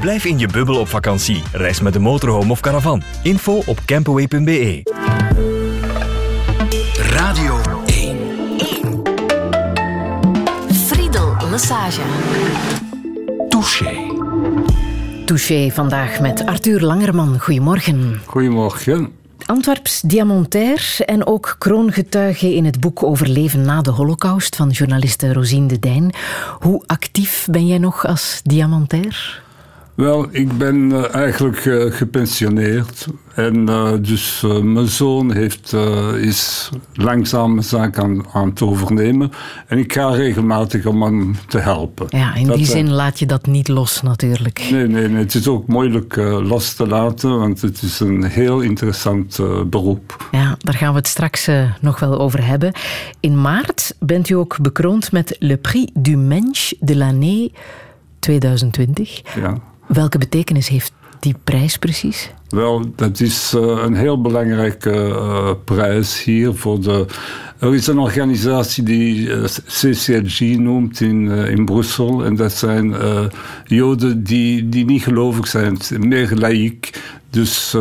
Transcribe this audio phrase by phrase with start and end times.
[0.00, 1.42] Blijf in je bubbel op vakantie.
[1.52, 3.02] Reis met de motorhome of caravan.
[3.22, 4.82] Info op campaway.be.
[7.00, 8.16] Radio 1.
[10.72, 12.00] Friedel Lassage.
[13.48, 13.96] Touché.
[15.24, 17.38] Touché vandaag met Arthur Langerman.
[17.38, 18.20] Goedemorgen.
[18.24, 19.12] Goedemorgen.
[19.46, 25.32] Antwerps diamantair en ook kroongetuige in het boek over leven na de holocaust van journaliste
[25.32, 26.14] Rosine de Dijn.
[26.58, 29.46] Hoe actief ben jij nog als diamantair?
[29.98, 33.06] Wel, ik ben uh, eigenlijk uh, gepensioneerd.
[33.34, 35.72] En uh, dus mijn zoon heeft,
[36.20, 39.32] is langzaam mijn zaak aan, aan het overnemen.
[39.66, 42.06] En ik ga regelmatig om hem te helpen.
[42.08, 44.68] Ja, in dat, die zin laat je dat niet los natuurlijk.
[44.70, 48.60] Nee, nee, nee het is ook moeilijk los te laten, want het is een heel
[48.60, 50.28] interessant beroep.
[50.30, 51.48] Ja, daar gaan we het straks
[51.80, 52.72] nog wel over hebben.
[53.20, 57.52] In maart bent u ook bekroond met Le Prix du Mensch de l'année
[58.18, 59.22] 2020.
[59.40, 59.58] Ja.
[59.88, 62.30] Welke betekenis heeft die prijs precies?
[62.48, 67.06] Wel, dat is uh, een heel belangrijke uh, prijs hier voor de.
[67.58, 72.24] Er is een organisatie die uh, noemt in, in Brussel.
[72.24, 72.94] En dat zijn
[73.64, 77.02] Joden die, die niet gelovig zijn, meer laïek.
[77.30, 77.76] Dus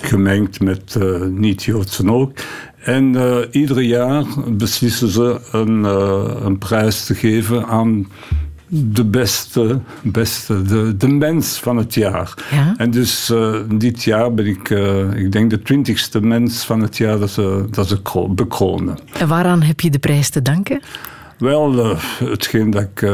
[0.00, 0.96] gemengd met
[1.30, 2.32] niet-Joodsen ook.
[2.84, 3.16] En
[3.50, 5.84] ieder jaar beslissen ze een,
[6.46, 8.06] een prijs te geven aan
[8.72, 12.34] de beste, beste de, de mens van het jaar.
[12.50, 12.74] Ja?
[12.76, 16.96] En dus uh, dit jaar ben ik, uh, ik denk, de twintigste mens van het
[16.96, 18.98] jaar dat ze, dat ze bekronen.
[19.18, 20.80] En waaraan heb je de prijs te danken?
[21.38, 23.04] Wel, uh, hetgeen dat ik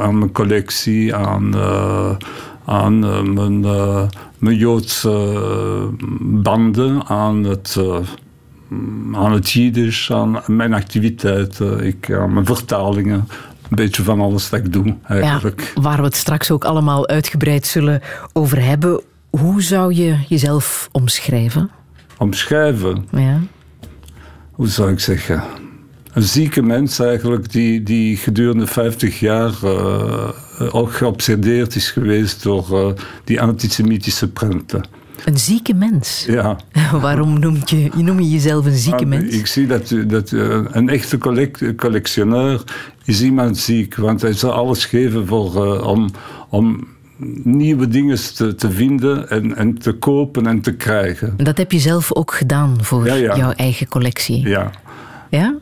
[0.00, 1.54] aan mijn collectie, aan,
[2.64, 2.98] aan
[3.34, 3.60] mijn,
[4.38, 5.34] mijn Joodse
[6.20, 7.78] banden, aan het
[9.12, 13.28] aan het Jiddisch, aan mijn activiteiten, ik, aan mijn vertalingen
[13.70, 15.72] een beetje van alles dat ik doe, eigenlijk.
[15.74, 18.00] Ja, waar we het straks ook allemaal uitgebreid zullen
[18.32, 19.00] over hebben.
[19.30, 21.70] Hoe zou je jezelf omschrijven?
[22.18, 23.08] Omschrijven?
[23.10, 23.40] Ja.
[24.52, 25.42] Hoe zou ik zeggen?
[26.12, 30.28] Een zieke mens eigenlijk die, die gedurende 50 jaar uh,
[30.70, 32.92] ook geobsedeerd is geweest door uh,
[33.24, 34.84] die antisemitische prenten.
[35.24, 36.24] Een zieke mens?
[36.28, 36.56] Ja.
[37.00, 39.34] Waarom noem je, noem je jezelf een zieke mens?
[39.34, 42.62] Ik zie dat, dat een echte collect, collectioneur
[43.04, 46.10] is iemand ziek, want hij zal alles geven voor, uh, om,
[46.48, 46.86] om
[47.42, 51.34] nieuwe dingen te, te vinden en, en te kopen en te krijgen.
[51.36, 53.36] Dat heb je zelf ook gedaan voor ja, ja.
[53.36, 54.48] jouw eigen collectie?
[54.48, 54.70] Ja.
[55.34, 55.54] Ja?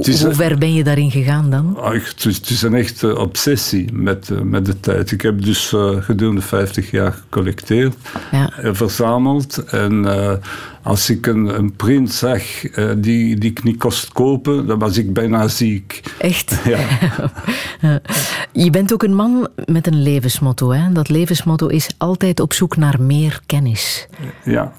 [0.00, 1.78] Is, Hoe ver ben je daarin gegaan dan?
[1.80, 5.10] Het is, het is een echte obsessie met, met de tijd.
[5.10, 7.94] Ik heb dus uh, gedurende 50 jaar gecollecteerd
[8.32, 8.50] ja.
[8.56, 9.64] en verzameld.
[9.64, 10.32] En uh,
[10.82, 12.42] als ik een, een print zag
[12.78, 16.00] uh, die, die ik niet kost kopen, dan was ik bijna ziek.
[16.18, 16.54] Echt?
[16.64, 16.80] Ja.
[18.52, 20.72] je bent ook een man met een levensmotto.
[20.72, 20.92] Hè?
[20.92, 24.08] Dat levensmotto is altijd op zoek naar meer kennis.
[24.44, 24.72] Ja.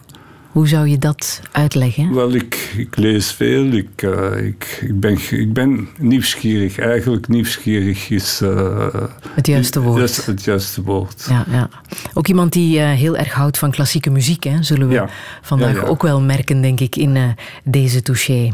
[0.52, 2.14] Hoe zou je dat uitleggen?
[2.14, 3.66] Wel, ik, ik lees veel.
[3.66, 6.80] Ik, uh, ik, ik, ben, ik ben nieuwsgierig.
[6.80, 8.42] Eigenlijk nieuwsgierig is...
[8.44, 8.88] Uh,
[9.34, 10.00] het juiste woord.
[10.00, 11.26] Dat is het juiste woord.
[11.30, 11.70] Ja, ja.
[12.14, 15.10] Ook iemand die uh, heel erg houdt van klassieke muziek, hè, zullen we ja.
[15.42, 15.88] vandaag ja, ja.
[15.88, 18.54] ook wel merken, denk ik, in deze touché.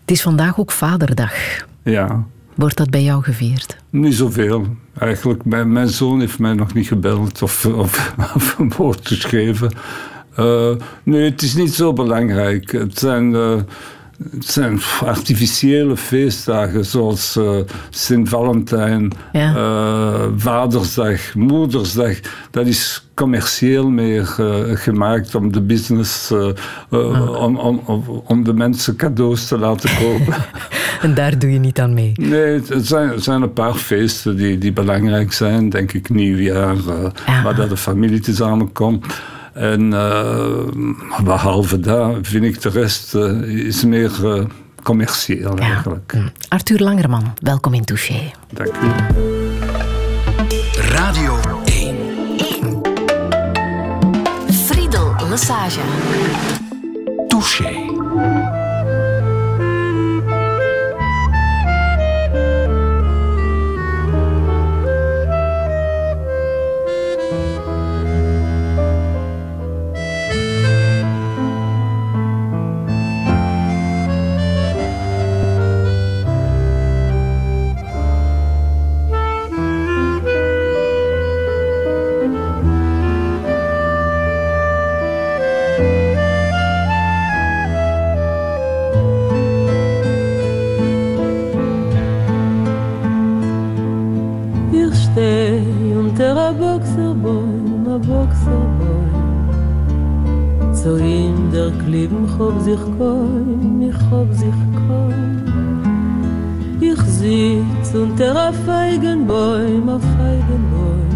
[0.00, 1.32] Het is vandaag ook Vaderdag.
[1.82, 2.24] Ja.
[2.54, 3.76] Wordt dat bij jou gevierd?
[3.90, 4.66] Niet zoveel.
[4.98, 9.72] Eigenlijk, mijn, mijn zoon heeft mij nog niet gebeld of, of, of een woord geschreven.
[10.38, 10.70] Uh,
[11.02, 12.72] nee, het is niet zo belangrijk.
[12.72, 13.56] Het zijn, uh,
[14.32, 17.56] het zijn artificiële feestdagen zoals uh,
[17.90, 20.28] Sint-Valentijn, ja.
[20.36, 22.16] Vadersdag, Moedersdag.
[22.50, 24.26] Dat is commercieel meer
[24.74, 27.42] gemaakt om de business, Ah.
[27.42, 30.34] om, om, om, om, de mensen cadeaus te laten kopen.
[31.02, 32.12] en daar doe je niet aan mee?
[32.14, 35.68] Nee, het zijn, het zijn een paar feesten die, die belangrijk zijn.
[35.68, 36.76] Denk ik nieuwjaar,
[37.26, 37.42] ja.
[37.42, 39.06] waar dat de familie samenkomt.
[39.60, 44.44] En uh, behalve dat vind ik de rest uh, is meer uh,
[44.82, 45.62] commercieel ja.
[45.62, 46.16] eigenlijk.
[46.48, 48.30] Arthur Langerman, welkom in Touché.
[48.52, 48.88] Dank u.
[50.74, 51.96] Radio 1.
[52.62, 52.82] 1.
[54.52, 55.80] Friedel Lassage.
[57.28, 58.68] Touché.
[100.82, 105.44] Zu ihm der Klippen hob sich koin, ich hob sich koin.
[106.80, 111.10] Ich sitz unter a Feigenbäum, a Feigenbäum.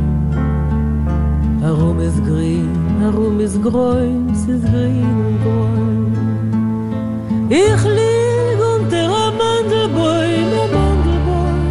[1.63, 2.69] Herum ist grün,
[3.01, 6.13] herum ist grün, es ist grün und grün.
[7.49, 11.65] Ich lieg unter a Mandelbäum, a Mandelbäum.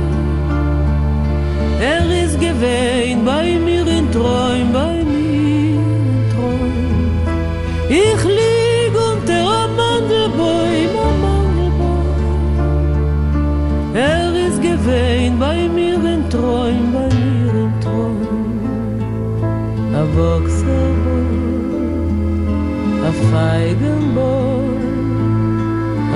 [1.80, 4.93] Er ist gewähnt bei mir in Träum, bei
[20.24, 21.36] A Boxerboy,
[23.08, 24.80] a Feigenboy,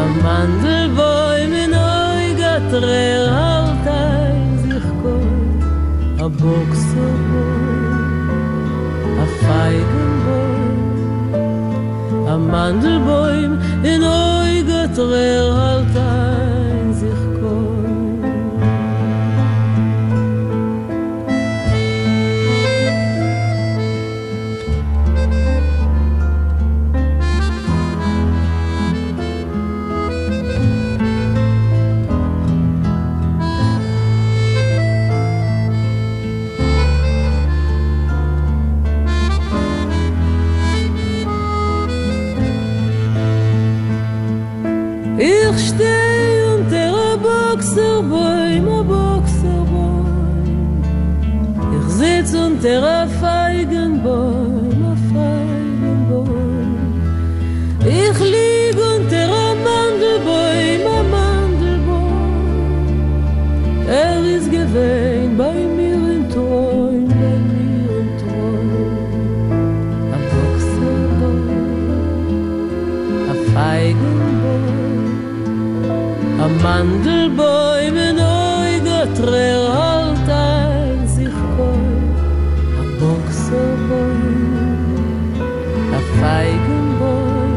[0.02, 5.28] a Mandelboy, min Eugatrer halt ein sich koi.
[6.24, 7.66] A Boxerboy,
[9.24, 10.60] a Feigenboy,
[12.34, 13.40] a Mandelboy,
[13.92, 16.07] in Eugatrer halt ein
[45.58, 50.50] ach steh boxer boy ma boxer boy
[51.76, 53.37] ich sitz unter a
[76.68, 81.94] Mandelbäume mit Eugen Träger halt ein sich koi
[82.80, 84.52] Am Boxerbäum
[85.98, 87.56] A Feigenbäum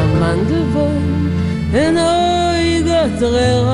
[0.00, 1.30] A Mandelbäum
[1.72, 3.65] In Eugen Träger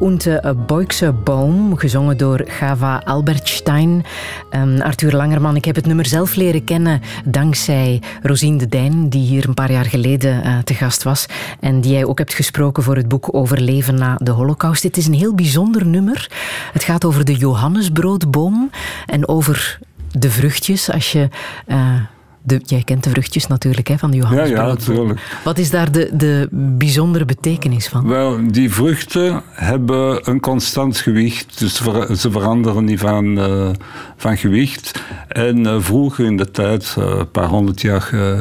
[0.00, 4.04] Unter a Boykse Baum, gezongen door Gava Albertstein.
[4.50, 9.26] Um, Arthur Langerman, ik heb het nummer zelf leren kennen dankzij Rosine de Dijn, die
[9.26, 11.26] hier een paar jaar geleden uh, te gast was.
[11.60, 14.82] En die jij ook hebt gesproken voor het boek Overleven na de Holocaust.
[14.82, 16.30] Dit is een heel bijzonder nummer.
[16.72, 18.70] Het gaat over de Johannesbroodboom
[19.06, 19.78] en over
[20.10, 20.90] de vruchtjes.
[20.90, 21.28] Als je...
[21.66, 21.94] Uh,
[22.42, 24.58] de, jij kent de vruchtjes natuurlijk hè, van de Johannesbrood.
[24.58, 25.20] Ja, ja, natuurlijk.
[25.44, 28.06] Wat is daar de, de bijzondere betekenis van?
[28.06, 31.74] Wel, die vruchten hebben een constant gewicht, dus
[32.20, 33.70] ze veranderen niet van, uh,
[34.16, 35.02] van gewicht.
[35.28, 38.00] En uh, vroeger in de tijd, uh, een paar honderd jaar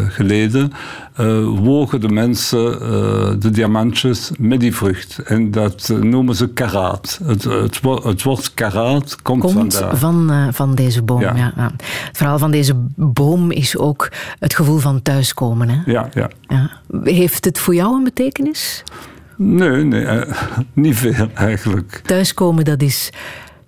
[0.10, 0.74] geleden,
[1.56, 2.80] wogen de mensen
[3.40, 5.20] de diamantjes met die vrucht.
[5.20, 7.20] En dat noemen ze karaat.
[7.24, 9.98] Het, het, het woord karaat komt, komt vandaar.
[9.98, 11.36] Van, van deze boom, ja.
[11.36, 11.72] ja.
[12.08, 15.70] Het verhaal van deze boom is ook het gevoel van thuiskomen.
[15.70, 15.92] Hè?
[15.92, 16.30] Ja, ja.
[16.48, 16.70] ja.
[17.04, 18.84] Heeft het voor jou een betekenis?
[19.44, 20.24] Nee, nee
[20.74, 22.02] niet veel eigenlijk.
[22.06, 23.10] Thuiskomen, dat is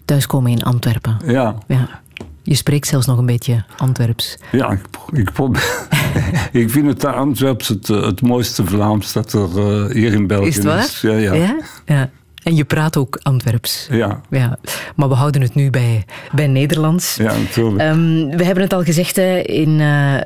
[0.06, 1.18] thuiskomen in Antwerpen.
[1.26, 1.56] Ja.
[1.68, 2.02] ja.
[2.44, 4.38] Je spreekt zelfs nog een beetje Antwerps.
[4.52, 4.82] Ja, ik,
[5.12, 5.88] ik probeer.
[6.52, 10.56] ik vind het Antwerps het, het mooiste Vlaams dat er uh, hier in België is.
[10.56, 10.84] Het waar?
[10.84, 11.02] Is.
[11.02, 11.34] Ja, ja.
[11.34, 11.60] ja?
[11.86, 12.10] ja.
[12.44, 13.88] En je praat ook Antwerps.
[13.92, 14.22] Ja.
[14.30, 14.58] ja.
[14.96, 17.16] Maar we houden het nu bij, bij Nederlands.
[17.16, 17.82] Ja, natuurlijk.
[17.82, 20.22] Um, we hebben het al gezegd hè, in uh, uh,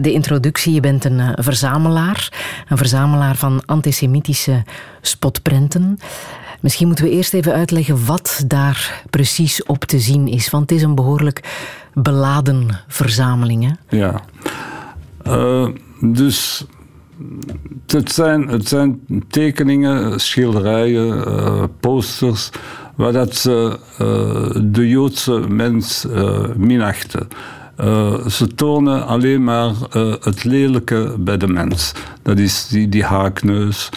[0.00, 0.74] de introductie.
[0.74, 2.32] Je bent een uh, verzamelaar.
[2.68, 4.62] Een verzamelaar van antisemitische
[5.00, 5.98] spotprenten.
[6.60, 10.50] Misschien moeten we eerst even uitleggen wat daar precies op te zien is.
[10.50, 11.40] Want het is een behoorlijk
[11.94, 13.76] beladen verzameling.
[13.86, 13.96] Hè?
[13.98, 14.22] Ja.
[16.00, 16.66] dus
[17.86, 22.50] het zijn, het zijn tekeningen, schilderijen, uh, posters,
[22.94, 26.06] waar dat ze uh, de Joodse mens
[27.80, 28.30] minachten.
[28.30, 29.72] ze tonen alleen maar
[30.20, 31.92] het lelijke bij de mens.
[32.22, 33.88] Dat is die, die haakneus,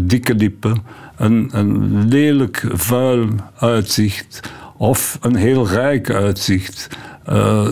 [0.00, 0.82] dikke lippen,
[1.16, 3.28] een, een lelijk vuil
[3.58, 6.88] uitzicht, of een heel rijk uitzicht.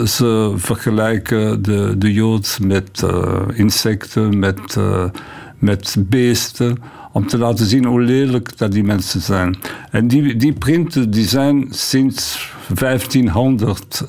[0.05, 3.03] Ze vergelijken de, de Jood met
[3.53, 4.77] insecten, met,
[5.59, 6.77] met beesten,
[7.11, 9.57] om te laten zien hoe lelijk dat die mensen zijn.
[9.91, 14.05] En die, die printen die zijn sinds 1500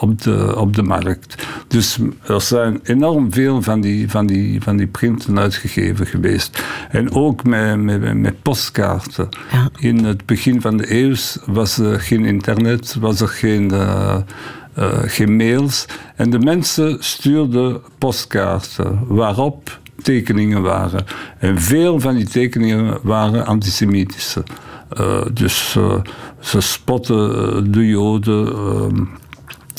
[0.00, 1.46] op, de, op de markt.
[1.68, 6.64] Dus er zijn enorm veel van die, van die, van die printen uitgegeven geweest.
[6.90, 9.28] En ook met, met, met postkaarten.
[9.52, 9.68] Ja.
[9.78, 11.14] In het begin van de eeuw
[11.46, 14.16] was er geen internet, was er geen uh,
[15.04, 15.86] geen mails.
[16.16, 21.04] En de mensen stuurden postkaarten waarop tekeningen waren.
[21.38, 24.42] En veel van die tekeningen waren antisemitische.
[25.00, 25.94] Uh, dus uh,
[26.40, 28.52] ze spotten de Joden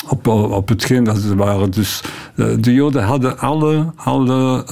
[0.08, 1.72] op, op hetgeen dat ze waren.
[1.72, 2.02] Dus
[2.36, 4.66] de Joden hadden alle, alle,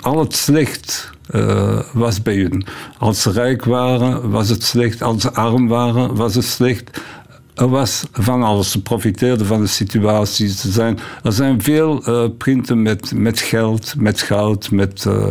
[0.00, 1.12] al het slecht.
[1.92, 2.66] was bij hun.
[2.98, 5.02] Als ze rijk waren, was het slecht.
[5.02, 7.00] Als ze arm waren, was het slecht
[7.54, 8.70] er was van alles.
[8.70, 10.46] Ze profiteerden van de situatie.
[10.48, 15.28] Er zijn, er zijn veel uh, printen met, met geld, met goud, met, uh,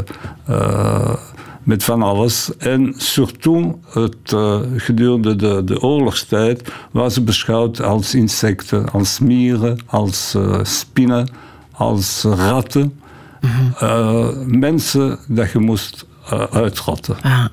[0.49, 1.15] uh,
[1.63, 2.57] met van alles.
[2.57, 4.35] En surtout het,
[4.81, 11.29] gedurende de, de oorlogstijd waren ze beschouwd als insecten, als mieren, als spinnen,
[11.71, 12.99] als ratten.
[13.41, 14.59] Mm-hmm.
[14.59, 16.05] mensen dat je moest
[16.51, 17.15] uitrotten.
[17.21, 17.45] Ah.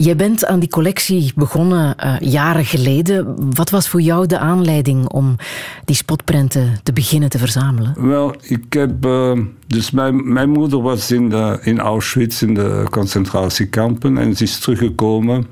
[0.00, 3.36] Jij bent aan die collectie begonnen uh, jaren geleden.
[3.54, 5.36] Wat was voor jou de aanleiding om
[5.84, 8.08] die spotprenten te beginnen te verzamelen?
[8.08, 9.06] Wel, ik heb.
[9.06, 14.42] Uh, dus mijn, mijn moeder was in, de, in Auschwitz, in de concentratiekampen, en ze
[14.42, 15.46] is teruggekomen.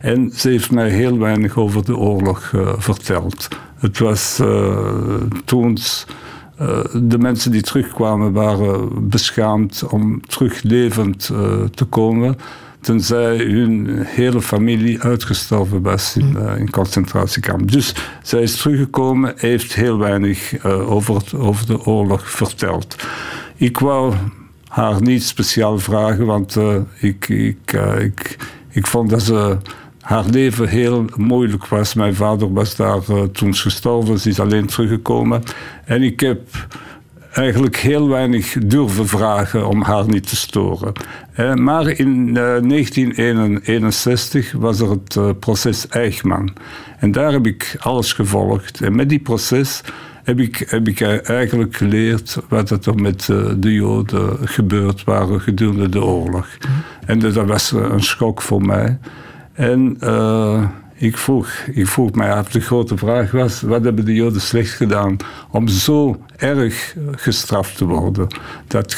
[0.00, 3.48] En ze heeft mij heel weinig over de oorlog uh, verteld.
[3.78, 4.36] Het was
[5.44, 5.78] toen.
[6.92, 11.30] de mensen die terugkwamen waren beschaamd om terug levend
[11.74, 12.36] te komen
[12.80, 17.70] tenzij hun hele familie uitgestorven was in, uh, in concentratiekamp.
[17.72, 22.96] Dus zij is teruggekomen, heeft heel weinig uh, over, over de oorlog verteld.
[23.56, 24.14] Ik wou
[24.68, 28.36] haar niet speciaal vragen, want uh, ik, ik, ik,
[28.70, 29.56] ik vond dat ze
[30.00, 31.94] haar leven heel moeilijk was.
[31.94, 33.00] Mijn vader was daar
[33.32, 35.42] toen gestorven, ze is alleen teruggekomen.
[35.84, 36.40] En ik heb
[37.32, 40.92] eigenlijk heel weinig durven vragen om haar niet te storen.
[41.32, 46.52] Eh, maar in 1961 eh, was er het eh, proces Eichmann.
[46.98, 48.80] En daar heb ik alles gevolgd.
[48.80, 49.80] En met die proces
[50.22, 53.24] heb ik, heb ik eigenlijk geleerd wat er met
[53.58, 56.46] de Joden gebeurd waren gedurende de oorlog.
[57.06, 58.98] En dat was een schok voor mij.
[59.52, 59.96] En
[61.00, 64.72] ik vroeg, ik vroeg mij af, de grote vraag was, wat hebben de Joden slecht
[64.72, 65.16] gedaan
[65.50, 68.26] om zo erg gestraft te worden?
[68.66, 68.96] Dat,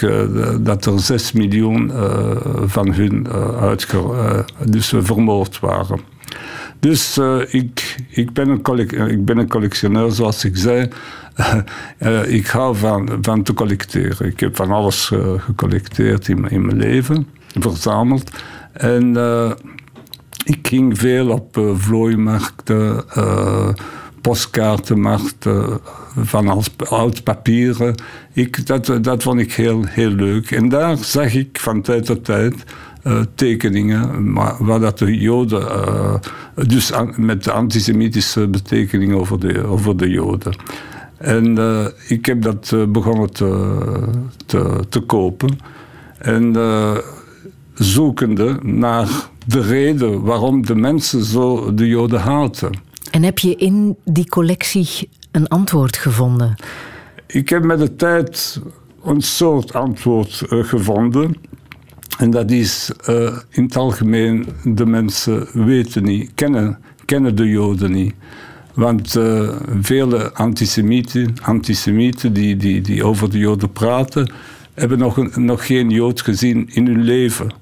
[0.60, 6.00] dat er zes miljoen uh, van hun uh, dus vermoord waren.
[6.80, 7.18] Dus
[7.48, 8.78] ik, ik, ben een
[9.10, 10.88] ik ben een collectioneur, zoals ik zei.
[12.38, 14.26] ik hou van, van te collecteren.
[14.26, 17.26] Ik heb van alles gecollecteerd in, in mijn leven,
[17.58, 18.30] verzameld.
[18.72, 19.16] En
[20.44, 23.68] ik ging veel op uh, vlooimarkten, uh,
[24.20, 25.80] postkaartenmarkten,
[26.16, 27.94] van als oud papieren.
[28.32, 30.50] Ik, dat, dat vond ik heel, heel leuk.
[30.50, 32.54] En daar zag ik van tijd tot tijd
[33.34, 35.66] tekeningen, maar waar dat de Joden,
[36.66, 40.54] dus met antisemitische betekening over de, over de Joden.
[41.16, 41.58] En
[42.08, 43.78] ik heb dat begonnen te,
[44.46, 45.58] te, te kopen.
[46.18, 46.56] En
[47.74, 49.08] zoekende naar
[49.46, 52.70] de reden waarom de mensen zo de Joden haten.
[53.10, 56.54] En heb je in die collectie een antwoord gevonden?
[57.26, 58.60] Ik heb met de tijd
[59.04, 61.36] een soort antwoord uh, gevonden.
[62.18, 67.92] En dat is uh, in het algemeen, de mensen weten niet, kennen, kennen de Joden
[67.92, 68.14] niet.
[68.74, 69.48] Want uh,
[69.80, 74.32] vele antisemieten, antisemieten die, die, die over de Joden praten,
[74.74, 77.61] hebben nog, een, nog geen Jood gezien in hun leven.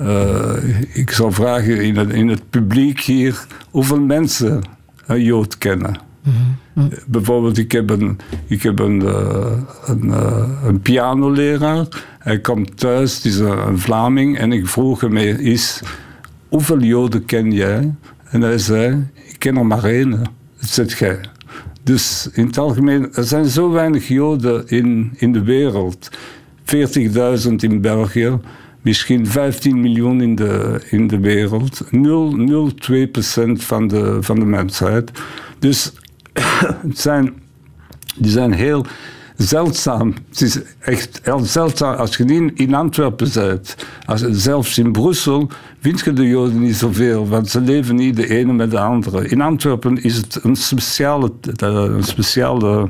[0.00, 0.52] Uh,
[0.92, 4.62] ik zal vragen in het, in het, publiek hier hoeveel mensen
[5.06, 6.00] een Jood kennen.
[6.22, 6.32] Mm
[6.72, 6.88] -hmm.
[7.06, 9.52] Bijvoorbeeld, ik heb een, ik heb een, uh,
[9.86, 11.86] een, uh, een pianoleraar.
[12.18, 15.80] Hij komt thuis, het is een, een Vlaming, en ik vroeg hem eens:
[16.48, 17.94] hoeveel Joden ken jij?
[18.24, 20.10] En hij zei: ik ken er maar één.
[20.10, 21.20] Dat zit jij.
[21.82, 26.10] Dus in het algemeen, er zijn zo weinig Joden in, in de wereld.
[26.64, 28.38] 40.000 in België
[28.82, 31.84] misschien 15 miljoen in de, in de wereld.
[31.84, 31.90] 0,02%
[33.52, 35.10] van de, van de mensheid.
[35.58, 35.92] Dus
[36.88, 37.34] het zijn,
[38.16, 38.86] die zijn heel,
[39.42, 40.14] zeldzaam.
[40.28, 41.94] Het is echt heel zeldzaam.
[41.94, 46.76] Als je niet in Antwerpen bent, als, zelfs in Brussel, vind je de Joden niet
[46.76, 49.28] zoveel, want ze leven niet de ene met de andere.
[49.28, 52.86] In Antwerpen is het een speciale, eh, een speciale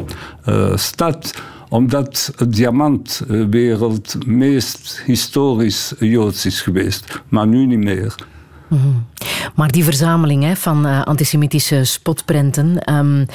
[0.49, 1.35] uh, stad
[1.71, 8.15] omdat het diamantwereld meest historisch Joods is geweest, maar nu niet meer.
[8.69, 9.07] Mm
[9.55, 13.27] Maar die verzameling hè, van uh, antisemitische spotprenten, um,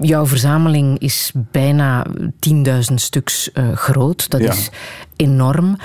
[0.00, 4.30] jouw verzameling is bijna 10.000 stuks uh, groot.
[4.30, 4.52] Dat ja.
[4.52, 4.70] is
[5.16, 5.76] enorm.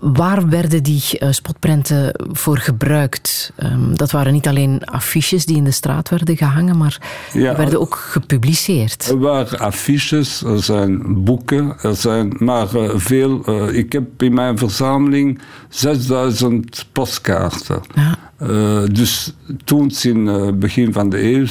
[0.00, 3.52] Waar werden die uh, spotprenten voor gebruikt?
[3.62, 6.98] Um, dat waren niet alleen affiches die in de straat werden gehangen, maar
[7.32, 9.08] ja, die werden ook gepubliceerd.
[9.08, 13.42] Er waren affiches, er zijn boeken, er zijn maar uh, veel.
[13.48, 17.80] Uh, ik heb in mijn verzameling 6000 postkaarten.
[17.94, 18.86] Ja.
[18.86, 21.46] dus toen, in het begin van de eeuw,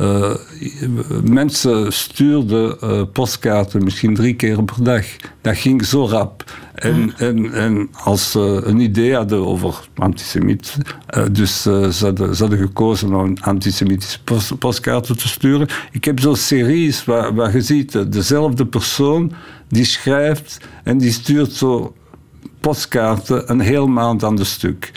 [0.00, 0.34] uh,
[1.24, 5.06] mensen stuurden uh, postkaarten misschien drie keer per dag.
[5.40, 6.44] Dat ging zo rap.
[6.74, 7.26] En, ah.
[7.26, 10.76] en, en als ze een idee hadden over antisemiet,
[11.16, 15.68] uh, dus ze hadden, ze, hadden, gekozen om antisemitische post, postkaarten te sturen.
[15.90, 19.32] Ik heb zo'n series waar, waar je ziet dezelfde persoon
[19.68, 21.94] die schrijft en die stuurt zo
[22.60, 24.92] postkaarten een heel maand aan de stuk.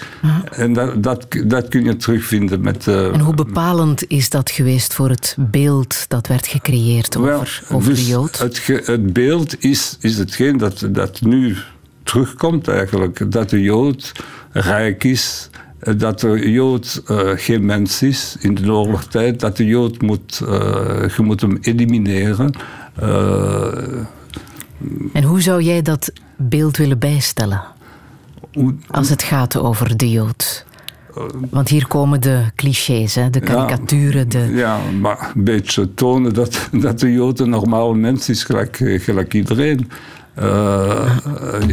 [0.51, 2.85] En dat, dat, dat, kun je terugvinden met...
[2.87, 7.77] Uh, en hoe bepalend is dat geweest voor het beeld dat werd gecreëerd over, well,
[7.77, 8.39] over dus de Jood?
[8.39, 11.55] Het, het, beeld is, is hetgeen dat, dat nu
[12.03, 13.31] terugkomt eigenlijk.
[13.31, 14.11] Dat de Jood
[14.51, 15.49] rijk is,
[15.97, 20.49] dat de Jood uh, geen mens is in de oorlogstijd, dat de Jood moet, uh,
[21.15, 22.53] je moet hem elimineren.
[25.13, 27.61] En hoe zou jij dat beeld willen bijstellen?
[28.87, 30.65] Als het gaat over de Jood.
[31.49, 33.29] Want hier komen de clichés, hè?
[33.29, 34.25] de karikaturen.
[34.29, 34.53] Ja, de...
[34.53, 39.33] ja, maar een beetje tonen dat, dat de Jood een normale mens is, gelijk, gelijk
[39.33, 39.89] iedereen.
[40.41, 41.17] Uh,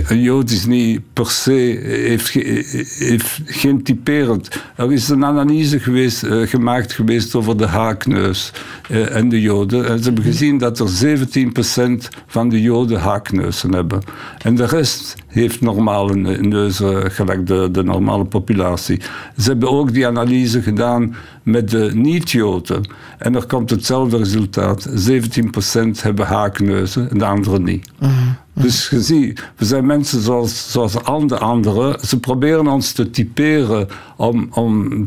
[0.08, 4.49] een Jood is niet per se, heeft, geen typerend.
[4.76, 8.52] Er is een analyse geweest, uh, gemaakt geweest over de haakneus
[8.90, 9.88] uh, en de Joden.
[9.88, 14.02] En ze hebben gezien dat er 17% van de Joden haakneuzen hebben.
[14.42, 19.01] En de rest heeft normale neuzen, gelijk de, de normale populatie.
[19.37, 22.88] Ze hebben ook die analyse gedaan met de niet-Joden.
[23.18, 24.88] En er komt hetzelfde resultaat.
[24.88, 27.90] 17% hebben haakneuzen en de anderen niet.
[27.99, 28.37] Mm -hmm.
[28.62, 32.01] Dus je ziet, we zijn mensen zoals, zoals al de anderen.
[32.01, 35.07] Ze proberen ons te typeren om, om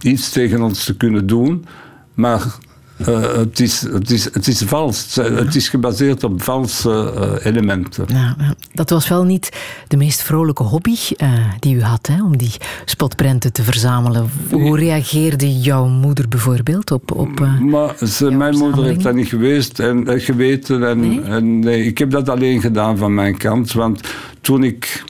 [0.00, 1.64] iets tegen ons te kunnen doen.
[2.14, 2.58] Maar
[2.98, 5.14] uh, het, is, het, is, het is vals.
[5.14, 8.04] Het is gebaseerd op valse uh, elementen.
[8.08, 8.36] Ja,
[8.72, 9.56] dat was wel niet
[9.88, 12.52] de meest vrolijke hobby uh, die u had, hè, om die
[12.84, 14.30] spotprenten te verzamelen.
[14.50, 19.78] Hoe reageerde jouw moeder bijvoorbeeld op, op maar ze, Mijn moeder heeft dat niet geweest
[19.78, 20.88] en, geweten.
[20.88, 21.22] En, nee?
[21.22, 23.72] en nee, ik heb dat alleen gedaan van mijn kant.
[23.72, 24.00] Want
[24.40, 25.04] toen ik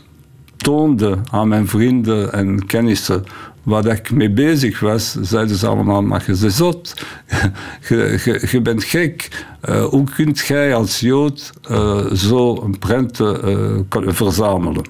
[0.57, 3.25] toonde aan mijn vrienden en kennissen
[3.63, 6.95] waar ik mee bezig was, zeiden ze allemaal, maar je bent zot,
[7.89, 9.45] je, je, je, bent gek.
[9.69, 13.49] Uh, hoe kunt jij als Jood uh, zo een prenten
[13.97, 14.85] uh, verzamelen?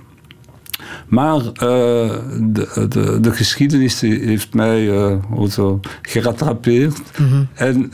[1.08, 4.92] Maar de, de, de, geschiedenis heeft mij
[5.36, 7.00] also gerattrapeerd.
[7.18, 7.48] Mm -hmm.
[7.54, 7.90] En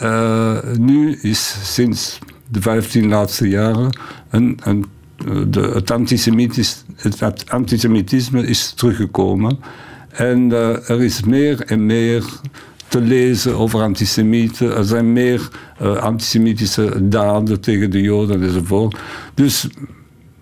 [0.85, 3.99] nu is sinds de 15 laatste jaren
[4.31, 4.85] een, een
[5.49, 9.59] de, het, antisemitis, het antisemitisme is teruggekomen.
[10.15, 12.25] En uh, er is meer en meer
[12.89, 14.77] te lezen over antisemieten.
[14.77, 15.49] Er zijn meer
[15.83, 18.97] uh, antisemitische daden tegen de Joden enzovoort.
[19.35, 19.69] Dus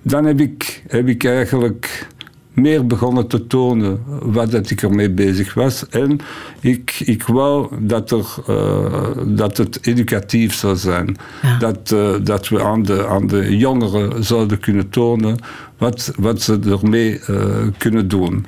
[0.02, 2.06] dan heb ik, heb ik eigenlijk
[2.52, 5.88] meer begonnen te tonen wat ik ermee bezig was.
[5.88, 6.18] En
[6.60, 11.16] ik, ik wou dat, er, uh, dat het educatief zou zijn.
[11.42, 11.58] Ja.
[11.58, 15.36] Dat, uh, dat we aan de, aan de jongeren zouden kunnen tonen
[15.78, 17.46] wat, wat ze ermee uh,
[17.78, 18.46] kunnen doen.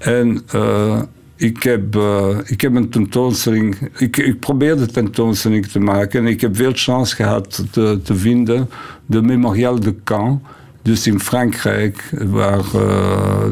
[0.00, 1.00] En uh,
[1.36, 3.76] ik, heb, uh, ik heb een tentoonstelling.
[3.98, 8.68] Ik, ik probeerde tentoonstelling te maken en ik heb veel chance gehad te, te vinden.
[9.06, 10.42] De Memorial de Caen.
[10.82, 13.44] Dus in Frankrijk, waar, uh,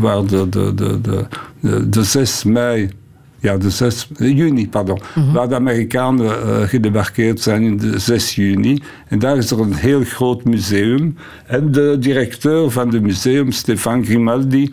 [0.00, 1.00] waar de, de, de,
[1.60, 2.90] de, de 6 mei
[3.40, 5.00] ja, de 6 juni, pardon.
[5.14, 5.32] Mm -hmm.
[5.32, 8.82] Waar de Amerikanen uh, gedebarkeerd zijn in de 6 juni.
[9.08, 11.16] En daar is er een heel groot museum.
[11.46, 14.72] En de directeur van het museum, Stefan Grimaldi,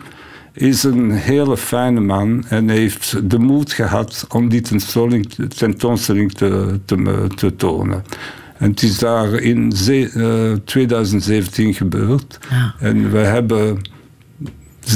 [0.52, 6.80] is een hele fijne man en heeft de moed gehad om die tentoonstelling, tentoonstelling te,
[6.84, 8.04] te, te tonen.
[8.58, 12.38] En het is daar in uh, 2017 gebeurd.
[12.50, 12.74] Ja.
[12.78, 13.80] En we hebben
[14.88, 14.94] 750.000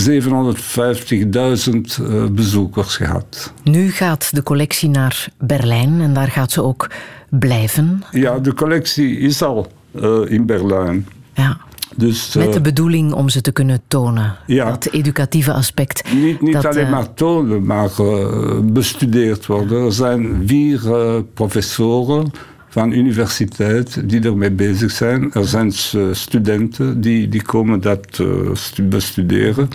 [2.00, 3.52] uh, bezoekers gehad.
[3.62, 6.90] Nu gaat de collectie naar Berlijn en daar gaat ze ook
[7.30, 8.02] blijven.
[8.10, 11.06] Ja, de collectie is al eh, in Berlijn.
[11.34, 11.58] Ja.
[11.96, 14.36] Dus, Met eh, de bedoeling om ze te kunnen tonen.
[14.46, 14.70] Ja.
[14.70, 16.12] Dat educatieve aspect.
[16.14, 19.84] Niet, niet dat, alleen eh, maar tonen, maar eh, bestudeerd worden.
[19.84, 22.30] Er zijn vier eh, professoren
[22.68, 25.32] van universiteit die ermee bezig zijn.
[25.32, 29.68] Er zijn eh, studenten die, die komen dat eh, stu- bestuderen.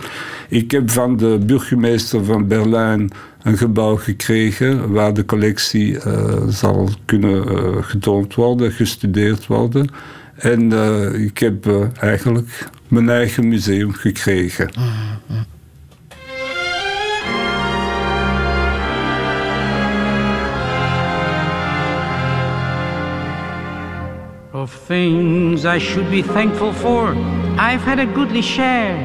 [0.48, 3.10] Ik heb van de burgemeester van Berlijn
[3.42, 9.88] een gebouw gekregen waar de collectie eh, zal kunnen eh, getoond worden, gestudeerd worden.
[10.38, 14.70] En eh, ik heb eh, eigenlijk mijn eigen museum gekregen.
[24.52, 27.14] Of things I should be thankful for,
[27.56, 28.96] I've had a goodly share.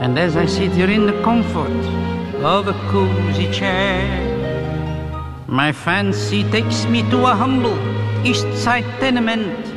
[0.00, 1.84] And as I sit here in the comfort
[2.42, 4.02] of a cozy chair,
[5.46, 7.76] my fancy takes me to a humble
[8.24, 9.69] east side tenement.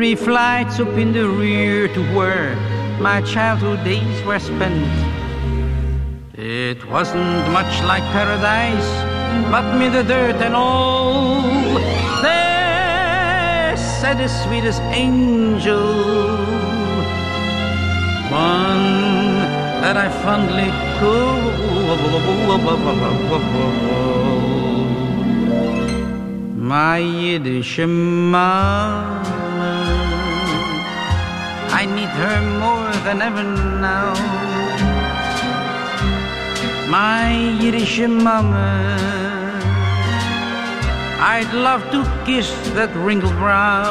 [0.00, 2.56] Three flights up in the rear to where
[3.02, 4.88] my childhood days were spent.
[6.32, 8.90] It wasn't much like paradise,
[9.52, 11.42] but me the dirt and all.
[12.22, 15.92] There sat the sweetest angel,
[18.32, 18.86] one
[19.84, 21.36] that I fondly call
[26.56, 27.78] my Yiddish.
[31.72, 34.14] I need her more than ever now
[36.90, 38.98] my Yiddish mama.
[41.20, 43.84] I'd love to kiss that wrinkled brow.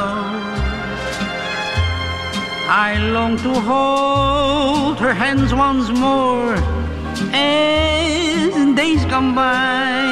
[2.68, 6.54] I long to hold her hands once more
[7.32, 10.04] as days come by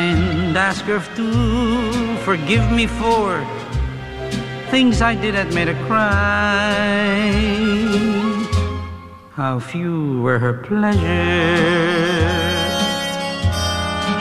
[0.00, 3.57] and ask her to forgive me for
[4.70, 7.18] things I did that made her cry.
[9.32, 11.08] How few were her pleasures.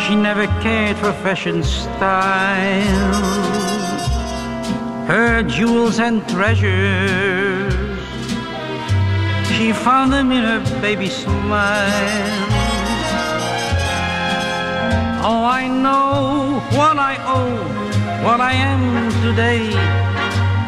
[0.03, 3.13] She never cared for fashion style.
[5.07, 7.73] Her jewels and treasures,
[9.55, 12.47] she found them in her baby smile.
[15.29, 20.16] Oh, I know what I owe, what I am today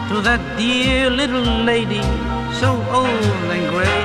[0.09, 2.01] to that dear little lady,
[2.59, 4.01] so old and gray,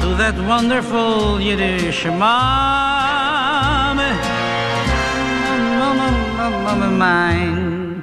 [0.00, 4.08] to that wonderful Yiddish mama,
[5.82, 6.08] mama,
[6.66, 8.02] mama, mine.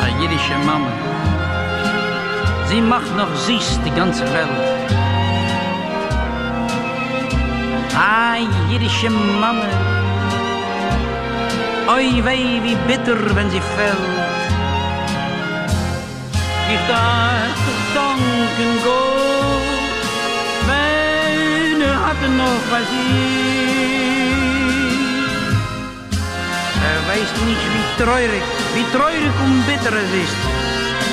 [0.00, 0.92] Eine jiddische Mama,
[2.68, 4.58] sie macht noch süß die ganze Welt.
[7.94, 8.36] Ah,
[8.70, 9.68] jiddische Mama,
[11.94, 14.18] oi weh, wie bitter, wenn sie fällt.
[16.74, 17.60] Ich darf
[17.94, 20.04] danken Gott,
[20.68, 23.70] wenn er noch was ich.
[26.92, 30.40] Er weiß nicht, wie treurig, wie treurig und bitter es ist,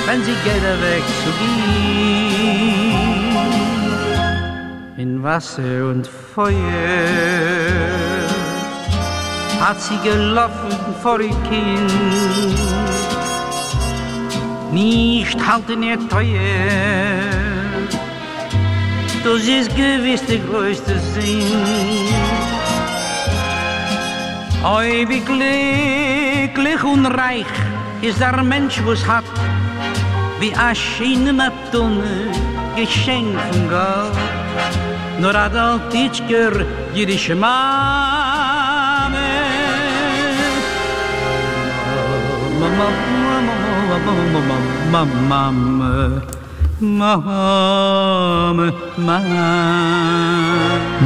[0.05, 1.67] wenn sie geht er weg zu gehen.
[4.97, 8.06] In Wasser und Feuer
[9.61, 12.57] hat sie gelaufen vor ihr Kind.
[14.71, 16.41] Nicht halten ihr teuer,
[19.23, 21.43] das ist gewiss der größte Sinn.
[24.63, 27.45] Oi, wie glücklich und reich
[28.01, 29.23] ist der Mensch, was hat,
[30.39, 32.31] wie a schöne Matone,
[32.75, 34.17] Geschenk von Gott.
[35.19, 38.16] Nur hat altitschker jüdische Mame.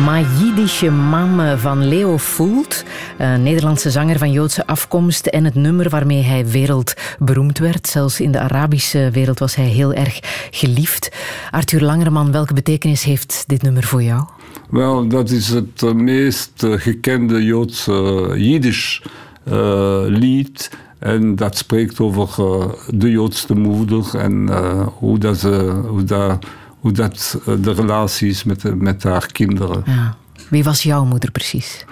[0.05, 2.83] Ma Jiddische Mam van Leo Voelt,
[3.17, 7.87] een Nederlandse zanger van Joodse afkomst en het nummer waarmee hij wereldberoemd werd.
[7.87, 10.19] Zelfs in de Arabische wereld was hij heel erg
[10.51, 11.11] geliefd.
[11.51, 14.23] Arthur Langerman, welke betekenis heeft dit nummer voor jou?
[14.69, 19.01] Wel, dat is het eh, meest eh, gekende Joodse eh, Jiddisch
[19.43, 20.69] eh, lied.
[21.01, 26.45] En dat spreekt over eh, de Joodse moeder en eh, hoe, dat ze, hoe, dat,
[26.79, 29.83] hoe dat eh, de relatie is met, met haar kinderen.
[29.85, 30.15] Ja.
[30.49, 31.85] Wie was jouw moeder precies?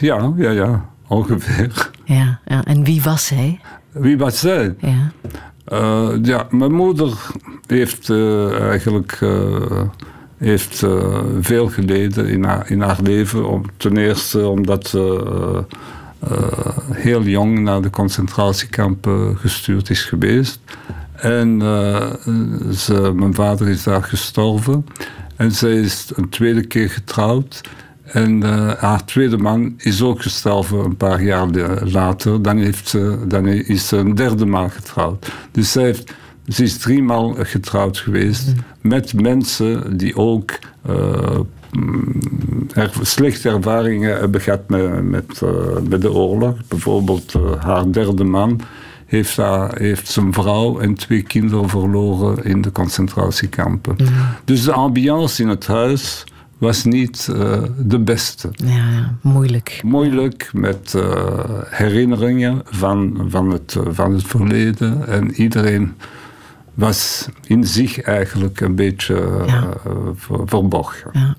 [0.00, 1.90] Ja, ja, ja, ongeveer.
[2.04, 2.64] Ja, ja.
[2.64, 3.60] En wie was zij?
[3.92, 4.74] Wie was zij?
[4.78, 5.12] Ja.
[6.22, 7.12] Ja, mijn moeder
[7.66, 8.10] heeft
[8.60, 9.18] eigenlijk
[10.38, 10.86] heeft
[11.40, 13.48] veel geleden in haar, in haar leven.
[13.48, 15.64] Om, ten eerste omdat ze
[16.92, 20.60] heel jong naar de concentratiekampen gestuurd is geweest.
[21.14, 21.60] En
[22.74, 24.84] ze, mijn vader is daar gestorven.
[25.36, 27.60] En zij is een tweede keer getrouwd.
[28.02, 28.42] En
[28.78, 31.48] haar tweede man is ook gestorven een paar jaar
[31.84, 32.42] later.
[32.42, 35.32] Dan, heeft ze, dan is ze een derde maal getrouwd.
[35.52, 36.12] Dus zij heeft
[36.52, 38.58] ze is driemaal getrouwd geweest mhm.
[38.80, 40.58] met mensen die ook
[40.90, 41.40] uh,
[43.02, 45.40] slechte ervaringen hebben gehad met, met,
[45.88, 46.54] met de oorlog.
[46.68, 48.60] Bijvoorbeeld uh, haar derde man
[49.06, 53.96] heeft, haar, heeft zijn vrouw en twee kinderen verloren in de concentratiekampen.
[54.44, 56.24] Dus de ambiance in het huis
[56.58, 58.48] was niet uh, de beste.
[58.52, 59.80] Ja, ja, moeilijk.
[59.84, 61.02] Moeilijk met uh,
[61.64, 65.06] herinneringen van, van, het, van het verleden.
[65.08, 65.94] En iedereen
[66.80, 69.68] was in zich eigenlijk een beetje ja.
[69.86, 71.10] uh, verborgen.
[71.12, 71.36] Ja.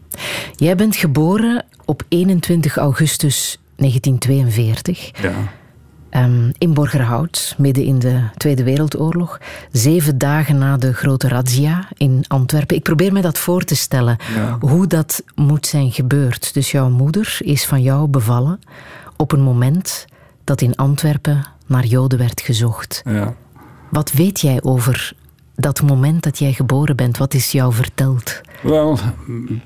[0.55, 5.21] Jij bent geboren op 21 augustus 1942.
[5.21, 5.33] Ja.
[6.23, 9.39] Um, in Borgerhout, midden in de Tweede Wereldoorlog.
[9.71, 12.75] Zeven dagen na de grote razzia in Antwerpen.
[12.75, 14.57] Ik probeer me dat voor te stellen, ja.
[14.59, 16.53] hoe dat moet zijn gebeurd.
[16.53, 18.59] Dus jouw moeder is van jou bevallen
[19.15, 20.05] op een moment
[20.43, 23.01] dat in Antwerpen naar Joden werd gezocht.
[23.05, 23.33] Ja.
[23.89, 25.13] Wat weet jij over
[25.61, 28.41] dat moment dat jij geboren bent, wat is jou verteld?
[28.61, 28.99] Wel,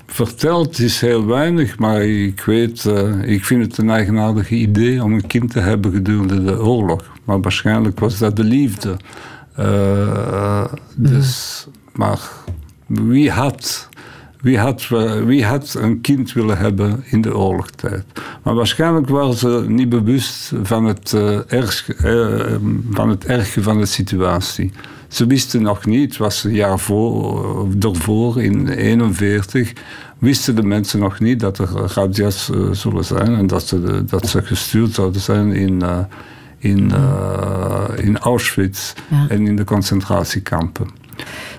[0.06, 5.12] verteld is heel weinig, maar ik weet, uh, ik vind het een eigenaardig idee om
[5.12, 7.04] een kind te hebben gedurende de oorlog.
[7.24, 8.96] Maar waarschijnlijk was dat de liefde.
[9.58, 12.20] Uh, dus, maar
[12.86, 13.88] wie had,
[14.40, 14.86] wie, had,
[15.24, 18.04] wie had een kind willen hebben in de oorlogstijd?
[18.42, 21.90] Maar waarschijnlijk waren ze niet bewust van het, uh, erg,
[22.90, 24.72] van het erge van de situatie.
[25.16, 29.72] Ze wisten nog niet, het was een jaar voor, ervoor, in 1941,
[30.18, 34.28] wisten de mensen nog niet dat er radia's uh, zullen zijn en dat ze, dat
[34.28, 35.98] ze gestuurd zouden zijn in, uh,
[36.58, 39.26] in, uh, in Auschwitz ja.
[39.28, 41.05] en in de concentratiekampen.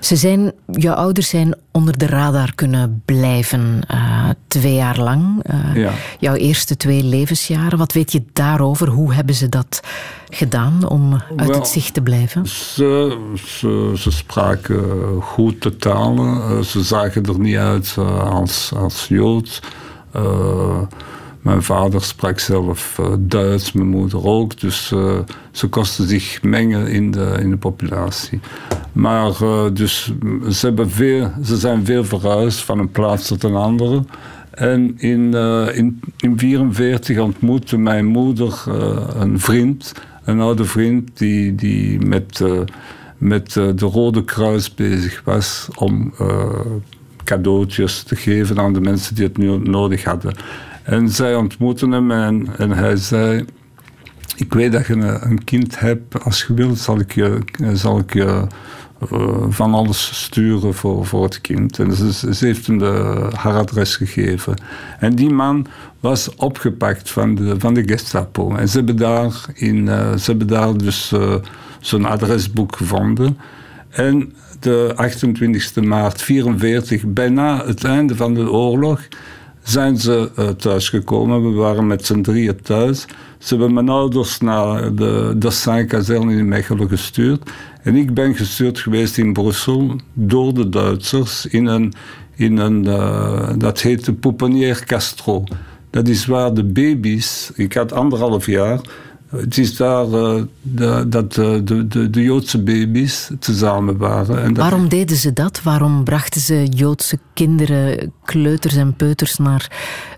[0.00, 5.44] Ze zijn, jouw ouders zijn onder de radar kunnen blijven uh, twee jaar lang.
[5.50, 5.92] Uh, ja.
[6.18, 7.78] Jouw eerste twee levensjaren.
[7.78, 8.88] Wat weet je daarover?
[8.88, 9.80] Hoe hebben ze dat
[10.28, 12.46] gedaan om uit het zicht te blijven?
[12.46, 14.82] Ze, ze, ze spraken
[15.20, 16.36] goed de talen.
[16.36, 19.62] Uh, ze zagen er niet uit als, als Jood.
[21.42, 24.60] Mijn vader sprak zelf uh, Duits, mijn moeder ook.
[24.60, 25.18] Dus uh,
[25.50, 28.40] ze kosten zich mengen in de, in de populatie.
[28.92, 30.12] Maar uh, dus,
[30.50, 34.04] ze, hebben veel, ze zijn veel verhuisd van een plaats tot een andere.
[34.50, 38.64] En in 1944 in, in ontmoette mijn moeder
[39.16, 39.92] een vriend,
[40.24, 42.44] een oude vriend, die, die met,
[43.18, 46.12] met de Rode Kruis bezig was om
[47.24, 50.34] cadeautjes te geven aan de mensen die het nu nodig hadden.
[50.88, 53.44] En zij ontmoetten hem en, hij zei...
[54.36, 56.24] Ik weet dat je een, kind hebt.
[56.24, 57.38] Als je wilt, zal ik je,
[57.72, 58.46] zal ik je
[59.12, 61.78] uh, van alles sturen voor, voor het kind.
[61.78, 62.82] En ze, heeft hem
[63.34, 64.54] haar adres gegeven.
[64.98, 65.66] En die man
[66.00, 68.56] was opgepakt van de, van de Gestapo.
[68.56, 71.34] En ze hebben daar, in, uh, ze daar dus uh,
[71.80, 73.38] zo'n adresboek gevonden.
[73.88, 79.00] En de 28 maart 1944, bijna het einde van de oorlog
[79.68, 81.42] zijn ze uh, thuisgekomen.
[81.42, 83.06] We waren met z'n drieën thuis.
[83.38, 87.50] Ze hebben mijn ouders naar de Dassain-kazerne in Mechelen gestuurd.
[87.82, 91.92] En ik ben gestuurd geweest in Brussel door de Duitsers in een,
[92.34, 95.44] in een uh, dat heette Pouponnière Castro.
[95.90, 98.80] Dat is waar de baby's, ik had anderhalf jaar,
[99.28, 104.42] het is daar uh, de, dat uh, de, de, de, Joodse baby's tezamen waren.
[104.42, 105.62] En Waarom deden ze dat?
[105.62, 109.70] Waarom brachten ze Joodse kinderen, kleuters en peuters naar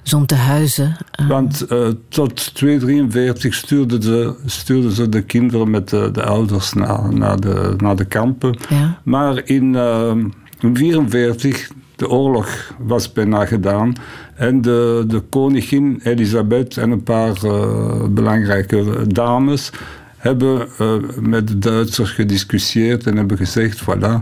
[0.02, 0.96] zo'n tehuizen?
[1.20, 1.28] Uh...
[1.28, 1.66] Want
[2.08, 7.74] tot 243 stuurden ze, stuurden ze de kinderen met de, de ouders naar, naar, de,
[7.76, 8.56] naar de kampen.
[8.68, 9.00] Ja.
[9.04, 11.70] Maar in 1944
[12.00, 13.94] de oorlog was bijna gedaan.
[14.40, 19.70] En de, de koningin Elisabeth en een paar uh, belangrijke dames
[20.16, 24.12] hebben uh, met de Duitsers gediscussieerd en hebben gezegd: voilà.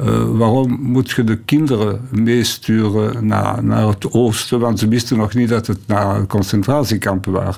[0.00, 4.60] Uh, waarom moet je de kinderen meesturen naar, naar het oosten?
[4.60, 7.54] Want ze wisten nog niet dat het naar concentratiekampen waren.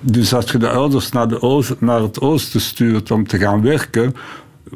[0.00, 3.62] dus als je de ouders naar, de oost, naar het oosten stuurt om te gaan
[3.62, 4.14] werken,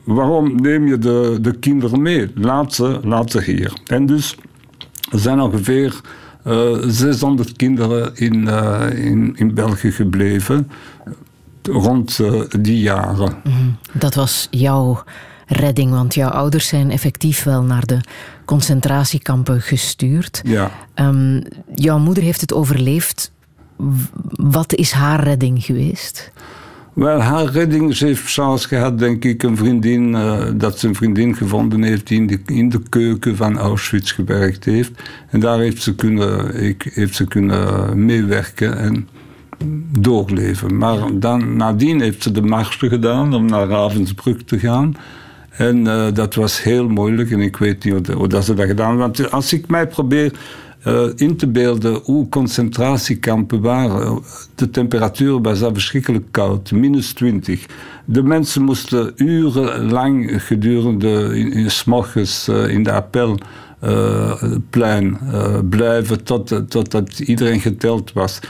[0.04, 2.31] waarom neem je de, de kinderen mee?
[2.35, 3.72] Laat ze, laat ze hier.
[3.87, 4.37] En dus
[5.11, 6.01] er zijn ongeveer
[6.47, 10.71] uh, eh, 600 kinderen in, uh, in, in België gebleven
[11.62, 13.37] rond uh, die jaren.
[13.44, 13.99] Mhm.
[13.99, 15.03] Dat was jouw
[15.47, 18.01] redding, want jouw ouders zijn effectief wel naar de
[18.44, 20.40] concentratiekampen gestuurd.
[20.44, 20.71] Ja.
[20.94, 21.40] Ehm,
[21.75, 23.33] jouw moeder heeft het overleefd.
[24.31, 26.31] Wat is haar redding geweest?
[26.98, 30.94] Wel, haar redding, ze heeft chance gehad, denk ik, een vriendin, eh, dat ze een
[30.94, 34.90] vriendin gevonden heeft die in de, keuken van Auschwitz gewerkt heeft.
[35.30, 39.08] En daar heeft ze kunnen, ik, heeft ze kunnen meewerken en
[39.98, 40.76] doorleven.
[40.76, 44.96] Maar dan, nadien heeft ze de marche gedaan om naar Ravensbrück te gaan.
[45.50, 48.88] En eh, dat was heel moeilijk en ik weet niet hoe, dat ze dat gedaan
[48.88, 49.06] hebben.
[49.06, 50.32] Want als ik mij probeer
[50.82, 54.22] eh, in te beelden hoe concentratiekampen waren.
[54.54, 57.66] De temperatuur was daar verschrikkelijk koud, minus 20.
[58.04, 63.38] De mensen moesten urenlang gedurende in, in 's morgens eh, in de appel
[63.80, 64.42] eh,
[65.68, 68.40] blijven tot, totdat iedereen geteld was.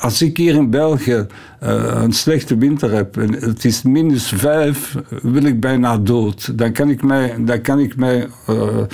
[0.00, 1.26] Als ik hier in België
[1.58, 6.58] eh, een slechte winter heb en het is minus vijf, wil ik bijna dood.
[6.58, 8.86] Dan kan ik mij, dan kan ik mij eh, eh,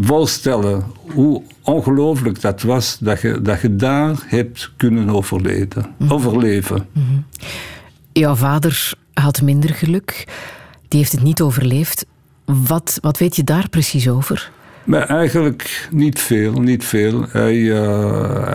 [0.00, 5.86] voorstellen hoe ongelooflijk dat was dat je, dat je daar hebt kunnen overleven.
[6.08, 6.86] overleven.
[8.12, 10.24] Jouw vader had minder geluk.
[10.88, 12.06] Die heeft het niet overleefd.
[12.44, 14.50] Wat, wat weet je daar precies over?
[14.84, 17.26] Maar eigenlijk niet veel, niet veel.
[17.30, 17.56] Hij,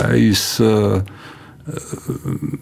[0.08, 0.60] hij is...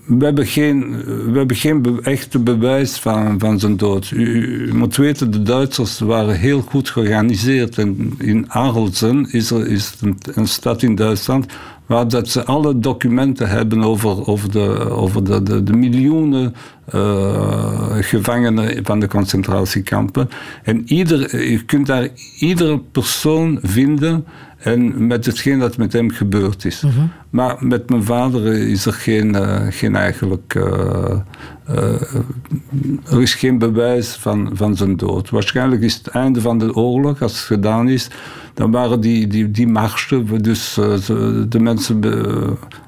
[0.06, 4.12] we hebben geen, we hebben geen echte bewijs van, van zijn dood.
[4.12, 7.78] U, moet weten, de Duitsers waren heel goed georganiseerd.
[7.78, 9.94] En in Arelsen is er is
[10.34, 11.46] een, stad in Duitsland
[11.86, 17.96] waar dat ze alle documenten hebben over, over, de, over de, de, de miljoenen eh,
[18.00, 20.30] gevangenen van de concentratiekampen.
[20.64, 22.08] En ieder, je kunt daar
[22.40, 24.26] iedere persoon vinden
[24.60, 26.84] en met hetgeen dat met hem gebeurd is.
[27.30, 30.56] Maar met mijn vader is er geen, eh, geen eigenlijk.
[30.56, 31.20] eh,
[31.66, 32.02] eh,
[33.12, 35.30] er is geen bewijs van, van zijn dood.
[35.30, 38.08] Waarschijnlijk is het einde van de oorlog, als het gedaan is,
[38.54, 40.74] dan waren die, die, die marsen, dus
[41.50, 42.00] de mensen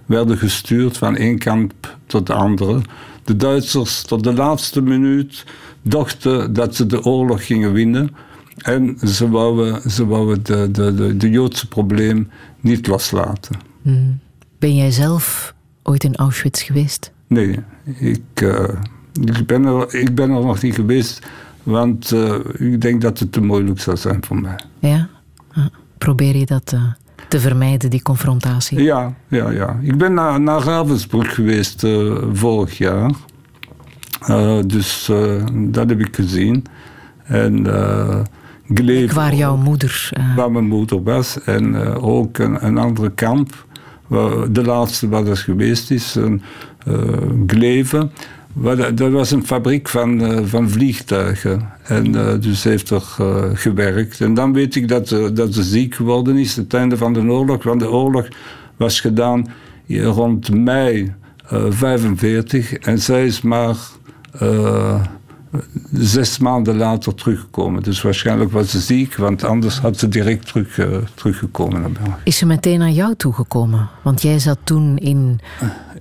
[0.06, 2.82] werden gestuurd van één kamp tot de andere.
[3.24, 5.46] De Duitsers tot de laatste minuut
[5.82, 8.10] dachten dat ze de oorlog gingen winnen.
[8.58, 13.60] En ze wouden, ze wouden de, de, de, de Joodse probleem niet loslaten.
[14.60, 17.12] Ben jij zelf ooit in Auschwitz geweest?
[17.28, 17.60] Nee,
[18.00, 18.70] ik, eh,
[19.14, 21.28] ik, ben er, ik ben er nog niet geweest,
[21.64, 24.60] want eh, ik denk dat het te moeilijk zou zijn voor mij.
[24.80, 25.10] Ja?
[25.54, 25.66] Ah,
[25.98, 26.84] Probeer je dat eh,
[27.28, 28.82] te vermijden, die confrontatie?
[28.82, 29.80] Ja, ja, ja.
[29.82, 31.88] Ik ben naar, naar Ravensbrück geweest
[32.34, 33.12] vorig jaar.
[34.66, 35.12] Dus
[35.54, 36.66] dat heb ik gezien.
[37.24, 37.66] En
[38.74, 39.14] geleefd.
[39.14, 40.10] Waar jouw moeder...
[40.14, 41.42] eh, Waar mijn moeder was.
[41.44, 43.66] En eh, ook een, een andere kamp.
[44.08, 46.16] Waar, de laatste waar dat geweest is.
[46.16, 46.42] Een,
[46.88, 46.98] uh,
[47.48, 48.12] Gleven.
[48.54, 51.70] Waar, dat- was een fabriek van, eh, van vliegtuigen.
[51.84, 54.22] En eh, dus heeft er eh, gewerkt.
[54.22, 56.56] En dan weet ik dat, ze- dat ze ziek geworden is.
[56.56, 57.64] Het einde van de oorlog.
[57.64, 58.28] Want de oorlog
[58.78, 59.48] was gedaan
[59.88, 61.14] rond mei
[61.50, 62.74] eh 45.
[62.74, 63.76] En zij is maar...
[65.94, 67.84] zes maanden later teruggekomen.
[67.84, 72.12] Dus waarschijnlijk was ze ziek, want anders had ze direct terug, eh, teruggekomen naar België.
[72.24, 73.90] Is ze meteen naar jou toegekomen?
[74.04, 75.40] Want jij zat toen in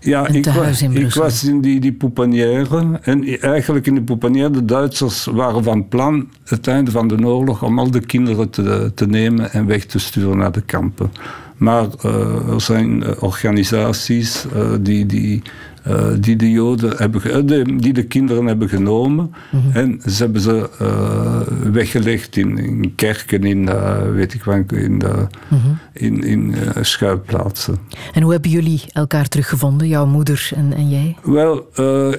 [0.01, 2.99] Ja, een ik, wa- tehuis in ik was in die, die pouponnière.
[3.03, 7.63] En eigenlijk in die pouponnière, de Duitsers waren van plan het einde van de oorlog
[7.63, 11.13] om al de kinderen te, te nemen en weg te sturen naar de kampen.
[11.57, 14.45] Maar eh, er zijn eh, organisaties
[14.81, 15.43] die, die,
[15.83, 19.35] eh, die de Joden hebben, eh, de, die de kinderen hebben genomen.
[19.51, 19.77] Mhm.
[19.77, 21.41] En ze hebben ze eh,
[21.73, 25.03] weggelegd in, in kerken, in, eh, weet ik wat, in,
[25.49, 25.59] Mhm.
[25.93, 27.77] in, in schuilplaatsen.
[28.13, 31.17] En hoe hebben jullie elkaar teruggevonden, jouw moeder en, en jij?
[31.23, 31.69] Wel,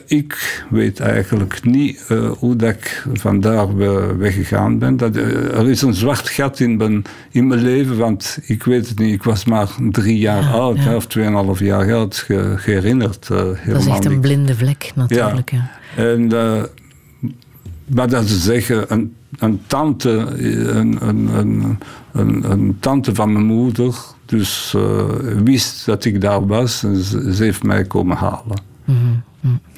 [0.05, 2.07] ik weet eigenlijk niet
[2.39, 4.97] hoe dat ik vandaar we- weggegaan ben.
[4.97, 8.99] Dat, er is een zwart gat in mijn, in mijn leven, want ik weet het
[8.99, 9.13] niet.
[9.13, 10.95] Ik was maar drie jaar oud, ja.
[10.95, 13.29] of tweeënhalf jaar oud, ge, geherinnerd.
[13.55, 14.27] Helemaal Dat is echt een niks.
[14.27, 15.51] blinde vlek, natuurlijk.
[15.51, 15.71] Ja.
[15.95, 16.63] En, eh,
[17.85, 20.09] maar dat ze zeggen, een, een tante,
[22.11, 25.05] een, tante van mijn moeder, dus eh,
[25.43, 28.59] wist dat ik daar was en ze, ze heeft mij komen halen.
[29.41, 29.70] Het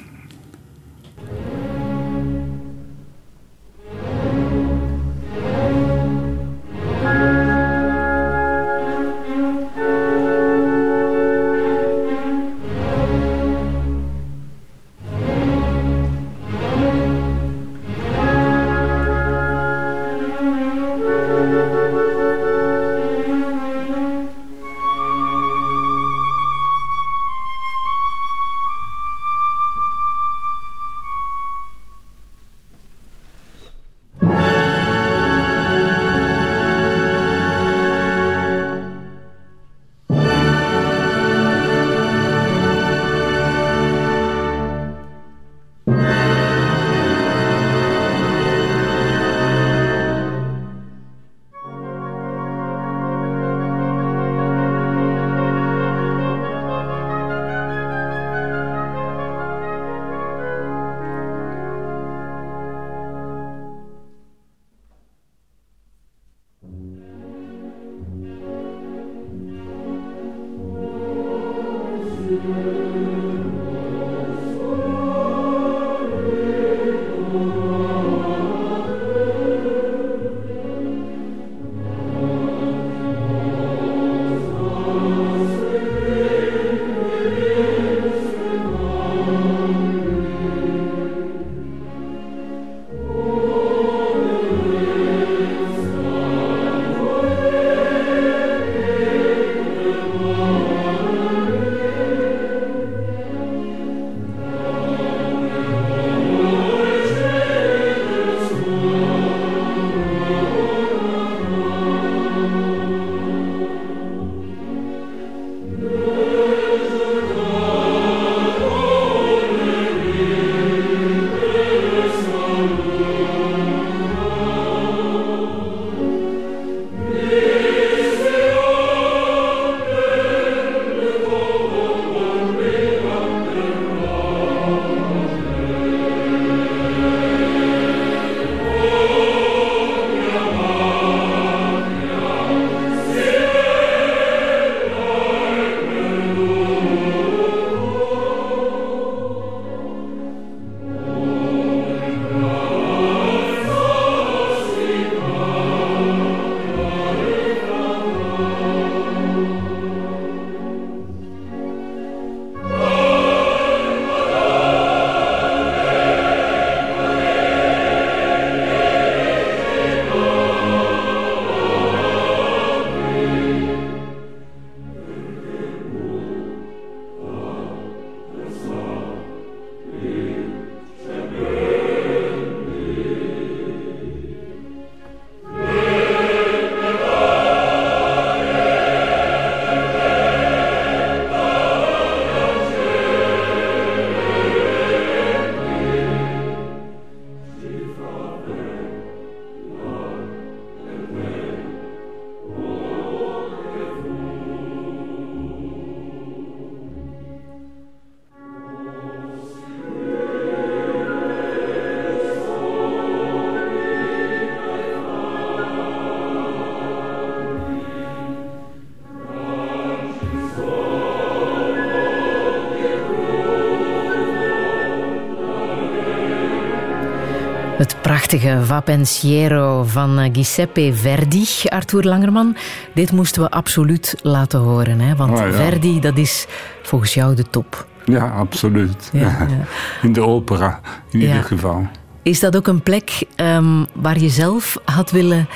[228.26, 232.56] prachtige Va Pensiero van eh, Giuseppe Verdi, Arthur Langerman.
[232.94, 235.16] Dit moesten we absoluut laten horen, hè?
[235.16, 235.52] want Oh, ja.
[235.52, 236.46] Verdi, dat is
[236.82, 237.86] volgens jou de top.
[238.04, 239.10] Ja, absoluut.
[239.12, 239.46] Ja, ja.
[240.06, 241.86] In de opera, in ieder geval.
[242.22, 245.48] Is dat ook een plek ehm, waar je zelf had willen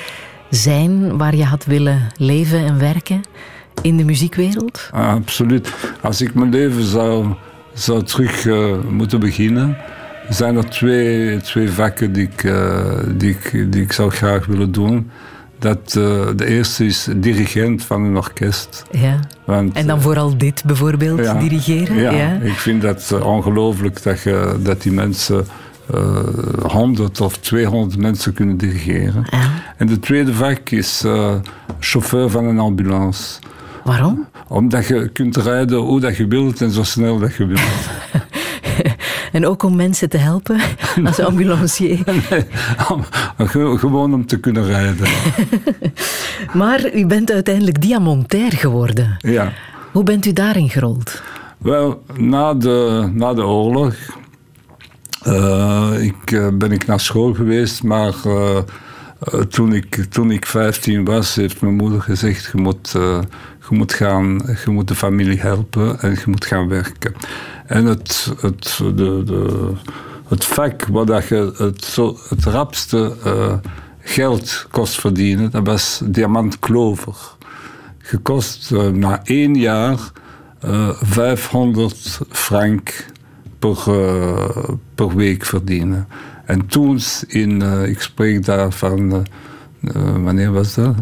[0.51, 3.21] zijn, waar je had willen leven en werken
[3.83, 4.91] in de muziekwereld?
[4.93, 5.73] Ah, absoluut.
[6.01, 7.27] Als ik mijn leven zou,
[7.73, 9.77] zou terug eh, moeten beginnen,
[10.29, 12.81] zijn er twee, twee vakken die ik, eh,
[13.17, 15.11] die, ik, die ik zou graag willen doen.
[15.59, 18.85] Dat, eh, de eerste is dirigent van een orkest.
[18.91, 19.21] Ja.
[19.45, 21.35] Want, En dan vooral dit bijvoorbeeld, Ja.
[21.35, 21.97] dirigeren?
[21.97, 25.47] Ja, ik vind dat eh, ongelooflijk dat, je, dat die mensen
[25.95, 26.17] eh
[26.63, 29.25] 100 of 200 mensen kunnen dirigeren.
[29.31, 29.51] Ja.
[29.77, 31.05] En de tweede vak is
[31.79, 33.39] chauffeur van een ambulance.
[33.85, 34.27] Waarom?
[34.49, 37.61] Omdat je kunt rijden hoe dat je wilt en zo snel dat je wilt.
[39.39, 40.61] En ook om mensen te helpen
[41.05, 41.99] als ambulancier.
[43.39, 45.07] Ge- Gewoon om te kunnen rijden.
[46.53, 49.17] Maar u bent uiteindelijk diamantair geworden.
[49.19, 49.53] Ja.
[49.93, 51.23] Hoe bent u daarin gerold?
[51.59, 53.95] Wel, na de, na de oorlog
[55.23, 58.59] eh, ik, eh, ben ik naar school geweest, maar eh,
[59.49, 64.43] toen, ik, toen ik 15 was, heeft mijn moeder gezegd: je moet, je moet, gaan,
[64.65, 67.13] je moet de familie helpen en je moet gaan werken.
[67.69, 68.81] En het, het,
[70.29, 73.55] het vak waar je het, zo, het rapste eh,
[74.01, 77.15] geld kost verdienen, dat was diamantklover.
[77.99, 79.99] Gekost eh, na één jaar
[80.61, 83.05] eh 500 frank
[83.59, 86.09] per, eh, per week verdienen.
[86.45, 89.21] En toen, in, eh, ik spreek daar van, eh,
[89.95, 90.95] eh, wanneer was dat?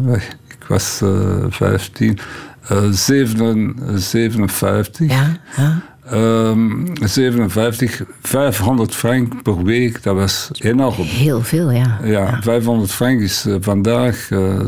[0.47, 2.19] Ik was eh 15,
[2.61, 5.09] eh, zeven- 57.
[5.09, 5.81] Ja, ja.
[6.09, 11.03] Ehm, 57, 500 frank per week, dat was enorm.
[11.03, 11.99] Heel veel, ja.
[12.03, 14.59] Ja, 500 frank is eh, vandaag eh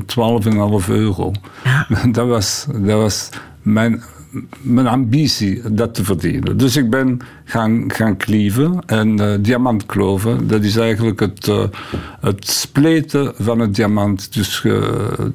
[0.81, 1.31] 12,5 euro.
[2.11, 3.29] Dat was, dat was
[3.61, 4.01] mijn,
[4.61, 6.57] mijn ambitie, dat te verdienen.
[6.57, 11.63] Dus ik ben gaan, gaan klieven en eh diamantkloven, dat is eigenlijk het, eh,
[12.21, 14.33] het spleten van het diamant.
[14.33, 14.81] Dus eh,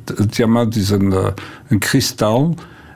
[0.05, 1.27] het, diamant is een, eh,
[1.69, 2.55] een kristal.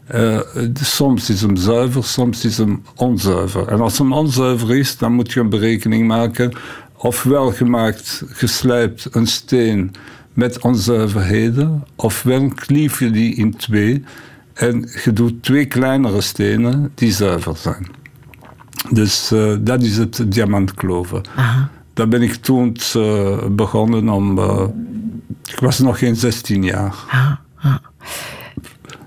[0.08, 0.38] Eh,
[0.82, 3.68] soms is hem zuiver, soms is hem onzuiver.
[3.68, 6.52] En als hem onzuiver is, dan moet je een berekening maken.
[6.96, 9.92] Ofwel gemaakt, geslijpt een steen
[10.32, 14.04] met onzuiverheden, ofwel klief je die in twee
[14.54, 17.86] en je doet twee kleinere stenen die zuiver zijn.
[18.90, 21.22] Dus eh, dat is het diamantkloven.
[21.94, 24.38] Daar ben ik toen eh, begonnen om.
[25.44, 26.94] ik was nog geen 16 jaar.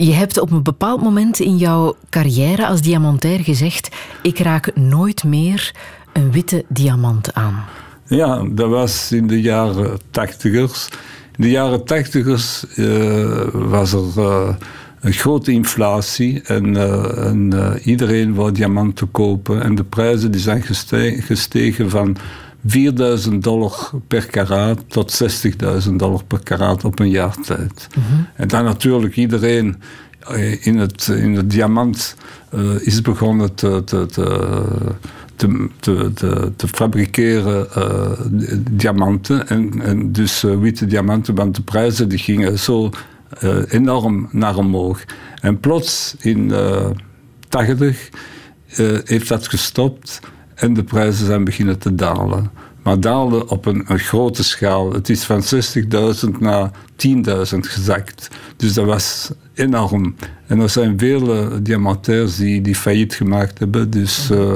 [0.03, 3.89] Je hebt op een bepaald moment in jouw carrière als diamantair gezegd:
[4.21, 5.75] Ik raak nooit meer
[6.13, 7.65] een witte diamant aan.
[8.07, 10.87] Ja, dat was in de jaren tachtigers.
[11.37, 14.55] In de jaren tachtigers eh, was er eh,
[14.99, 19.63] een grote inflatie en, eh, en iedereen wou diamanten kopen.
[19.63, 22.17] En de prijzen die zijn geste- gestegen van
[22.65, 25.23] 4000 dollar per karaat tot
[25.87, 27.87] 60.000 dollar per karaat op een jaar tijd.
[28.35, 29.81] En dan natuurlijk iedereen
[30.19, 32.15] eh, in het, in het diamant
[32.49, 34.53] eh, is begonnen te, te, te,
[35.35, 38.11] te, te, te, te fabriceren eh,
[38.71, 39.47] diamanten.
[39.47, 42.89] En, en dus witte diamanten, want de prijzen die gingen zo
[43.67, 45.03] enorm naar omhoog.
[45.41, 46.89] En plots in eh
[47.51, 48.09] 80
[48.67, 50.19] eh, heeft dat gestopt
[50.61, 52.51] en de prijzen zijn beginnen te dalen.
[52.83, 54.93] Maar daalden op een, grote schaal.
[54.93, 56.71] Het is van 60.000 naar
[57.07, 58.27] 10.000 gezakt.
[58.57, 60.15] Dus dat was enorm.
[60.47, 63.89] En er zijn veel diamantairs die, die failliet gemaakt hebben.
[63.89, 64.53] Dus eh,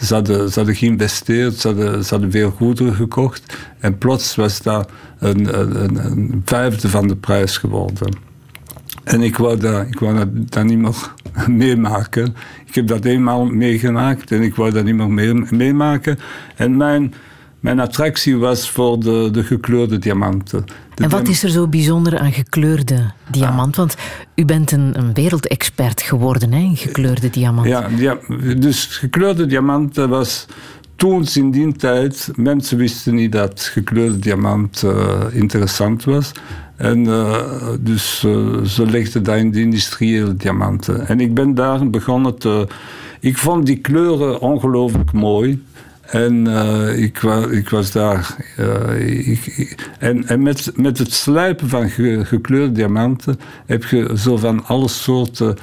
[0.00, 3.56] ze, hadden, ze hadden geïnvesteerd, ze hadden, veel goederen gekocht.
[3.78, 8.16] En plots was dat een vijfde van de prijs geworden.
[9.04, 11.12] En ik wou dat, ik wou dat, dat niet meer
[11.46, 12.36] meemaken.
[12.66, 16.18] Ik heb dat eenmaal meegemaakt en ik wou dat niet meer mee- meemaken.
[16.56, 17.14] En mijn,
[17.60, 20.64] mijn attractie was voor de, de gekleurde diamanten.
[20.94, 23.76] De En wat is er zo bijzonder aan gekleurde diamant?
[23.76, 23.96] Want
[24.34, 27.68] u bent een, een wereldexpert geworden hè, in gekleurde diamant.
[27.68, 28.18] Ja, ja,
[28.58, 30.46] dus gekleurde diamanten was
[30.98, 36.32] toen in die tijd, mensen wisten niet dat gekleurde diamant eh, interessant was.
[36.78, 41.06] En eh, dus eh, ze legden dat in de industriële diamanten.
[41.06, 42.66] En ik ben daar begonnen te...
[43.20, 45.64] Ik vond die kleuren ongelooflijk mooi.
[46.00, 48.36] En eh, ik, ik was daar.
[48.98, 54.88] ik, en met, met het slijpen van ge- gekleurde diamanten heb je zo van alle
[54.88, 55.56] soorten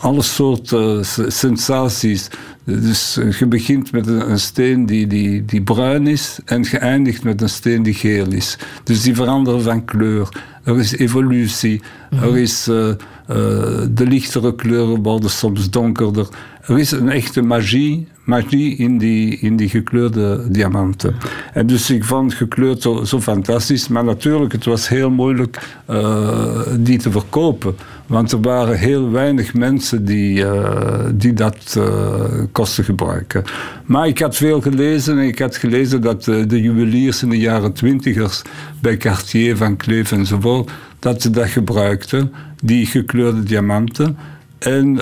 [0.00, 2.28] alle soorten sensaties.
[2.64, 7.42] Dus je begint met een, steen die, die, die bruin is en je eindigt met
[7.42, 8.58] een steen die geel is.
[8.84, 10.28] Dus die veranderen van kleur.
[10.64, 11.82] Er is evolutie.
[12.10, 16.28] Er is, de lichtere kleuren worden soms donkerder.
[16.66, 21.16] Er is een echte magie, magie in, die, in die gekleurde diamanten.
[21.52, 23.88] En dus ik vond gekleurd zo, zo fantastisch.
[23.88, 27.74] Maar natuurlijk, het was heel moeilijk uh, die te verkopen.
[28.10, 33.44] Want er waren heel weinig mensen die, uh, die dat uh, kosten gebruiken.
[33.84, 37.72] Maar ik had veel gelezen en ik had gelezen dat de juweliers in de jaren
[37.72, 38.42] twintigers
[38.80, 42.32] bij Cartier, Van Cleef enzovoort, dat ze dat gebruikten,
[42.62, 44.16] die gekleurde diamanten.
[44.58, 45.00] En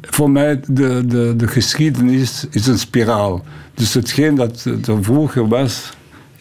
[0.00, 3.44] voor mij, de, de, de geschiedenis is een spiraal.
[3.74, 5.92] Dus hetgeen dat er vroeger was,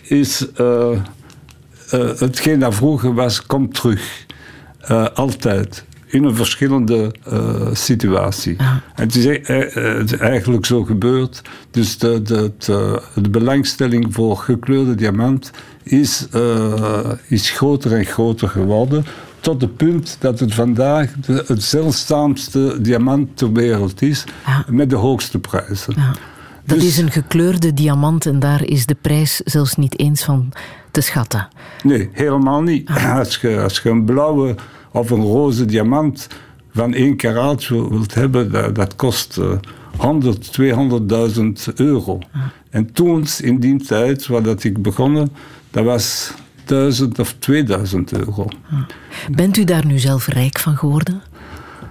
[0.01, 0.45] is...
[2.17, 4.22] Hetgeen dat vroeger was, komt terug.
[4.91, 5.85] Uh, altijd.
[6.05, 7.15] In een verschillende
[7.71, 8.55] situatie.
[8.57, 11.41] En het is, het is, eigenlijk zo gebeurd.
[11.71, 15.51] Dus de, de, de, de belangstelling voor gekleurde diamant
[15.83, 16.27] is,
[17.27, 19.05] is groter en groter geworden
[19.43, 24.23] tot het punt dat het vandaag de, het zeldzaamste diamant ter wereld is,
[24.67, 25.93] met de hoogste prijzen.
[25.97, 26.15] Ja.
[26.65, 30.53] Dat dus- is een gekleurde diamant en daar is de prijs zelfs niet eens van
[30.93, 31.47] te schatten.
[31.83, 32.89] Nee, helemaal niet.
[32.89, 33.15] Ah.
[33.19, 34.55] Als, je, als je een blauwe
[34.91, 36.27] of een roze diamant
[36.71, 39.51] van één karaat wilt hebben, dat, dat kost uh,
[39.97, 42.19] 100, 200.000 euro.
[42.31, 42.41] Ah.
[42.69, 45.29] En toen, in die tijd, waar dat ik begonnen,
[45.71, 46.33] dat was
[46.65, 48.47] 1000 of 2000 euro.
[49.31, 51.21] Bent u daar nu zelf rijk van geworden?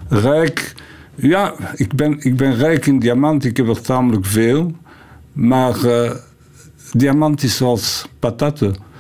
[0.09, 0.75] Rijk,
[1.15, 3.45] ja, ik ben, ik ben rijk in diamant.
[3.45, 4.73] Ik heb er tamelijk veel.
[5.33, 6.11] Maar uh,
[6.93, 8.91] diamant is zoals patatten.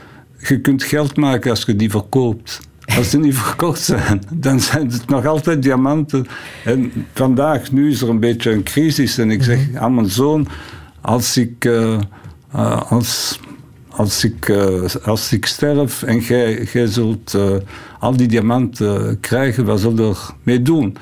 [0.49, 2.61] Je kunt geld maken als je die verkoopt.
[2.97, 6.27] Als ze niet verkocht zijn, dan zijn het nog altijd diamanten.
[6.65, 9.19] En vandaag, nu is er een beetje een crisis.
[9.19, 10.49] En ik zeg aan mijn zoon,
[11.01, 11.99] als ik, uh,
[12.55, 13.41] uh, als
[13.89, 17.37] als ik, uh, als ik sterf en jij, jij zult
[17.99, 20.97] al die diamanten krijgen, wat zul je ermee doen?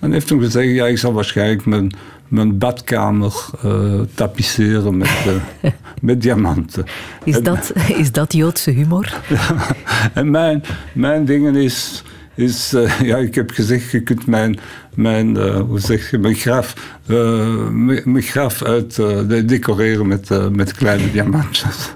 [0.00, 1.92] Dan heeft hij gezegd, ja, ik zal waarschijnlijk mijn,
[2.34, 5.10] mijn badkamer uh, tapisseren met,
[6.00, 6.84] met diamanten.
[7.24, 7.72] Is, dat,
[8.02, 9.20] is dat Joodse humor?
[10.14, 10.62] en mijn,
[10.92, 12.02] mijn ding is...
[12.36, 14.58] Is, ja, ik heb gezegd, je kunt mijn,
[14.94, 16.74] mijn, hoe zeg je, mijn graf,
[18.04, 18.96] mijn graf uit
[19.48, 21.92] decoreren met, met kleine diamantjes.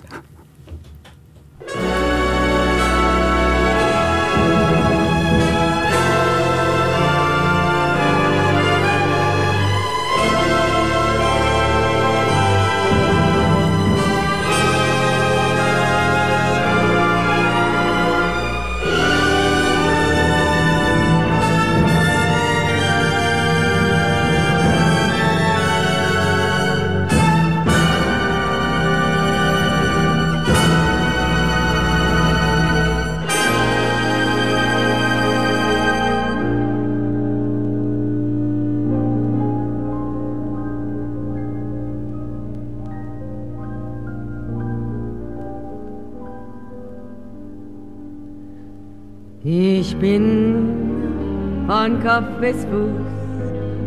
[50.00, 53.06] Von Kopf bis Fuß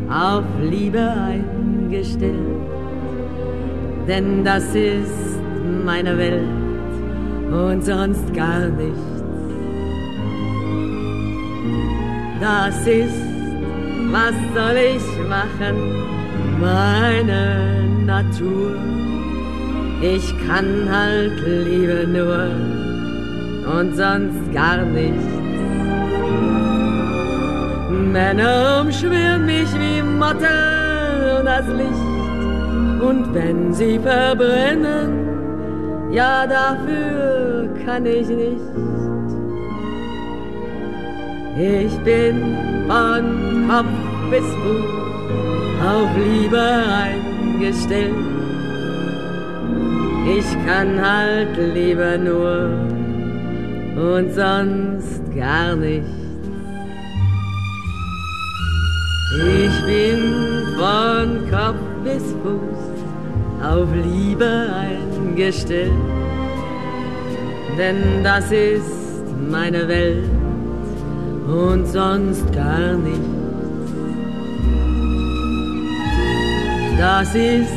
[0.09, 2.35] auf Liebe eingestellt.
[4.07, 5.39] Denn das ist
[5.85, 6.43] meine Welt
[7.51, 8.99] und sonst gar nichts.
[12.41, 13.21] Das ist,
[14.11, 15.75] was soll ich machen,
[16.59, 18.75] meine Natur.
[20.01, 22.49] Ich kann halt Liebe nur
[23.79, 25.30] und sonst gar nichts.
[28.11, 33.01] Männer umschwirren mich wie Motten und das Licht.
[33.01, 38.59] Und wenn sie verbrennen, ja, dafür kann ich nicht.
[41.57, 42.57] Ich bin
[42.87, 43.85] von Kopf
[44.29, 44.91] bis Fuß
[45.85, 48.13] auf Liebe eingestellt.
[50.37, 52.69] Ich kann halt lieber nur
[53.95, 56.20] und sonst gar nicht.
[59.33, 65.93] Ich bin von Kopf bis Fuß auf Liebe eingestellt,
[67.77, 70.29] denn das ist meine Welt
[71.47, 73.19] und sonst gar nichts.
[76.97, 77.73] Das ist,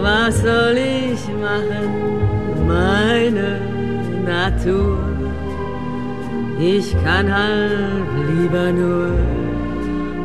[0.00, 3.60] was soll ich machen, meine
[4.24, 4.98] Natur.
[6.58, 9.10] Ich kann halt lieber nur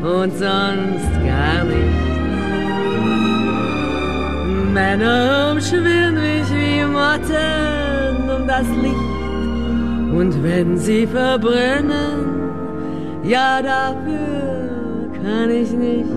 [0.01, 2.11] und sonst gar nicht.
[4.73, 9.11] Männer umschwirren mich wie Motten um das Licht.
[10.13, 12.41] Und wenn sie verbrennen,
[13.23, 16.09] ja dafür kann ich nicht.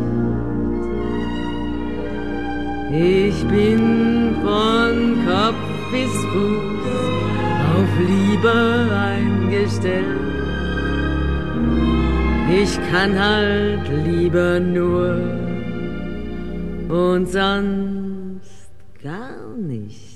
[2.90, 6.84] Ich bin von Kopf bis Fuß
[7.74, 10.23] auf Liebe eingestellt.
[12.62, 15.16] Ich kann halt lieber nur
[16.88, 18.70] und sonst
[19.02, 20.14] gar nicht.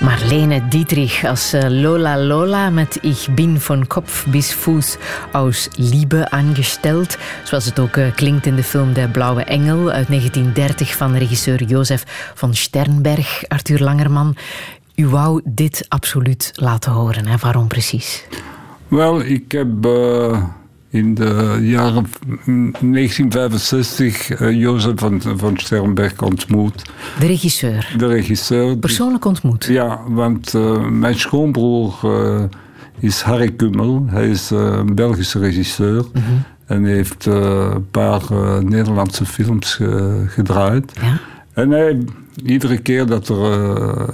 [0.00, 4.98] Marlene Dietrich als eh, Lola Lola met Ich bin von Kopf bis Fuß
[5.32, 7.18] aus Liebe angestellt.
[7.44, 11.62] Zoals het ook eh, klinkt in de film De Blauwe Engel uit 1930 van regisseur
[11.62, 14.36] Jozef van Sternberg, Arthur Langerman.
[14.94, 17.36] U wou dit absoluut laten horen, hè?
[17.36, 18.26] waarom precies?
[18.88, 20.42] Wel, ik heb uh,
[20.90, 22.06] in de jaren
[22.44, 26.82] 1965 uh, Jozef van, van Sternberg ontmoet.
[27.18, 27.94] De regisseur?
[27.96, 28.76] De regisseur.
[28.76, 29.64] Persoonlijk ontmoet?
[29.64, 31.94] Ja, want uh, mijn schoonbroer
[32.98, 34.04] is Harry Kummel.
[34.08, 36.04] Hij is een Belgische regisseur.
[36.12, 36.24] Mhm.
[36.66, 38.22] En heeft een paar
[38.62, 39.78] Nederlandse films
[40.26, 40.92] gedraaid.
[41.00, 41.20] Ja?
[41.52, 41.98] En hij,
[42.44, 44.08] iedere keer dat er uh,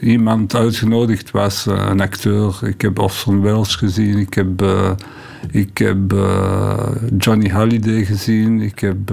[0.00, 4.90] iemand uitgenodigd was, uh, een acteur, ik heb Orson Welles gezien, ik heb, uh,
[5.50, 6.14] ik heb
[7.18, 9.12] Johnny Halliday gezien, ik heb,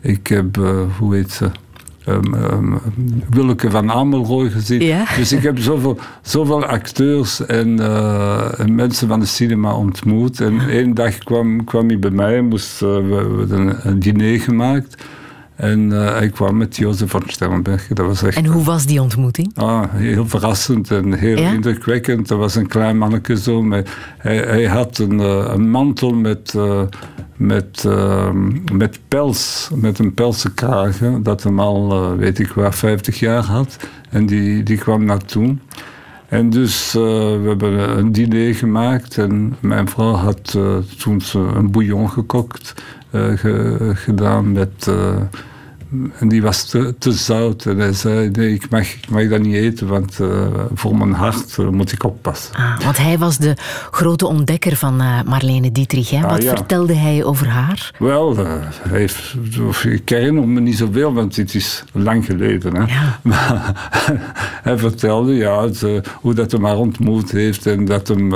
[0.00, 0.56] ik heb
[0.98, 1.50] hoe heet ze?
[2.08, 2.78] Um, um,
[3.30, 4.82] Willeke van Amelrooy gezien.
[4.82, 5.04] Ja?
[5.16, 7.80] Dus ik heb zoveel, zoveel acteurs en,
[8.58, 10.40] en, mensen van de cinema ontmoet.
[10.40, 15.04] En één dag kwam, kwam hij bij mij, moest, we een diner gemaakt.
[15.56, 17.86] En uh, ik kwam met Jozef van Sternberg.
[17.86, 19.50] Dat was echt, en hoe was die ontmoeting?
[19.54, 21.52] Ah, heel verrassend en heel ja?
[21.52, 22.28] indrukwekkend.
[22.28, 23.62] Dat was een klein manneke zo.
[23.62, 26.80] Met, hij, hij, had een, uh, een mantel met, uh,
[27.36, 27.84] met,
[28.72, 31.22] met pels, met een pelsen kragen.
[31.22, 33.76] Dat hem al, weet ik waar, 50 jaar had.
[34.10, 35.56] En die, die kwam naartoe.
[36.28, 39.18] En dus we hebben een diner gemaakt.
[39.18, 40.58] En mijn vrouw had
[40.98, 42.74] toen ze een bouillon gekookt.
[43.36, 44.86] Ge, gedaan met.
[44.88, 45.14] Uh,
[46.18, 47.66] en die was te, te, zout.
[47.66, 51.12] En hij zei: Nee, ik mag, ik mag dat niet eten, want uh, voor mijn
[51.12, 52.54] hart uh, moet ik oppassen.
[52.54, 53.56] Ah, want hij was de
[53.90, 54.96] grote ontdekker van
[55.26, 56.10] Marlene Dietrich.
[56.10, 56.24] Hè?
[56.24, 56.56] Ah, Wat ja.
[56.56, 57.90] vertelde hij over haar?
[57.98, 59.34] Wel, hij heeft,
[59.84, 62.76] ik herinner me niet zoveel, want dit is lang geleden.
[62.76, 62.84] Hè?
[62.94, 63.18] Ja.
[63.22, 63.72] Maar
[64.62, 65.84] hij vertelde ja, het,
[66.20, 68.32] hoe dat hem haar ontmoet heeft en dat hem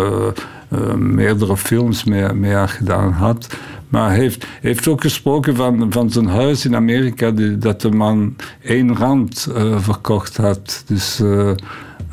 [0.96, 3.56] meerdere films mee, mee gedaan had.
[3.88, 7.90] Maar hij heeft, heeft ook gesproken van, van zijn huis in Amerika, die, dat de
[7.90, 10.84] man één rand uh, verkocht had.
[10.86, 11.50] Dus uh,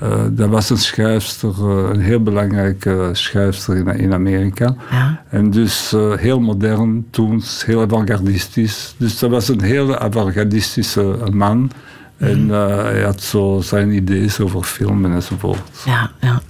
[0.03, 4.75] uh, dat was een schrijfster, een heel belangrijke schrijfster in, in Amerika.
[4.91, 5.23] Ja.
[5.29, 8.95] En dus heel modern toen, heel avant-gardistisch.
[8.97, 11.71] Dus dat was een hele avant-gardistische man.
[12.17, 15.59] En uh, hij had zo zijn ideeën over filmen enzovoort.
[15.85, 16.41] Ja, ja.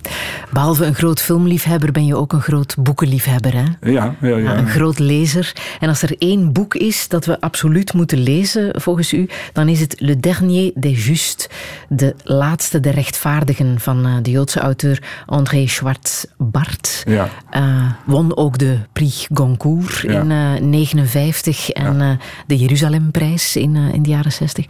[0.51, 3.91] Behalve een groot filmliefhebber ben je ook een groot boekenliefhebber, hè?
[3.91, 4.57] Ja, ja, ja.
[4.57, 5.53] Een groot lezer.
[5.79, 9.79] En als er één boek is dat we absoluut moeten lezen, volgens u, dan is
[9.79, 11.47] het Le Dernier des Justes,
[11.89, 17.03] de laatste der rechtvaardigen van uh, de Joodse auteur André Schwartz-Bart.
[17.07, 17.29] Ja.
[17.55, 20.19] Uh, won ook de Prix Goncourt Ja.
[20.21, 24.65] in 1959 en de Jeruzalemprijs in, in de jaren 60.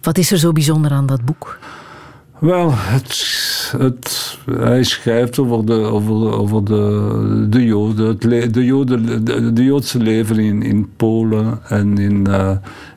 [0.00, 1.58] Wat is er zo bijzonder aan dat boek?
[2.38, 9.24] Wel, het, het, hij schrijft over de, over, over de, de Joden, het de, Joden
[9.54, 12.50] de, Joodse leven in, in Polen en in, uh,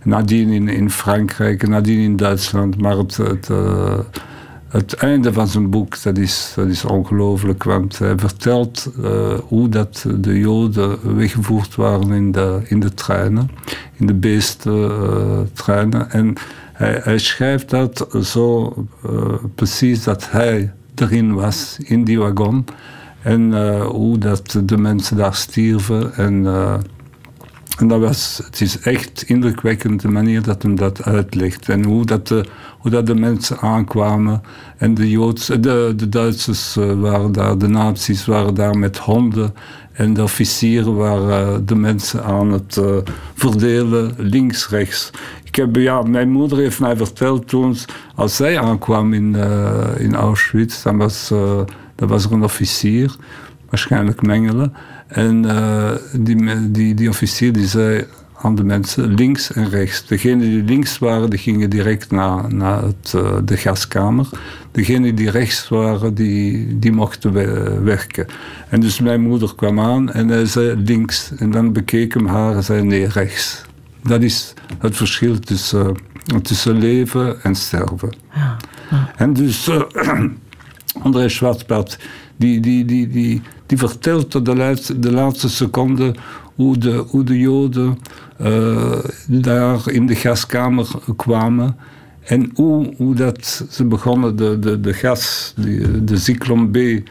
[0.04, 2.82] nadien in, in Frankrijk en nadien in Duitsland.
[2.82, 4.00] Maar het, het, uh,
[4.68, 9.70] het einde van zijn boek, dat is, dat is ongelooflijk, want hij vertelt uh, hoe
[9.70, 13.50] dat de Joden weggevoerd waren in de, in de treinen,
[13.94, 16.12] in de beestentreinen.
[16.12, 16.36] en
[16.76, 18.74] hij, hij, schrijft dat zo
[19.10, 22.66] uh, precies dat hij erin was, in die wagon.
[23.22, 26.14] En uh, hoe dat de mensen daar stierven.
[26.14, 26.74] En, uh,
[27.78, 31.70] en dat was, het is echt indrukwekkend de manier dat hem dat uitlegt.
[31.70, 32.46] En hoe dat de,
[32.80, 34.42] hoe dat de mensen aankwamen.
[34.78, 39.54] En de, Joods, de, de Duitsers waren daar, de nazi's waren daar met honden.
[39.96, 42.82] En de officieren waren de mensen aan het
[43.34, 45.12] verdelen, links, rechts.
[45.44, 47.76] Ik heb, ja, mijn moeder heeft mij verteld toen,
[48.16, 51.28] als zij aankwam in, uh, in Auschwitz, dan was,
[51.96, 53.16] dan was er een officier,
[53.70, 54.72] waarschijnlijk Mengele.
[55.08, 55.46] En
[56.20, 58.06] die, die, die officier die zei,
[58.46, 60.06] aan de mensen links en rechts.
[60.08, 64.28] Degenen die links waren, die gingen direct naar, naar het, eh, de gaskamer.
[64.72, 68.26] Degenen die rechts waren, die, die mochten we- werken.
[68.70, 71.32] En dus mijn moeder kwam aan en hij zei links.
[71.38, 73.62] En dan bekeek hem haar en zei nee, rechts.
[74.04, 75.96] Dat is het verschil tussen,
[76.42, 78.14] tussen leven en sterven.
[79.16, 79.82] En dus eh,
[81.04, 82.00] André Schwarzbart,
[82.38, 86.16] die, die, die, die, die vertelt tot de laatste, de laatste seconde
[86.56, 88.00] hoe de, hoe de Joden
[88.38, 91.78] eh, daar in de gaskamer kwamen.
[92.24, 97.02] En hoe, hoe dat ze begonnen de, de, de gas, de, de Zyklon B, eh,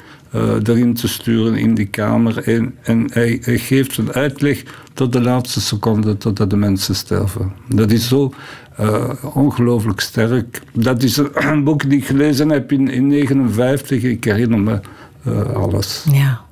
[0.63, 2.49] erin te sturen in die kamer.
[2.49, 7.53] En, en hij, hij geeft een uitleg tot de laatste seconde totdat de mensen sterven.
[7.69, 8.33] Dat is zo
[8.77, 10.63] eh, ongelooflijk sterk.
[10.73, 14.03] Dat is een, boek die ik gelezen heb in 1959.
[14.03, 14.81] Ik herinner me
[15.55, 16.05] alles.
[16.13, 16.45] Ja.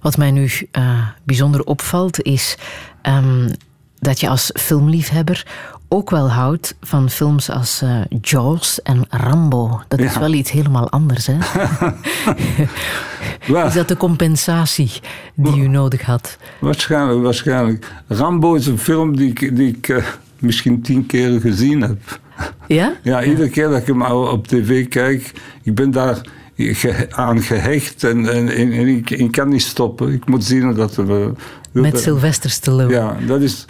[0.00, 2.56] Wat mij nu eh, bijzonder opvalt is
[3.02, 3.48] ehm,
[3.98, 5.46] dat je als filmliefhebber
[5.88, 9.80] ook wel houdt van films als eh, Jaws en Rambo.
[9.88, 10.20] Dat is Ja.
[10.20, 11.36] wel iets helemaal anders, hè?
[13.66, 14.90] Is dat de compensatie
[15.34, 16.36] die u nodig had?
[16.60, 17.92] Waarschijnlijk, waarschijnlijk.
[18.08, 20.04] Rambo is een film die ik, die ik eh,
[20.38, 22.20] misschien tien keer gezien heb.
[22.66, 22.92] Ja?
[23.02, 26.20] Ja, iedere keer dat ik hem op tv kijk, ik ben daar
[26.56, 30.12] ge- aan gehecht en, en, en, en ik, ik kan niet stoppen.
[30.12, 31.32] Ik moet zien dat we...
[31.72, 32.92] Met Sylvester Stallone.
[32.92, 33.64] Ja, dat is,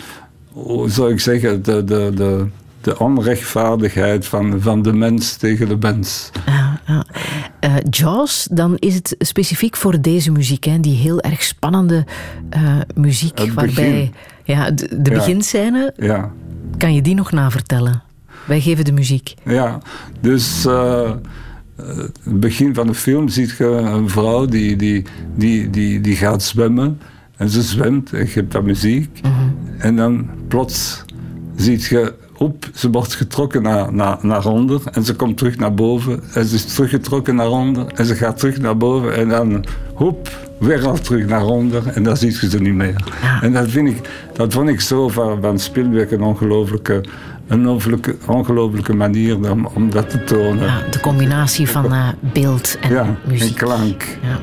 [0.53, 2.47] hoe zou ik zeggen, de, de, de,
[2.81, 6.31] de onrechtvaardigheid van, van de mens tegen de mens.
[6.47, 7.05] Ja, ja.
[7.61, 12.05] Eh, Jaws, dan is het specifiek voor deze muziek, hè, die heel erg spannende
[12.51, 14.15] eh, muziek, Het waarbij begin.
[14.45, 15.17] ja, de, de Ja.
[15.17, 16.31] beginscène, Ja.
[16.79, 18.03] kan je die nog navertellen?
[18.45, 19.35] Wij geven de muziek.
[19.45, 19.79] Ja,
[20.21, 21.11] dus eh,
[21.77, 25.05] het begin van de film ziet je een vrouw die, die,
[25.35, 26.99] die, die, die gaat zwemmen.
[27.37, 29.21] En ze zwemt en je hebt dat muziek.
[29.79, 31.05] En dan plots
[31.57, 34.81] ziet je op, ze wordt getrokken naar, naar, naar onder.
[34.93, 36.21] En ze komt terug naar boven.
[36.35, 37.87] En ze is teruggetrokken naar onder.
[37.95, 39.15] En ze gaat terug naar boven.
[39.15, 39.65] En dan,
[39.95, 41.87] hoep, weer al terug naar onder.
[41.87, 43.05] En dan ziet je ze niet meer.
[43.41, 47.05] En dat, vind ik, dat vond ik zo van, van Spielberg een ongelooflijke,
[47.49, 50.65] een ongelooflijke, ongelooflijke manier om, om dat te tonen.
[50.67, 53.57] Ja, de combinatie van eh, beeld en Ja, en muziek.
[53.57, 54.03] klank.
[54.23, 54.39] Ja.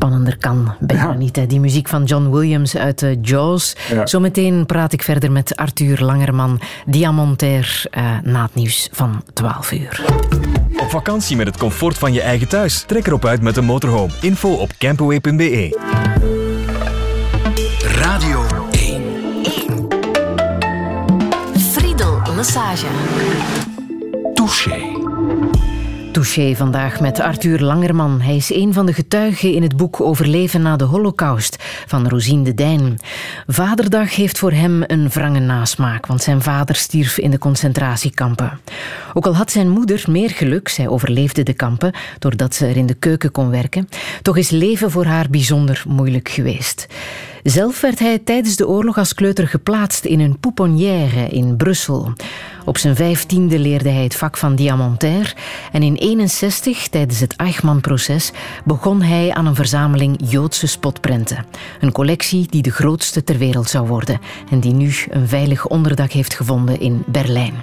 [0.00, 1.12] Spannender kan bijna Ja.
[1.12, 1.36] niet.
[1.36, 1.46] Hè.
[1.46, 3.76] Die muziek van John Williams uit eh, Jaws.
[3.92, 4.06] Ja.
[4.06, 10.00] Zometeen praat ik verder met Arthur Langerman, diamontair, eh, na het nieuws van 12 uur.
[10.80, 12.84] Op vakantie met het comfort van je eigen thuis.
[12.86, 14.12] Trek erop uit met een motorhome.
[14.20, 15.78] Info op campaway.be.
[17.98, 19.02] Radio 1.
[21.72, 22.86] Friedel Lassage.
[24.34, 24.78] Touché.
[26.12, 28.20] Touché vandaag met Arthur Langerman.
[28.20, 31.56] Hij is een van de getuigen in het boek Overleven na de Holocaust
[31.86, 32.98] van Rosine de Dijn.
[33.46, 38.60] Vaderdag heeft voor hem een wrange nasmaak, want zijn vader stierf in de concentratiekampen.
[39.14, 42.86] Ook al had zijn moeder meer geluk, zij overleefde de kampen doordat ze er in
[42.86, 43.88] de keuken kon werken,
[44.22, 46.86] toch is leven voor haar bijzonder moeilijk geweest.
[47.42, 52.12] Zelf werd hij tijdens de oorlog als kleuter geplaatst in een pouponnière in Brussel.
[52.64, 55.34] Op zijn vijftiende leerde hij het vak van diamantair
[55.72, 58.32] en in 61, tijdens het Eichmann-proces,
[58.64, 61.46] begon hij aan een verzameling Joodse spotprenten.
[61.80, 66.12] Een collectie die de grootste ter wereld zou worden en die nu een veilig onderdak
[66.12, 67.54] heeft gevonden in Berlijn.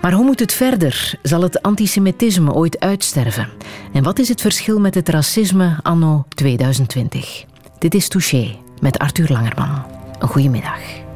[0.00, 1.18] Maar hoe moet het verder?
[1.22, 3.48] Zal het antisemitisme ooit uitsterven?
[3.92, 7.44] En wat is het verschil met het racisme anno 2020?
[7.78, 9.84] Dit is Touché met Arthur Langerman.
[10.18, 11.07] Een goede middag.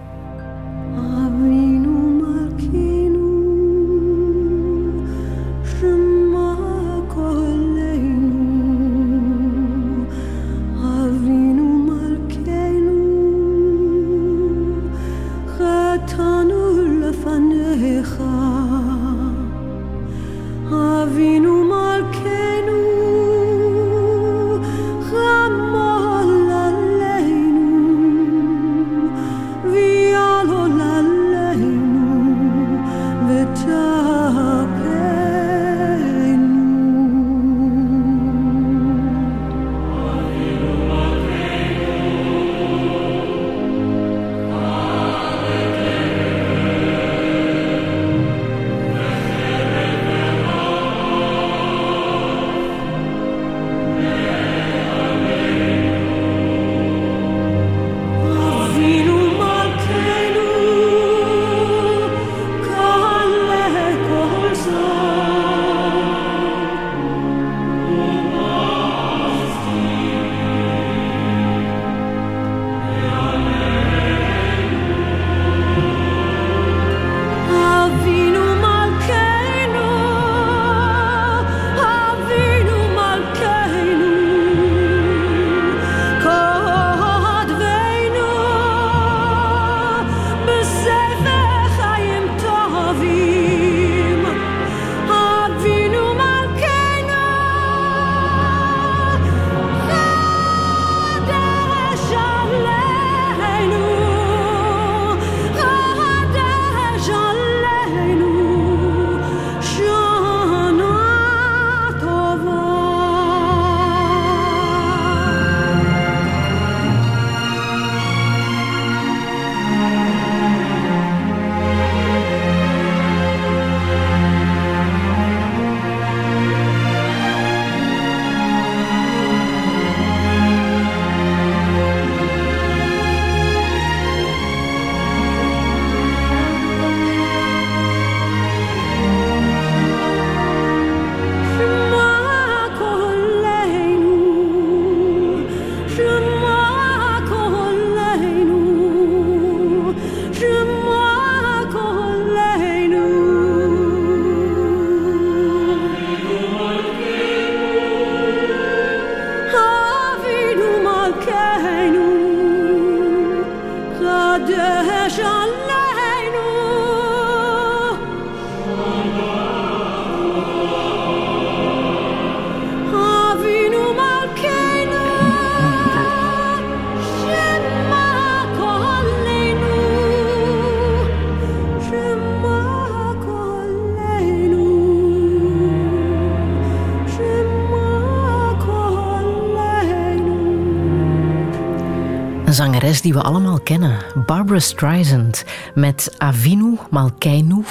[193.03, 195.45] Die we allemaal kennen, Barbara Streisand,
[195.75, 197.63] met Avinu Malkeinu.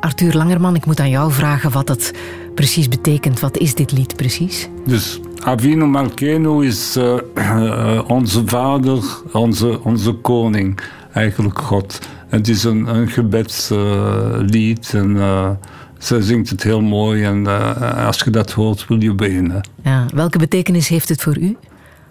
[0.00, 2.12] Arthur Langerman, ik moet aan jou vragen wat het
[2.54, 3.40] precies betekent.
[3.40, 4.68] Wat is dit lied precies?
[4.86, 9.02] Dus Avinu Malkenu is eh, eh, onze vader,
[9.32, 10.80] onze, onze koning,
[11.12, 11.98] eigenlijk God.
[12.28, 15.50] Het is een, een gebedslied en uh,
[15.98, 17.24] zij zingt het heel mooi.
[17.24, 19.68] En eh, als je dat hoort, wil je beginnen.
[19.82, 21.56] Ja, welke betekenis heeft het voor u?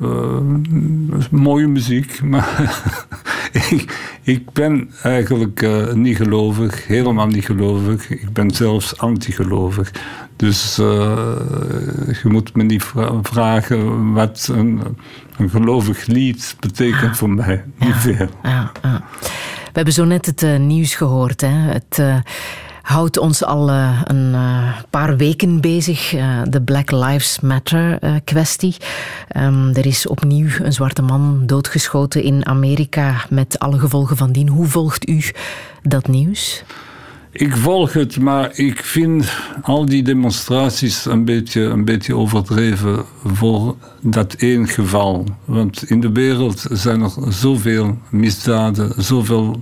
[0.01, 0.37] Uh,
[1.31, 2.73] mooie muziek, maar
[3.51, 8.09] ik, ik, ben eigenlijk uh, niet gelovig, helemaal niet gelovig.
[8.09, 9.91] Ik ben zelfs anti-gelovig.
[10.35, 10.85] Dus uh,
[12.23, 14.81] je moet me niet vra vragen wat een,
[15.37, 17.63] een, gelovig lied betekent ah, voor mij.
[17.79, 18.29] Niet ja, veel.
[18.43, 19.03] Ja, ja.
[19.63, 21.41] We hebben zo net het nieuws gehoord.
[21.41, 21.47] Hè?
[21.47, 22.01] Het
[22.81, 28.75] houdt ons al uh, een uh, paar weken bezig, uh, de Black Lives Matter kwestie.
[29.37, 34.47] Um, er is opnieuw een zwarte man doodgeschoten in Amerika met alle gevolgen van dien.
[34.47, 35.21] Hoe volgt u
[35.83, 36.63] dat nieuws?
[37.33, 43.75] Ik volg het, maar ik vind al die demonstraties een beetje, een beetje overdreven voor
[44.01, 45.25] dat één geval.
[45.45, 49.61] Want in de wereld zijn er zoveel misdaden, zoveel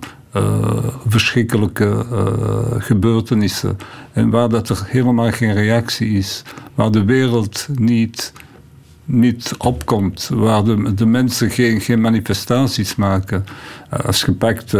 [1.08, 3.78] verschrikkelijke uh, gebeurtenissen.
[4.14, 6.44] En waar dat er helemaal geen reactie is,
[6.76, 8.34] waar de wereld niet,
[9.06, 13.46] niet opkomt, waar de, de mensen geen, geen manifestaties maken.
[13.94, 14.72] Uh, als je pakt,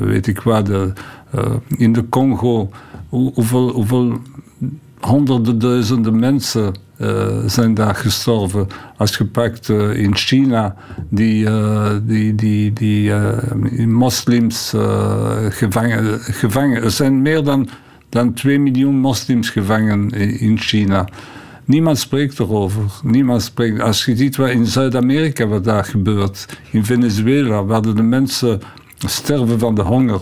[0.00, 0.92] weet ik wat, de,
[1.76, 2.70] in de Congo,
[3.08, 4.20] hoe, hoeveel, hoeveel
[5.00, 6.74] honderden duizenden mensen
[7.46, 8.66] zijn daar gestorven.
[8.96, 10.74] Als gepakt uh, in China,
[11.10, 13.12] die, uh, die, die, die
[13.86, 14.74] moslims
[15.48, 16.82] gevangen, gevangen.
[16.82, 17.68] Er zijn meer dan,
[18.08, 21.08] dan 2 miljoen moslims gevangen in China.
[21.64, 22.82] Niemand spreekt erover.
[23.02, 23.80] Niemand spreekt.
[23.80, 28.60] Als je ziet wat in Zuid-Amerika wat daar gebeurt, in Venezuela, waar de mensen
[28.96, 30.20] sterven van de honger.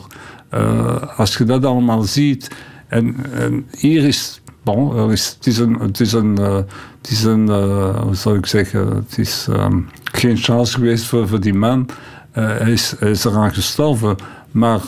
[1.16, 2.51] als je dat allemaal ziet.
[2.89, 6.57] En, en hier is bon, er is, het is een, het is een, uh,
[7.01, 11.29] het is een uh, hoe zou ik zeggen, het is um, geen chance geweest voor,
[11.29, 11.89] voor die man.
[12.31, 14.17] Hij, is, hij is eraan gestorven,
[14.51, 14.81] maar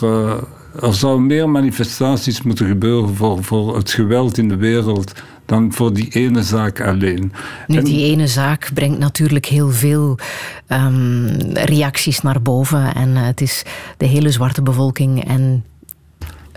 [0.81, 5.13] er zou meer manifestaties moeten gebeuren voor, voor het geweld in de wereld
[5.45, 7.31] dan voor die ene zaak alleen.
[7.67, 10.17] Nu, en, die ene zaak brengt natuurlijk heel veel
[10.67, 12.95] um, reacties naar boven.
[12.95, 13.63] En het is
[13.97, 15.63] de hele zwarte bevolking en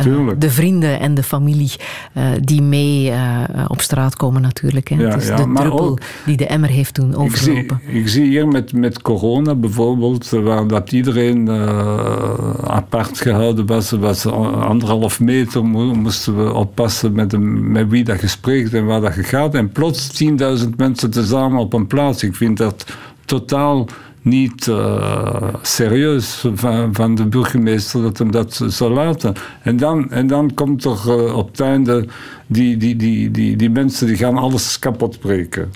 [0.03, 0.41] Tuurlijk.
[0.41, 1.71] de vrienden en de familie
[2.17, 4.89] uh, die mee uh, op straat komen natuurlijk.
[4.89, 4.95] Hè.
[4.97, 7.81] Ja, het is ja, de druppel ook- die de emmer heeft doen overlopen.
[7.87, 13.67] Ik zie, ik zie hier met, met corona bijvoorbeeld, waar dat iedereen eh, apart gehouden
[13.67, 18.75] was, was anderhalf meter, mo- moesten we oppassen met, hem, met wie dat je spreekt
[18.75, 19.55] en waar dat gaat.
[19.55, 20.25] En plots
[20.63, 22.23] 10.000 mensen tezamen op een plaats.
[22.23, 22.85] Ik vind dat
[23.25, 23.87] totaal
[24.23, 29.35] niet uh, serieus van, van de burgemeester dat hem dat zou laten.
[29.63, 32.07] En dan, en dan komt er uh, op het einde
[32.47, 35.73] die, die, die, die, die mensen die gaan alles kapot breken.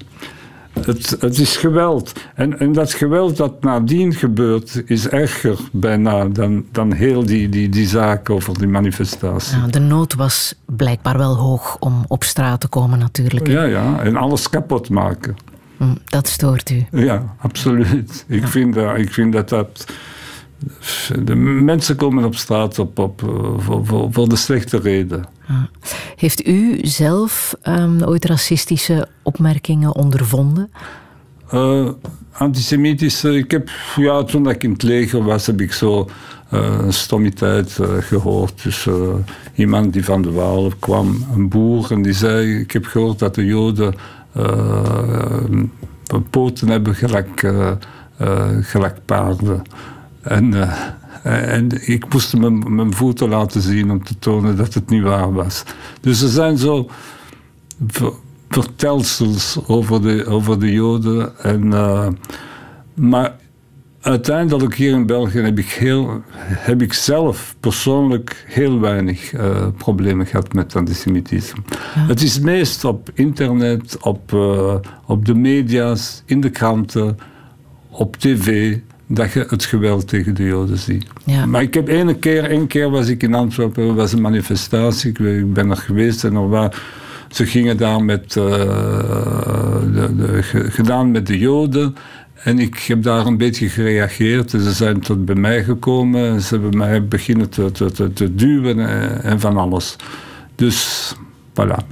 [0.85, 2.13] Het, het is geweld.
[2.35, 7.69] En, en dat geweld dat nadien gebeurt, is erger bijna dan, dan heel die, die,
[7.69, 9.59] die zaak over die manifestatie.
[9.59, 13.47] Ja, de nood was blijkbaar wel hoog om op straat te komen natuurlijk.
[13.47, 15.37] Ja, ja, en alles kapot maken.
[15.77, 16.87] Hm, Dat stoort u.
[16.91, 18.25] Ja, absoluut.
[18.29, 19.87] Ik, vind, dat, ik vind dat dat.
[21.25, 23.21] De mensen komen op straat op, op,
[23.59, 25.25] voor, voor, voor de slechte reden.
[25.49, 25.69] Ja.
[26.17, 30.71] Heeft u zelf um, ooit racistische opmerkingen ondervonden?
[31.55, 31.89] Uh,
[32.33, 36.09] antisemitische, ik heb, ja, toen ik in het leger was, heb ik zo
[36.53, 38.63] uh, een stommiteit uh, gehoord.
[38.63, 38.89] Dus
[39.55, 43.35] iemand die van de Waal kwam, een boer, en die zei: Ik heb gehoord dat
[43.35, 43.95] de Joden
[46.31, 47.53] poten hebben gelijk,
[48.61, 49.63] gelijk paarden.
[50.21, 50.69] En,
[51.23, 55.33] en ik moest mijn, mijn voeten laten zien om te tonen dat het niet waar
[55.33, 55.63] was.
[56.01, 56.89] Dus er zijn zo
[58.49, 61.39] vertelsels over de, over de Joden.
[61.39, 61.69] En,
[62.95, 63.35] maar
[64.07, 70.27] uiteindelijk hier in België heb ik, heel, heb ik zelf persoonlijk heel weinig uh, problemen
[70.27, 71.63] gehad met antisemitisme.
[71.95, 72.01] Ja.
[72.01, 74.75] Het is meest op internet, op, uh,
[75.07, 77.19] op de media's, in de kranten,
[77.91, 78.77] op tv.
[79.07, 81.07] dat je het geweld tegen de Joden ziet.
[81.25, 81.47] Ja.
[81.47, 85.53] Maar ik heb ene keer, één keer was ik in Antwerpen, was een manifestatie, ik,
[85.53, 86.77] ben er geweest en er was,
[87.29, 88.45] ze gingen daar met, uh,
[89.95, 90.39] de, de,
[90.71, 91.95] gedaan met de Joden.
[92.47, 94.51] En ik heb daar een beetje gereageerd.
[94.51, 98.79] Ze zijn tot bij mij gekomen en ze hebben mij beginnen te, te, te, duwen
[98.79, 99.97] en, en, van alles.
[100.55, 101.13] Dus
[101.53, 101.87] voilà.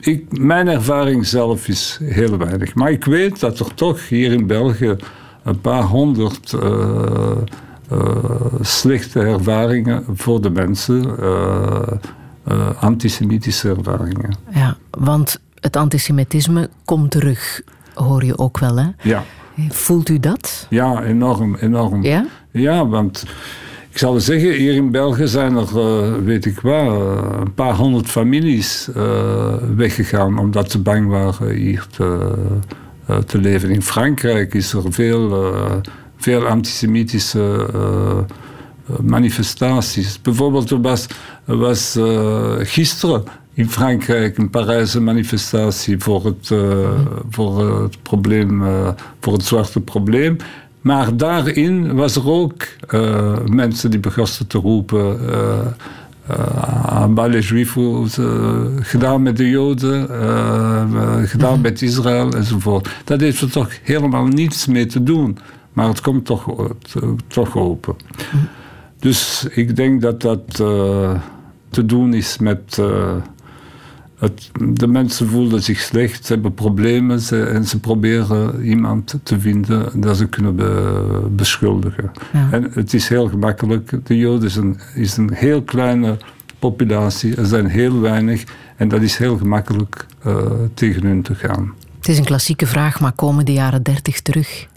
[0.00, 2.74] Ik, mijn ervaring zelf is heel weinig.
[2.74, 4.96] Maar ik weet dat er toch hier in België
[5.42, 7.30] een paar honderd uh,
[7.92, 8.16] uh,
[8.60, 14.36] slechte ervaringen voor de mensen, uh, antisemitische ervaringen.
[14.50, 17.62] Ja, want het antisemitisme komt terug,
[17.94, 18.88] hoor je ook wel, hè?
[19.02, 19.24] Ja.
[19.68, 20.66] Voelt u dat?
[20.70, 22.02] Ja, enorm, enorm.
[22.02, 22.26] Ja?
[22.50, 23.24] Ja, want
[23.90, 27.74] ik zal zeggen, hier in België zijn er, uh, weet ik wel, uh, een paar
[27.74, 32.32] honderd families uh, weggegaan omdat ze bang waren hier te,
[33.26, 33.70] te leven.
[33.70, 35.50] In Frankrijk is er veel,
[36.16, 37.66] veel antisemitische
[39.02, 40.22] manifestaties.
[40.22, 41.06] Bijvoorbeeld, er was,
[41.44, 41.98] was
[42.58, 43.24] gisteren
[43.58, 46.60] in Frankrijk een Parijse manifestatie voor het, uh,
[47.30, 48.88] voor het probleem, uh,
[49.20, 50.36] voor het zwarte probleem.
[50.80, 52.66] Maar daarin was er ook
[53.46, 55.20] mensen die begonnen te roepen.
[56.82, 58.18] aan les Juifs,
[58.80, 60.08] gedaan met de Joden,
[61.28, 62.88] gedaan met Israël enzovoort.
[63.04, 65.38] Dat heeft er toch helemaal niets mee te doen.
[65.72, 66.72] Maar het komt toch,
[67.26, 67.96] toch open.
[68.98, 70.54] Dus ik denk dat dat
[71.70, 72.82] te doen is met.
[74.18, 79.40] Het, de mensen voelen zich slecht, ze hebben problemen ze, en ze proberen iemand te
[79.40, 82.10] vinden dat ze kunnen be, beschuldigen.
[82.32, 82.48] Ja.
[82.50, 84.06] En het is heel gemakkelijk.
[84.06, 86.16] De Joden is een, is een heel kleine
[86.58, 88.44] populatie, er zijn heel weinig
[88.76, 90.36] en dat is heel gemakkelijk uh,
[90.74, 91.74] tegen hun te gaan.
[91.98, 94.67] Het is een klassieke vraag, maar komen de jaren dertig terug?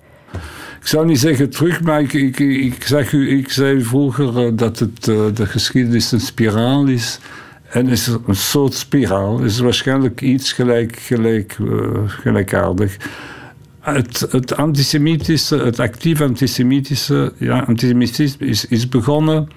[0.82, 4.52] Ik zou niet zeggen terug, maar ik, ik, ik, zeg u, ik zei vroeger uh,
[4.54, 7.20] dat het, uh, de geschiedenis een spiraal is.
[7.70, 9.40] En is er een soort spiraal.
[9.40, 12.98] Is waarschijnlijk iets gelijk, gelijk, uh, gelijkaardig.
[13.80, 19.48] Het, het antisemitische, het actief antisemitische, ja, antisemitisme is, is begonnen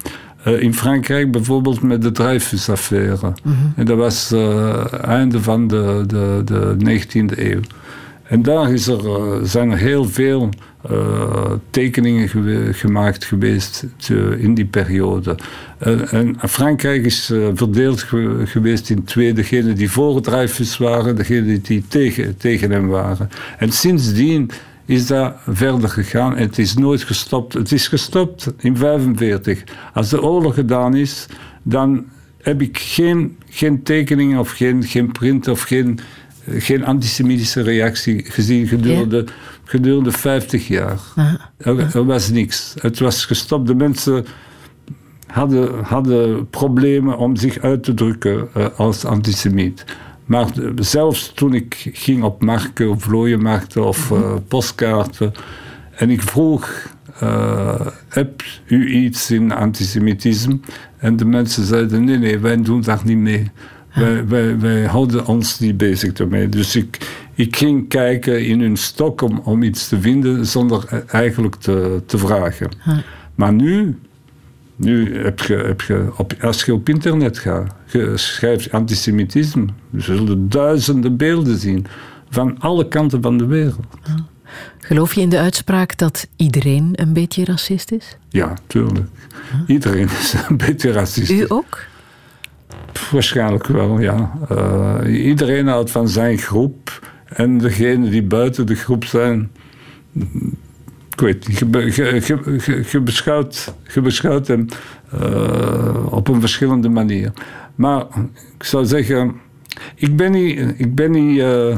[0.46, 3.32] uh, in Frankrijk bijvoorbeeld met de Dreyfus-affaire.
[3.42, 3.54] Mhm.
[3.76, 7.60] En dat was het uh, einde van de, de, de 19e eeuw.
[8.34, 10.48] En daar is er, uh, zijn er heel veel
[10.90, 12.28] uh, tekeningen
[12.74, 15.38] gemaakt geweest te, in die periode.
[16.10, 19.32] En Frankrijk is verdeeld ge geweest in twee.
[19.32, 23.28] Degene die voor het Dreyfus waren, degene die tegen, tegen hem waren.
[23.58, 24.50] En sindsdien
[24.84, 27.52] is dat verder gegaan het is nooit gestopt.
[27.52, 29.64] Het is gestopt in 1945.
[29.92, 31.26] Als de oorlog gedaan is,
[31.62, 32.04] dan
[32.42, 35.98] heb ik geen, geen tekeningen of geen, geen print of geen
[36.48, 39.32] geen antisemitische reactie gezien gedurende, ja.
[39.64, 41.00] gedurende 50 jaar.
[41.56, 42.74] Er, er, was niks.
[42.80, 43.66] Het was gestopt.
[43.66, 44.26] De mensen
[45.26, 49.84] hadden, hadden problemen om zich uit te drukken uh, als antisemiet.
[50.24, 55.32] Maar zelfs toen ik ging op markten of vlooienmarkten of uh, postkaarten
[55.96, 56.92] en ik vroeg.
[57.22, 60.58] Uh, heb u iets in antisemitisme?
[60.96, 63.50] En de mensen zeiden: nee, nee, wij doen daar niet mee.
[63.94, 66.48] Wij, wij, wij, houden ons niet bezig ermee.
[66.48, 66.98] Dus ik,
[67.34, 72.18] ik ging kijken in hun stok om, om iets te vinden zonder eigenlijk te, te
[72.18, 72.68] vragen.
[72.84, 72.98] Huh.
[73.34, 73.98] Maar nu,
[74.76, 80.00] nu heb je, heb je op, als je op internet gaat, je schrijft antisemitisme, je
[80.00, 81.86] zullen duizenden beelden zien
[82.30, 83.86] van alle kanten van de wereld.
[84.06, 84.14] Huh.
[84.78, 88.16] Geloof je in de uitspraak dat iedereen een beetje racist is?
[88.28, 89.08] Ja, tuurlijk.
[89.50, 89.60] Huh?
[89.66, 91.30] Iedereen is een beetje racist.
[91.30, 91.78] U ook?
[93.12, 94.32] Waarschijnlijk wel, ja.
[94.52, 97.12] Uh, iedereen houdt van zijn groep.
[97.24, 99.50] En degenen die buiten de groep zijn.
[101.10, 101.58] Ik weet niet,
[102.90, 104.66] je, beschouwt, je beschouwt hem
[105.14, 107.32] uh, op een verschillende manier.
[107.74, 108.06] Maar
[108.58, 109.34] ik zou zeggen,
[109.94, 111.76] ik ben niet, ik ben niet uh,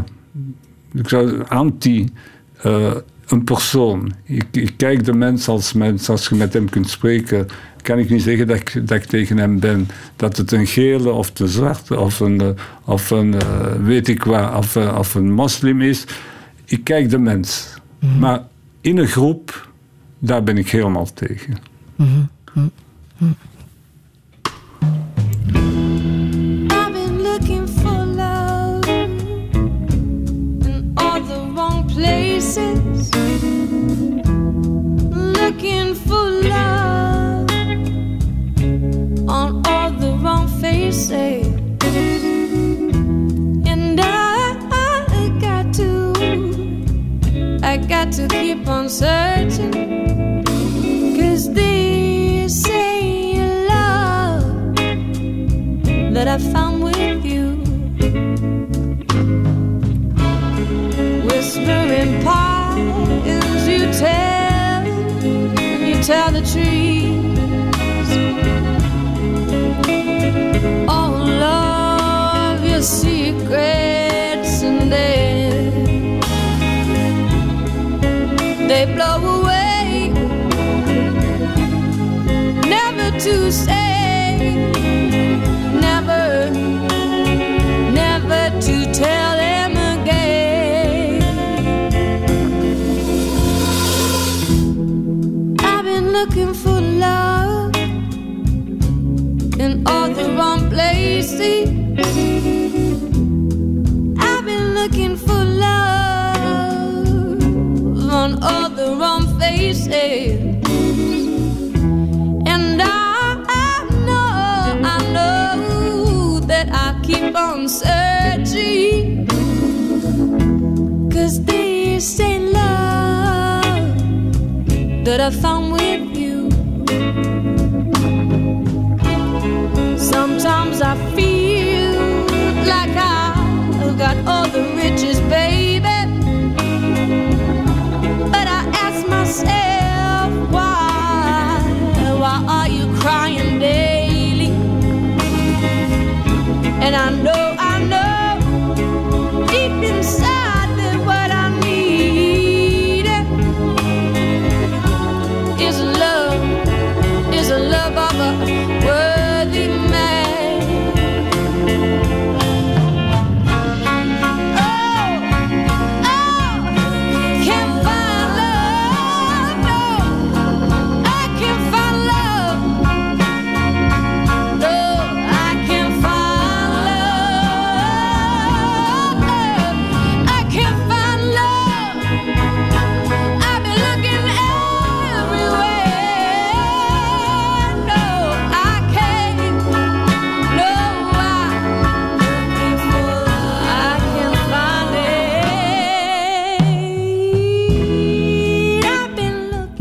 [0.93, 2.09] ik zou anti
[3.27, 4.13] een persoon.
[4.25, 6.09] Ik, ik, kijk de mens als mens.
[6.09, 7.47] Als je met hem kunt spreken,
[7.87, 9.89] kan ik niet zeggen dat ik, dat ik tegen hem ben.
[10.17, 14.55] Dat het een gele of de zwarte of een, of een uh, weet ik wat,
[14.55, 16.05] of, uh, of een moslim is.
[16.65, 17.75] Ik kijk de mens.
[18.01, 18.19] Mm -hmm.
[18.19, 18.43] Maar
[18.81, 19.69] in een groep,
[20.19, 21.57] daar ben ik helemaal tegen.
[21.97, 22.29] Mm -hmm.
[22.53, 22.71] Mm
[23.19, 23.56] places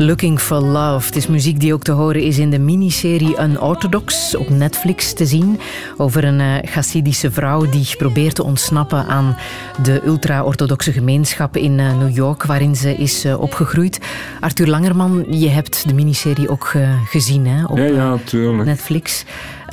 [0.06, 0.40] looking.
[0.40, 1.06] For Love.
[1.06, 5.26] Het is muziek die ook te horen is in de miniserie Unorthodox op Netflix te
[5.26, 5.60] zien.
[5.96, 9.36] Over een uh, Hasidische vrouw die probeert te ontsnappen aan
[9.82, 14.00] de ultra-orthodoxe gemeenschap in uh, New York, waarin ze is uh, opgegroeid.
[14.40, 16.72] Arthur Langerman, je hebt de miniserie ook
[17.04, 18.50] gezien hè, op ja, ja.
[18.50, 19.24] Netflix.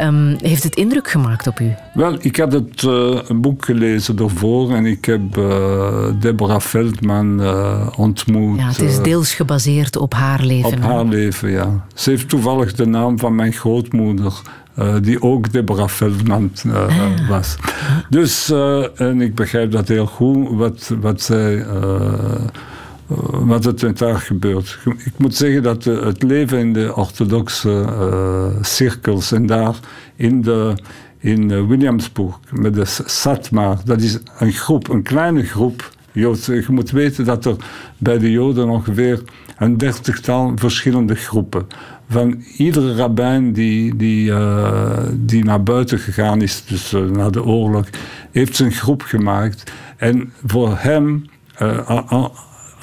[0.01, 1.73] Um, heeft het indruk gemaakt op u?
[1.93, 7.41] Wel, ik had het uh, een boek gelezen daarvoor en ik heb uh, Deborah Feldman
[7.41, 8.59] uh, ontmoet.
[8.59, 10.73] Ja, het is deels gebaseerd op haar leven.
[10.73, 11.85] Op haar leven, ja.
[11.93, 14.33] Ze heeft toevallig de naam van mijn grootmoeder.
[14.79, 17.29] Uh, die ook Deborah Feldman uh, ah.
[17.29, 17.55] was.
[18.09, 21.65] Dus, uh, en ik begrijp dat heel goed, wat, wat zij
[23.31, 24.79] wat er haar gebeurt.
[24.97, 29.75] Ik moet zeggen dat het leven in de orthodoxe uh, cirkels en daar
[30.15, 30.73] in, de,
[31.19, 36.53] in Williamsburg met de Satmar, dat is een groep, een kleine groep Joodse.
[36.53, 37.55] Je moet weten dat er
[37.97, 39.23] bij de Joden ongeveer
[39.57, 41.67] een dertigtal verschillende groepen.
[42.09, 44.33] Van iedere rabbijn die, die,
[45.13, 47.85] die naar buiten gegaan is, dus uh, na de oorlog,
[48.31, 49.71] heeft zijn groep gemaakt.
[49.97, 51.25] En voor hem,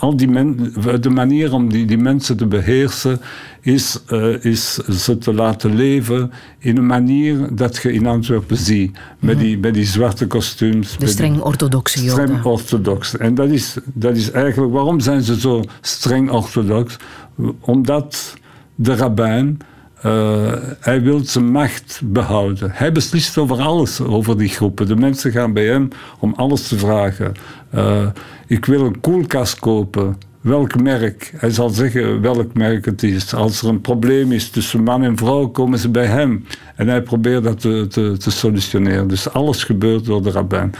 [0.00, 3.20] al die men, de manier om die, die mensen te beheersen
[3.60, 8.98] is, uh, is ze te laten leven in een manier dat je in Antwerpen ziet.
[9.18, 10.98] Met, die, met die zwarte kostuums.
[10.98, 12.26] De streng orthodoxe joden.
[12.26, 13.16] Streng orthodox.
[13.16, 16.96] En dat is, dat is eigenlijk, waarom zijn ze zo streng orthodox?
[17.60, 18.34] Omdat
[18.74, 19.58] de rabbijn
[20.06, 22.70] Uh, hij wil zijn macht behouden.
[22.72, 24.86] Hij beslist over alles, over die groepen.
[24.86, 27.34] De mensen gaan bij hem om alles te vragen.
[27.74, 28.06] Uh,
[28.46, 30.16] ik wil een koelkast kopen.
[30.40, 31.32] Welk merk?
[31.36, 33.34] Hij zal zeggen welk merk het is.
[33.34, 36.44] Als er een probleem is tussen man en vrouw, komen ze bij hem.
[36.76, 39.08] En hij probeert dat te, te, te solutioneren.
[39.08, 40.74] Dus alles gebeurt door de rabbijn.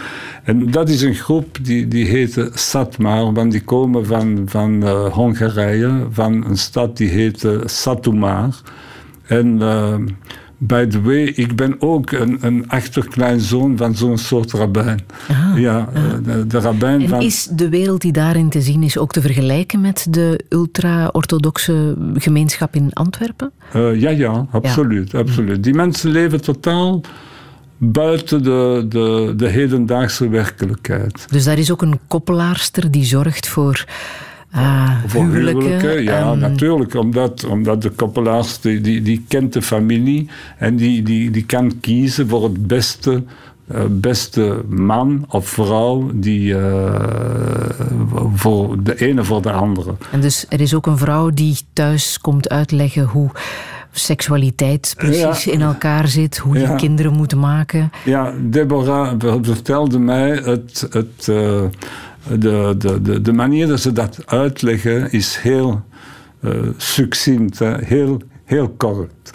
[0.44, 5.06] En dat is een groep die, die heette Satmar, want die komen van, van uh,
[5.06, 8.60] Hongarije, van een stad die heette Satumar.
[9.30, 9.94] En uh,
[10.58, 15.00] by the way, ik ben ook een, een achterkleinzoon van zo'n soort rabbijn.
[15.28, 16.18] Aha, ja, aha.
[16.24, 17.22] De, de rabbijn en van...
[17.22, 22.74] is de wereld die daarin te zien is ook te vergelijken met de ultra-orthodoxe gemeenschap
[22.74, 23.52] in Antwerpen?
[23.76, 25.18] Uh, ja, ja, absoluut, ja.
[25.18, 25.62] absoluut.
[25.62, 27.00] Die mensen leven totaal
[27.76, 31.26] buiten de, de, de hedendaagse werkelijkheid.
[31.30, 33.84] Dus daar is ook een koppelaarster die zorgt voor
[34.54, 35.62] uh, voor huwelijken.
[35.62, 36.02] huwelijken.
[36.02, 36.94] Ja, natuurlijk.
[36.94, 40.28] Omdat, omdat de koppelaars, die, die, die kent de familie
[40.58, 43.22] en die, die, die kan kiezen voor het beste,
[43.66, 47.00] eh, beste man of vrouw die, eh,
[48.34, 49.94] voor de ene voor de andere.
[50.12, 53.30] En dus er is ook een vrouw die thuis komt uitleggen hoe
[53.92, 55.52] seksualiteit precies Ja.
[55.52, 56.74] in elkaar zit, hoe je Ja.
[56.74, 57.90] kinderen moet maken.
[58.04, 61.62] Ja, Deborah vertelde mij het, het, eh,
[62.28, 65.82] de, de, de, de manier dat ze dat uitleggen is heel
[66.40, 69.30] eh, succinct, heel, heel kort.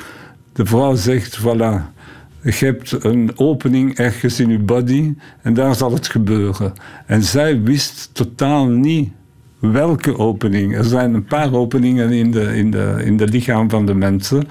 [0.54, 1.94] De vrouw zegt, voilà,
[2.42, 6.74] je hebt een opening ergens in je body en daar zal het gebeuren.
[7.06, 9.10] En zij wist totaal niet
[9.60, 10.76] welke opening.
[10.76, 14.44] Er zijn een paar openingen in de, in de, in de lichaam van de mensen.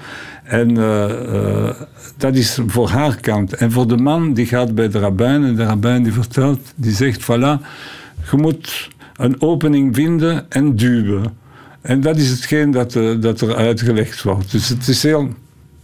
[0.43, 1.75] En eh, eh,
[2.17, 3.53] dat is voor haar kant.
[3.53, 6.91] En voor de man, die gaat bij de rabbijn en de rabbijn die vertelt, die
[6.91, 7.65] zegt, voilà,
[8.31, 11.37] je moet een opening vinden en duwen.
[11.81, 14.51] En dat is hetgeen dat, eh, dat er uitgelegd wordt.
[14.51, 15.33] Dus het is heel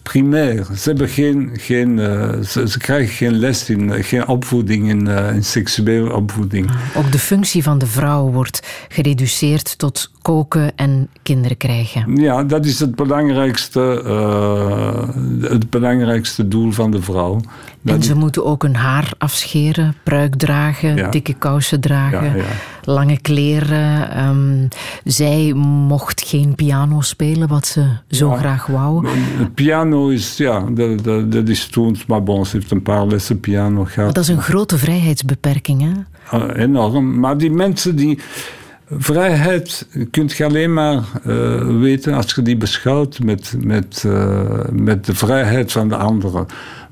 [0.02, 0.66] primair.
[0.78, 5.08] Ze, hebben geen, geen, eh, ze, ze krijgen geen les in, eh, geen opvoeding in,
[5.08, 6.72] eh, in seksuele opvoeding.
[6.96, 12.16] Ook de functie van de vrouw wordt gereduceerd tot koken en kinderen krijgen.
[12.16, 13.80] Ja, dat is het belangrijkste,
[15.42, 17.42] het belangrijkste doel van de vrouw.
[17.86, 21.10] En ze moeten ook hun haar afscheren, pruik dragen, Ja.
[21.10, 22.44] dikke kousen dragen, Ja,
[22.84, 24.12] lange kleren.
[24.12, 24.68] Ehm,
[25.04, 25.54] zij
[25.88, 29.08] mocht geen piano spelen, wat ze zo graag wou.
[29.54, 33.40] Piano is, ja, dat, dat, dat is toen, maar bon, ze heeft een paar lessen
[33.40, 34.06] piano gehad.
[34.06, 35.90] Maar dat is een grote vrijheidsbeperking, hè?
[36.38, 37.20] Uh, enorm.
[37.20, 38.20] Maar die mensen die.
[38.98, 44.42] Vrijheid kun je alleen maar uh, weten als je die beschouwt met, met, uh,
[44.72, 46.46] met de vrijheid van de anderen.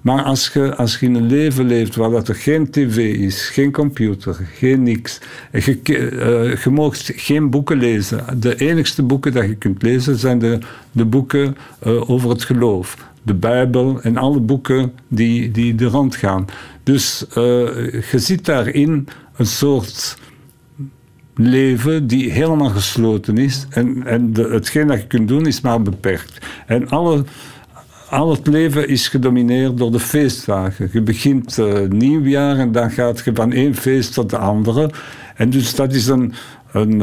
[0.09, 3.49] Maar als je, als je in een leven leeft waar dat er geen tv is,
[3.49, 5.19] geen computer, geen niks,
[5.51, 8.39] je, uh, je mag geen boeken lezen.
[8.39, 10.57] De enigste boeken dat je kunt lezen zijn de,
[10.91, 12.97] de boeken over het geloof.
[13.21, 16.45] De Bijbel en alle boeken die, die er rondgaan.
[16.83, 17.25] Dus
[18.11, 20.17] je ziet daarin een soort
[21.35, 23.65] leven die helemaal gesloten is.
[23.69, 26.45] En, en de, hetgeen dat je kunt doen is maar beperkt.
[26.65, 27.23] En alle,
[28.09, 30.89] al het leven is gedomineerd door de feestdagen.
[30.91, 34.89] Je begint uh, nieuwjaar en dan gaat je van één feest tot de andere.
[35.35, 36.33] En dus dat is een,
[36.71, 36.99] een,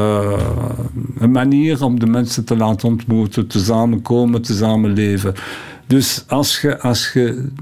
[1.18, 5.34] een manier om de mensen te laten ontmoeten, te samenkomen, te samenleven.
[5.86, 7.12] Dus als je, als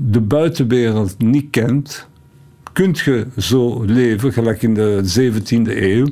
[0.00, 2.08] de buitenwereld niet kent,
[2.72, 6.06] kunt je zo leven, gelijk in de 17e eeuw,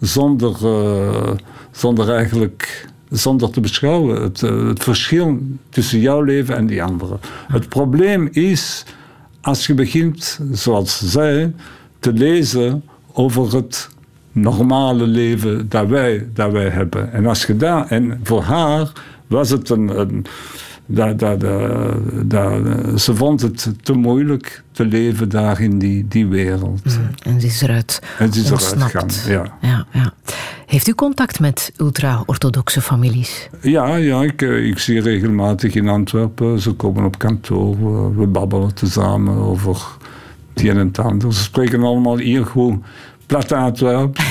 [0.00, 1.30] zonder, uh,
[1.70, 4.22] zonder eigenlijk zonder te beschouwen.
[4.22, 5.38] Het, uh, het, verschil
[5.68, 7.18] tussen jouw leven en die andere.
[7.48, 8.84] Het probleem is,
[9.40, 11.54] als je begint, zoals zij,
[11.98, 13.88] te lezen over het
[14.32, 17.12] normale leven dat wij, dat wij hebben.
[17.12, 18.92] En als je daar, en voor haar
[19.26, 20.26] was het een
[20.86, 21.40] dat, dat,
[22.24, 26.84] dat, ze vond het te moeilijk te leven daar in die, die wereld.
[26.84, 28.94] Mm, en ze is eruit En ze is ontsnapt.
[28.94, 29.68] eruit gegaan, ja.
[29.68, 30.12] Ja, ja.
[30.66, 33.48] Heeft u contact met ultra-orthodoxe families?
[33.60, 36.60] Ja, ja ik, ik zie regelmatig in Antwerpen.
[36.60, 39.82] Ze komen op kantoor, we, we babbelen tezamen over
[40.54, 41.34] het een en het ander.
[41.34, 42.84] Ze spreken allemaal hier gewoon
[43.26, 44.18] plat Antwerp.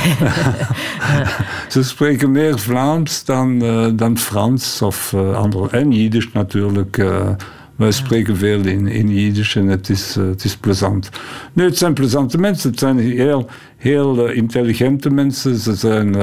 [1.70, 5.70] Ze spreken meer Vlaams dan, uh, dan Frans of uh, andere.
[5.70, 6.98] En Jiddisch natuurlijk.
[6.98, 7.30] Uh,
[7.76, 11.10] wij spreken veel in, in Jiddisch en het is, het is plezant.
[11.54, 12.70] Nee, het zijn plezante mensen.
[12.70, 15.56] Het zijn heel, heel intelligente mensen.
[15.56, 16.14] Ze zijn,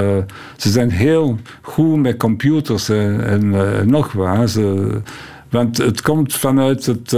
[0.57, 4.13] ze zijn heel goed met computers en, en nog.
[4.47, 5.01] Ze,
[5.49, 7.17] want het komt vanuit het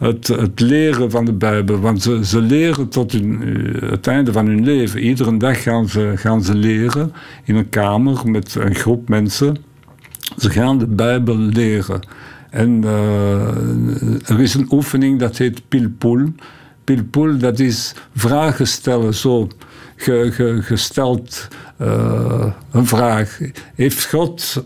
[0.00, 1.80] het, het, leren van de Bijbel.
[1.80, 3.40] Want ze, ze leren tot hun,
[3.84, 5.00] het einde van hun leven.
[5.00, 7.12] Iedere dag gaan ze, gaan ze leren
[7.44, 9.56] in een kamer met een groep mensen.
[10.38, 12.00] Ze gaan de Bijbel leren.
[12.50, 16.32] En uh, er is een oefening dat heet pilpul.
[16.84, 19.48] Pilpul, dat is vragen stellen zo.
[19.96, 21.48] Ge, ge, gesteld
[21.80, 23.38] uh, een vraag.
[23.74, 24.62] Heeft God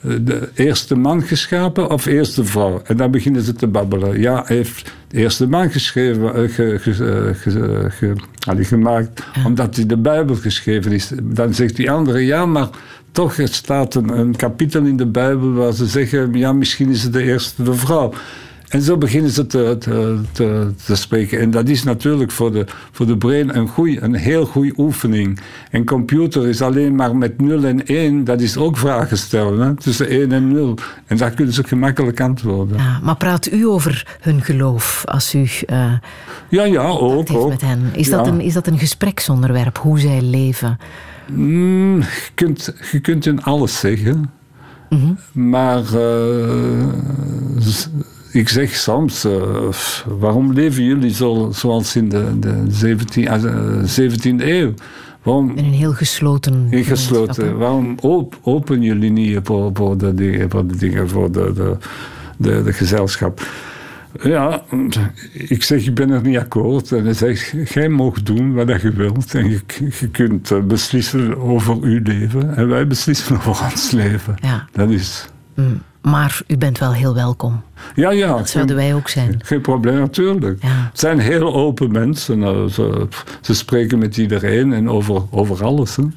[0.00, 2.82] de eerste man geschapen of eerste vrouw?
[2.84, 4.20] En dan beginnen ze te babbelen.
[4.20, 8.14] Ja, hij heeft de eerste man geschreven, uh, ge, ge, ge, ge
[8.64, 11.12] gemaakt omdat hij de Bijbel geschreven is.
[11.22, 12.68] Dan zegt die andere, ja, maar
[13.12, 17.02] toch er staat een, een kapitel in de Bijbel waar ze zeggen, ja, misschien is
[17.02, 18.12] het de eerste de vrouw.
[18.68, 21.40] En zo beginnen ze te, te, te, te spreken.
[21.40, 25.40] En dat is natuurlijk voor de, voor de brein een, goeie, een heel goede oefening.
[25.70, 29.66] En computer is alleen maar met 0 en 1, dat is ook vragen stellen.
[29.66, 29.74] Hè?
[29.76, 30.74] Tussen 1 en 0.
[31.06, 32.76] En daar kunnen ze gemakkelijk antwoorden.
[32.76, 35.92] Ja, maar praat u over hun geloof als u uh,
[36.48, 37.48] ja, ja, ook, ook.
[37.48, 37.90] met hen?
[37.92, 38.16] Is, Ja.
[38.16, 40.78] dat een, is dat een gespreksonderwerp, hoe zij leven?
[41.32, 44.30] Mm, je, kunt, je kunt in alles zeggen.
[45.32, 46.86] Maar eh,
[48.32, 49.68] ik zeg soms, eh,
[50.18, 54.74] waarom leven jullie zo, zoals in de, de 17, eh, 17e eeuw?
[55.22, 60.50] Waarom In een heel gesloten gemeenschap, Waarom op, open jullie niet voor, voor, de, dingen,
[60.50, 61.76] voor de dingen, voor de, de,
[62.36, 63.40] de, de gezelschap?
[64.22, 64.62] Ja,
[65.32, 66.92] ik zeg, ik ben er niet akkoord.
[66.92, 69.34] En hij zegt, jij mag doen wat je wilt.
[69.34, 69.60] En je,
[70.00, 72.56] je kunt eh, beslissen over uw leven.
[72.56, 74.34] En wij beslissen over ons leven.
[74.40, 74.68] Ja.
[74.72, 75.28] Dat is...
[75.54, 75.82] Mm.
[76.00, 77.62] Maar u bent wel heel welkom.
[77.94, 78.36] Ja, ja.
[78.36, 79.40] Dat zouden wij ook zijn.
[79.44, 80.62] Geen probleem, natuurlijk.
[80.62, 80.88] Ja.
[80.90, 82.38] Het zijn heel open mensen.
[82.38, 83.08] Nou, Ze,
[83.40, 85.96] ze spreken met iedereen en over, over alles.
[85.96, 86.02] Hè.
[86.02, 86.12] Een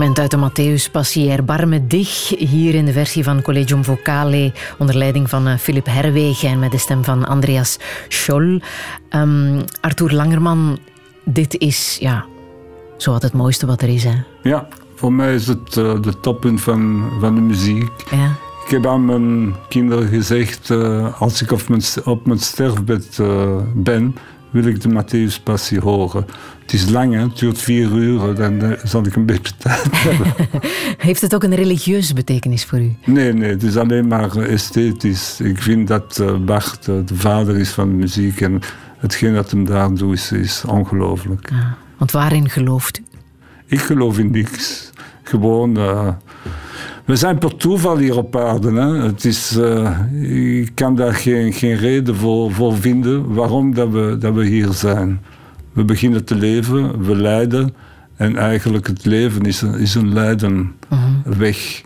[0.00, 4.96] fragment uit de Matthäus Passie Erbarme dich, hier in de versie van Collegium Vocale, onder
[4.96, 7.78] leiding van eh, Philip Herwegen en met de stem van Andreas
[8.08, 8.62] Scholl.
[9.08, 10.78] Ehm, Arthur Langerman,
[11.24, 12.24] dit is ja,
[12.96, 14.04] zowat het mooiste wat er is.
[14.04, 14.14] Hè?
[14.42, 17.90] Ja, voor mij is het eh, de toppunt van, van de muziek.
[18.10, 18.34] Ja.
[18.64, 23.18] Ik heb aan mijn kinderen gezegd, eh, als ik op mijn, op mijn sterfbed
[23.74, 24.14] ben,
[24.50, 26.26] wil ik de Matthäus Passie horen.
[26.60, 27.20] Het is lang, hè?
[27.20, 30.34] het duurt vier uur, dan eh, zal ik een beetje tijd hebben.
[30.98, 32.94] Heeft het ook een religieuze betekenis voor u?
[33.04, 35.40] Nee, nee, het is alleen maar eh, esthetisch.
[35.40, 38.60] Ik vind dat Bart eh, de vader is van de muziek en
[38.98, 41.50] hetgeen dat hem daar doet is, is ongelooflijk.
[41.50, 41.76] Ja.
[41.96, 43.04] Want waarin gelooft u?
[43.66, 44.90] Ik geloof in niks.
[45.22, 45.78] gewoon.
[47.04, 48.72] We zijn per toeval hier op aarde.
[48.72, 49.02] Hè.
[49.02, 49.98] Het is, eh,
[50.60, 54.72] ik kan daar geen, geen reden voor, voor vinden waarom dat we, dat we hier
[54.72, 55.20] zijn.
[55.72, 57.74] We beginnen te leven, we lijden.
[58.16, 60.72] En eigenlijk het leven is een, is een lijden
[61.24, 61.82] weg.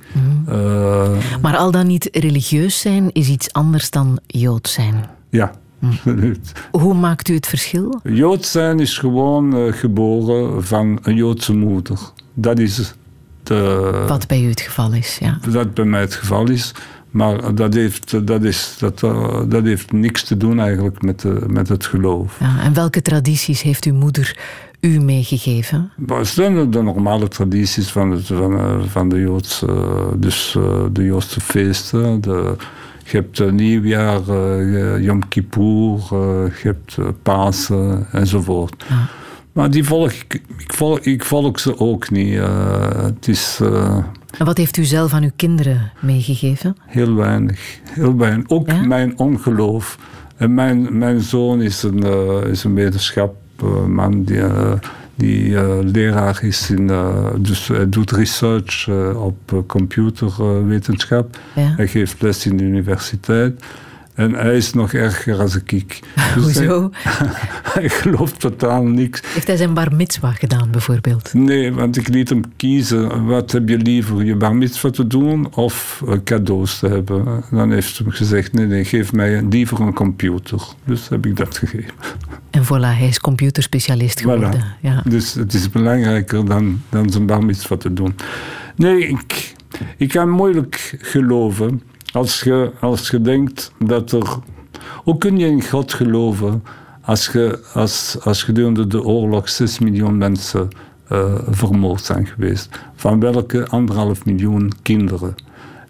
[0.46, 1.10] Eh,
[1.42, 4.94] Maar al dan niet religieus zijn is iets anders dan Jood zijn.
[5.30, 5.52] ja,
[5.82, 6.52] absoluut.
[6.70, 8.00] Hoe maakt u het verschil?
[8.02, 11.98] Jood zijn is gewoon eh, geboren van een Joodse moeder.
[12.34, 12.94] Dat is
[13.46, 15.38] de, Wat bij u het geval is, ja.
[15.50, 16.74] dat bij mij het geval is.
[17.10, 21.44] Maar dat heeft, dat is, dat, eh, dat heeft niks te doen eigenlijk met, de,
[21.46, 22.36] met het geloof.
[22.40, 22.60] ja.
[22.62, 24.36] En welke tradities heeft uw moeder
[24.80, 25.90] u meegegeven?
[26.06, 30.84] Het zijn de, normale tradities van, het, van, eh, van de Joodse, eh, dus eh,
[30.92, 32.20] de Joodse feesten.
[32.20, 32.56] De,
[33.04, 38.84] je hebt eh, nieuwjaar, eh, Yom Kippur, eh, je hebt eh, Pasen enzovoort.
[39.54, 42.34] Maar die volg ik, ik, volg, ik volg ze ook niet.
[42.34, 43.96] Eh, het is eh,
[44.38, 46.76] En wat heeft u zelf aan uw kinderen meegegeven?
[46.86, 47.78] heel weinig.
[47.90, 48.48] Heel weinig.
[48.48, 48.82] Ook Ja?
[48.82, 49.98] mijn ongeloof.
[50.36, 54.42] En mijn, mijn zoon is een, eh, is een wetenschapman die,
[55.14, 56.90] die leraar is in.
[57.38, 61.38] dus hij doet research op computerwetenschap.
[61.54, 61.74] Ja.
[61.76, 63.64] Hij geeft les in de universiteit.
[64.14, 66.00] En hij is nog erger als ik.
[66.34, 66.90] Dus Hoezo?
[67.74, 69.20] hij gelooft totaal niks.
[69.26, 71.34] Heeft hij zijn bar mitzwa gedaan, bijvoorbeeld?
[71.34, 73.26] Nee, want ik liet hem kiezen.
[73.26, 77.44] Wat heb je liever, je bar mitzvah te doen of eh, cadeaus te hebben?
[77.50, 80.62] Dan heeft hij gezegd, nee, nee, geef mij liever een computer.
[80.84, 81.94] Dus heb ik dat gegeven.
[82.50, 84.52] En voilà, hij is computerspecialist geworden.
[84.52, 84.80] Voilà.
[84.80, 85.02] Ja.
[85.08, 88.14] Dus het is belangrijker dan, dan zijn bar mitzvah te doen.
[88.76, 89.54] Nee, ik,
[89.96, 91.82] ik kan moeilijk geloven
[92.14, 94.38] als je, als je denkt dat er...
[95.02, 96.62] Hoe kun je in God geloven
[97.00, 100.68] als, je, als, als gedurende de oorlog 6 miljoen mensen
[101.08, 102.80] eh, vermoord zijn geweest?
[102.94, 105.34] Van welke anderhalf miljoen kinderen?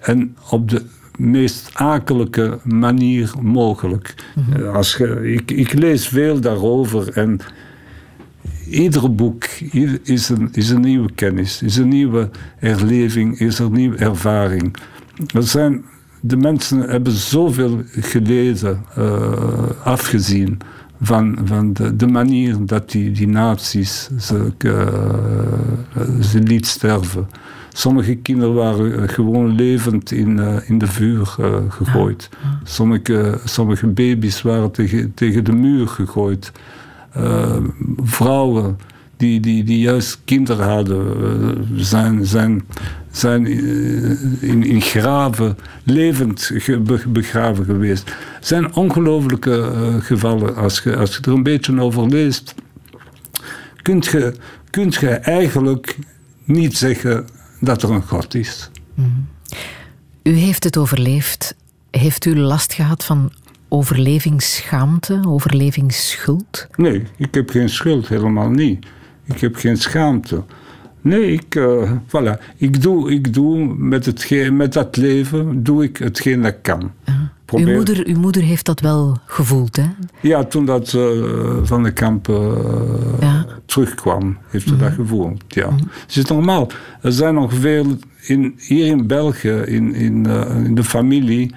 [0.01, 0.83] En op de
[1.19, 4.15] meest akelige manier mogelijk.
[4.57, 7.41] Eh, Als je, ik, ik lees veel daarover en
[8.71, 9.45] ieder boek
[10.03, 14.77] is een, is een nieuwe kennis, is een nieuwe erleving, is een nieuwe ervaring.
[15.35, 15.85] Er zijn,
[16.27, 19.33] de mensen hebben zoveel geleden, eh,
[19.83, 20.59] afgezien
[21.01, 27.29] van, van de, de manier dat die, die nazi's ze, eh, ze liet sterven.
[27.73, 31.27] Sommige kinderen waren eh, gewoon levend in, in de vuur
[31.69, 32.29] gegooid.
[32.63, 36.53] Sommige, sommige baby's waren tegen, tegen de muur gegooid.
[38.03, 38.79] Vrouwen
[39.17, 41.05] die, die, die juist kinderen hadden,
[41.77, 42.63] zijn, zijn,
[43.17, 46.51] zijn eh, in, in graven levend
[47.09, 48.15] begraven geweest.
[48.35, 50.57] Het zijn ongelooflijke eh, gevallen.
[50.57, 52.55] Als je, als je er een beetje over leest,
[53.83, 54.35] kunt je,
[54.71, 55.99] kunt je eigenlijk
[56.45, 57.27] niet zeggen
[57.61, 58.71] dat er een God is.
[60.23, 61.55] U heeft het overleefd.
[61.91, 63.33] Heeft u last gehad van
[63.69, 66.67] overlevingsschaamte, overlevingsschuld?
[66.77, 68.87] Nee, ik heb geen schuld, helemaal niet.
[69.25, 70.45] Ik heb geen schaamte.
[71.05, 72.41] Nee, ik, eh, voilà.
[72.57, 76.81] ik, doe, ik doe met, hetgeen, met dat leven doe ik hetgeen dat ik kan.
[76.83, 77.15] Uw
[77.45, 79.85] Probeer- moeder, uw moeder heeft dat wel gevoeld, hè?
[80.21, 82.53] Ja, toen dat ze van de kamp eh,
[83.21, 83.47] Ja.
[83.67, 85.45] terugkwam, heeft ze dat gevoeld.
[85.49, 85.71] Ja.
[86.07, 86.71] Het is normaal.
[87.03, 87.87] Er zijn nog veel,
[88.27, 90.27] in, hier in België, in, in,
[90.65, 91.55] in de familie,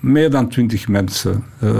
[0.00, 1.70] meer dan twintig mensen eh,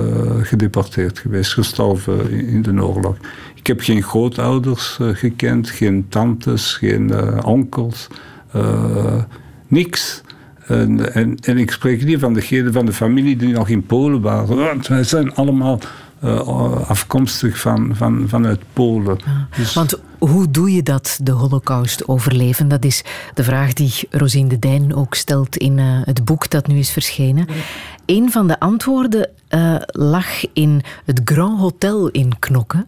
[0.42, 3.16] gedeporteerd geweest, gestorven in, de oorlog.
[3.54, 8.08] Ik heb geen grootouders eh, gekend, geen tantes, geen eh, onkels,
[9.68, 10.22] niks.
[10.66, 14.20] En, en, en ik spreek niet van degenen van de familie die nog in Polen
[14.20, 14.56] waren.
[14.56, 15.78] Want wij zijn allemaal
[16.20, 19.18] eh, afkomstig van, van, vanuit Polen.
[19.56, 22.68] Dus, Want hoe doe je dat, de holocaust overleven?
[22.68, 26.66] Dat is de vraag die Rosine de Dijn ook stelt in eh, het boek dat
[26.66, 27.46] nu is verschenen.
[28.06, 32.84] Een van de antwoorden eh, lag in het Grand Hotel in Knokke,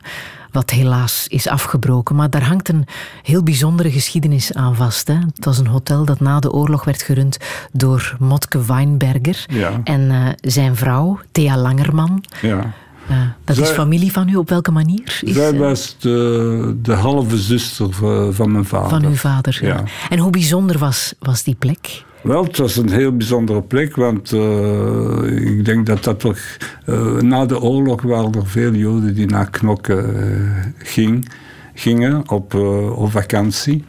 [0.51, 2.17] wat helaas is afgebroken.
[2.17, 2.87] Maar daar hangt een
[3.23, 5.09] heel bijzondere geschiedenis aan vast.
[5.09, 5.15] Hè?
[5.35, 7.37] Het was een hotel dat na de oorlog werd gerund
[7.73, 9.81] door Motke Weinberger Ja.
[9.85, 12.25] en zijn vrouw, Thea Langerman.
[12.41, 12.73] ja.
[13.09, 15.21] Eh, dat is familie van u, op welke manier?
[15.25, 18.89] Is, Zij eh, was de, de halve zuster van, van mijn vader.
[18.89, 19.59] Van uw vader.
[19.63, 19.69] Ja.
[19.69, 19.85] Ja.
[20.11, 22.05] En hoe bijzonder was, was die plek?
[22.23, 26.39] Wel, het was een heel bijzondere plek, want eh, ik denk dat dat toch...
[26.85, 31.33] eh, na de oorlog waren er veel Joden die naar Knokke eh, ging,
[31.75, 32.55] gingen op,
[32.97, 33.85] op vakantie.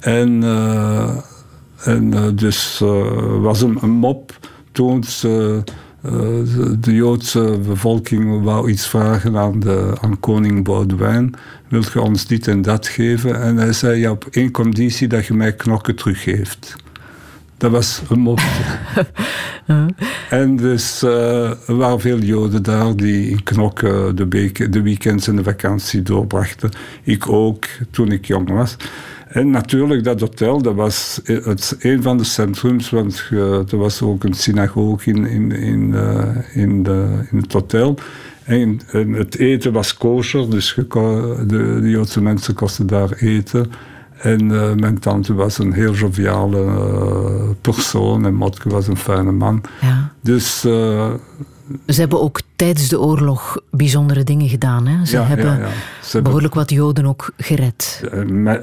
[0.00, 0.42] En,
[1.84, 2.78] en dus
[3.40, 5.62] was een, een mop toen ze
[6.10, 11.34] de, de, Joodse bevolking wou iets vragen aan, de, aan koning Boudewijn.
[11.68, 13.42] Wilt je ons dit en dat geven?
[13.42, 16.76] En hij zei, ja, op één conditie dat je mij knokken teruggeeft.
[17.56, 18.40] Dat was een mop.
[20.30, 25.36] en dus uh, er waren veel Joden daar die in Knokken de, de weekends en
[25.36, 26.70] de vakantie doorbrachten.
[27.02, 28.76] Ik ook, toen ik jong was.
[29.36, 34.02] En natuurlijk, dat hotel, dat was het, een van de centrums, want uh, er was
[34.02, 36.22] ook een synagoge in, in, in, uh,
[36.54, 37.98] in, de, in het hotel.
[38.44, 43.72] En, en, het eten was kosher, dus de, de Joodse mensen kosten daar eten.
[44.16, 49.32] En uh, mijn tante was een heel joviale uh, persoon en Motke was een fijne
[49.32, 49.62] man.
[49.80, 50.12] Ja.
[50.20, 50.64] Dus...
[50.64, 51.12] Uh,
[51.86, 54.86] ze hebben ook tijdens de oorlog bijzondere dingen gedaan.
[54.86, 55.06] Hè?
[55.06, 55.68] Ze, hebben ja, ja.
[56.02, 58.02] Ze behoorlijk wat Joden ook gered.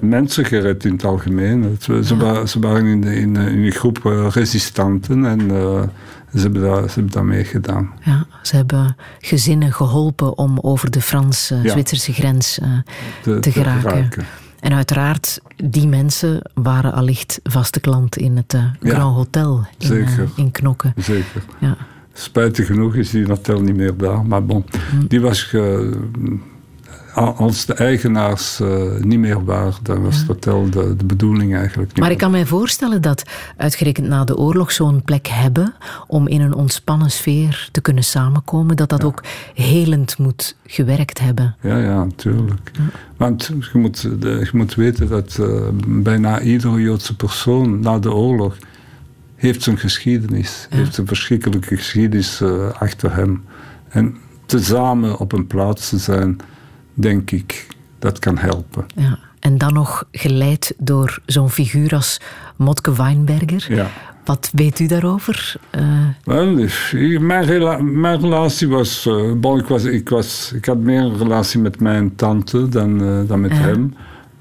[0.02, 1.78] mensen gered in het algemeen.
[2.04, 4.00] Ze, waren, ze waren in, de, in, in, een groep
[4.34, 5.40] resistanten en
[6.34, 7.94] ze hebben, dat, ze hebben dat meegedaan.
[8.02, 12.60] Ja, ze hebben gezinnen geholpen om over de Frans-Zwitserse grens
[13.24, 13.82] te, te, geraken.
[13.82, 14.26] Te geraken.
[14.60, 20.30] En uiteraard, die mensen waren allicht vaste klant in het Grand Hotel in, zeker.
[20.36, 20.94] In Knokken.
[20.98, 21.44] Zeker.
[21.60, 21.78] Ja.
[22.14, 24.26] Spijtig genoeg is die hotel niet meer daar.
[24.26, 25.08] Maar bon, hm.
[25.08, 25.92] die was ge,
[27.14, 31.90] als de eigenaars uh, niet meer waren, dan was het hotel de, de bedoeling eigenlijk
[31.90, 33.24] niet Maar ik kan mij voorstellen dat,
[33.58, 35.74] uitgerekend na de oorlog, zo'n plek hebben
[36.08, 39.08] om in een ontspannen sfeer te kunnen samenkomen, dat dat ja.
[39.08, 39.24] ook
[39.54, 41.56] helend moet gewerkt hebben.
[41.62, 42.72] Ja, ja, natuurlijk.
[42.74, 42.84] Ja.
[43.18, 48.58] Want je moet, je moet weten dat uh, bijna iedere Joodse persoon na de oorlog
[49.44, 50.78] heeft zijn geschiedenis, ja.
[50.78, 53.44] heeft een verschrikkelijke geschiedenis uh, achter hem.
[53.90, 56.38] En tezamen op een plaats te zijn
[56.94, 57.68] denk ik,
[58.00, 58.86] dat kan helpen.
[58.96, 59.20] Ja.
[59.40, 62.20] En dan nog geleid door zo'n figuur als
[62.56, 63.66] Motke Weinberger.
[63.76, 63.88] Ja.
[64.26, 65.56] Wat weet u daarover?
[65.76, 66.08] Uh...
[66.24, 66.68] Wel,
[67.20, 70.52] mijn, rela mijn, relatie was, uh, bon, ik was, ik was...
[70.56, 73.94] Ik had meer een relatie met mijn tante dan, uh, dan met hem.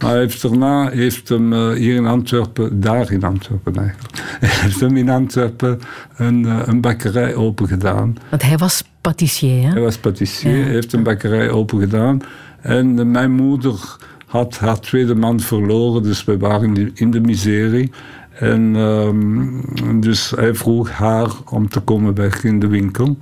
[0.02, 4.96] Maar hij heeft daarna heeft hem hier in Antwerpen, daar in Antwerpen eigenlijk, heeft hem
[4.96, 5.80] in Antwerpen
[6.16, 8.16] een, een bakkerij open gedaan.
[8.28, 9.68] Want hij was patissier, hè?
[9.68, 10.64] Hij was patissier, ja.
[10.64, 12.20] heeft een bakkerij open gedaan.
[12.60, 13.96] En mijn moeder
[14.26, 17.90] had haar tweede man verloren, dus we waren in de miserie.
[18.32, 23.16] En um, dus hij vroeg haar om te komen werken in de winkel.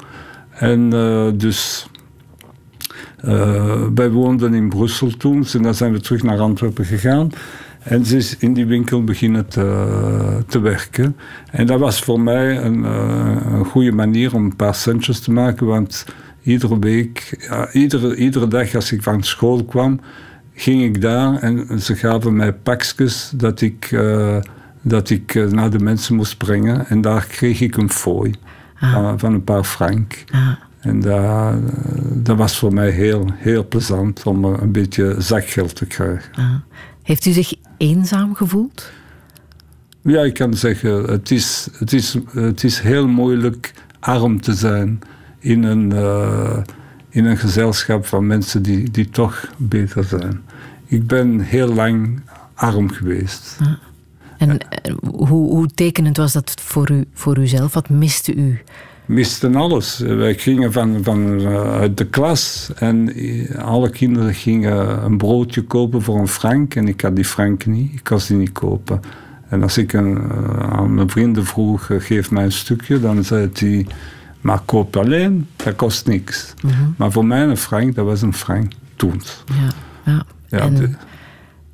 [0.51, 0.91] En
[1.37, 1.87] dus
[3.95, 7.31] wij woonden in Brussel toen, en dan zijn we terug naar Antwerpen gegaan.
[7.83, 11.17] En ze is in die winkel beginnen te, te werken.
[11.51, 15.33] En dat was voor mij een, uh, een goede manier om een paar centjes te
[15.33, 16.07] maken, want
[16.43, 20.01] iedere week, ja, iedere, iedere dag als ik van school kwam,
[20.55, 24.37] ging ik daar en ze gaven mij pakjes dat ik, uh,
[24.83, 26.87] dat ik uh, naar de mensen moest brengen.
[26.87, 28.35] En daar kreeg ik een fooi
[28.81, 28.91] ah.
[28.91, 30.25] uh, van een paar frank.
[30.31, 30.49] Ah.
[30.81, 31.55] En dat,
[32.25, 36.33] dat was voor mij heel, heel plezant om een beetje zakgeld te krijgen.
[36.35, 36.55] Ah.
[37.03, 38.91] Heeft u zich eenzaam gevoeld?
[40.03, 44.99] Ja, ik kan zeggen, het is, het is, het is heel moeilijk arm te zijn
[45.39, 46.59] in een, uh,
[47.09, 50.43] in een gezelschap van mensen die, die toch beter zijn.
[50.87, 52.21] Ik ben heel lang
[52.55, 53.57] arm geweest.
[53.61, 53.79] Ja.
[54.39, 54.59] En
[55.07, 57.75] hoe, hoe tekenend was dat voor u, voor uzelf?
[57.75, 58.61] Wat miste u?
[59.11, 59.99] Misten alles.
[59.99, 63.13] Wij gingen van, van uit de klas en
[63.59, 67.93] alle kinderen gingen een broodje kopen voor een frank en ik had die frank niet,
[67.93, 69.01] ik kon die niet kopen.
[69.49, 70.19] En als ik een,
[70.59, 73.87] aan mijn vrienden vroeg, geef mij een stukje, dan zei hij,
[74.41, 76.55] maar koop alleen, dat kost niks.
[76.63, 76.95] Mm -hmm.
[76.97, 79.23] Maar voor mij een frank, dat was een frank toen.
[79.45, 79.73] Ja,
[80.13, 80.23] ja.
[80.49, 80.91] ja en de,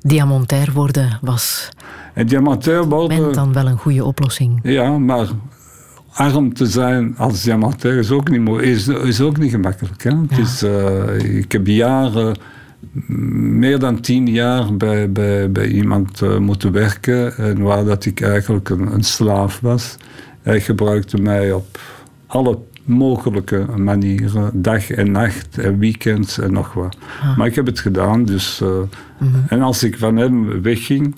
[0.01, 1.69] diamantair worden was...
[2.13, 3.33] En diamantair worden...
[3.33, 4.59] dan wel een goede oplossing.
[4.63, 5.27] Ja, maar
[6.17, 10.03] arm te zijn als diamantair is ook niet, mooi, is, is ook niet gemakkelijk.
[10.03, 10.09] Hè?
[10.09, 10.23] Ja.
[10.27, 12.37] Het is, uh, ik heb jaren,
[13.59, 17.37] meer dan tien jaar bij, bij, bij iemand uh, moeten werken.
[17.37, 19.95] En waar dat ik eigenlijk een, een slaaf was.
[20.41, 21.79] Hij gebruikte mij op
[22.27, 26.97] alle mogelijke manieren, dag en nacht en weekends en nog wat.
[27.21, 27.37] Ah.
[27.37, 28.59] Maar ik heb het gedaan, dus.
[28.63, 28.87] Uh, mm
[29.17, 29.43] -hmm.
[29.47, 31.15] En als ik van hem wegging,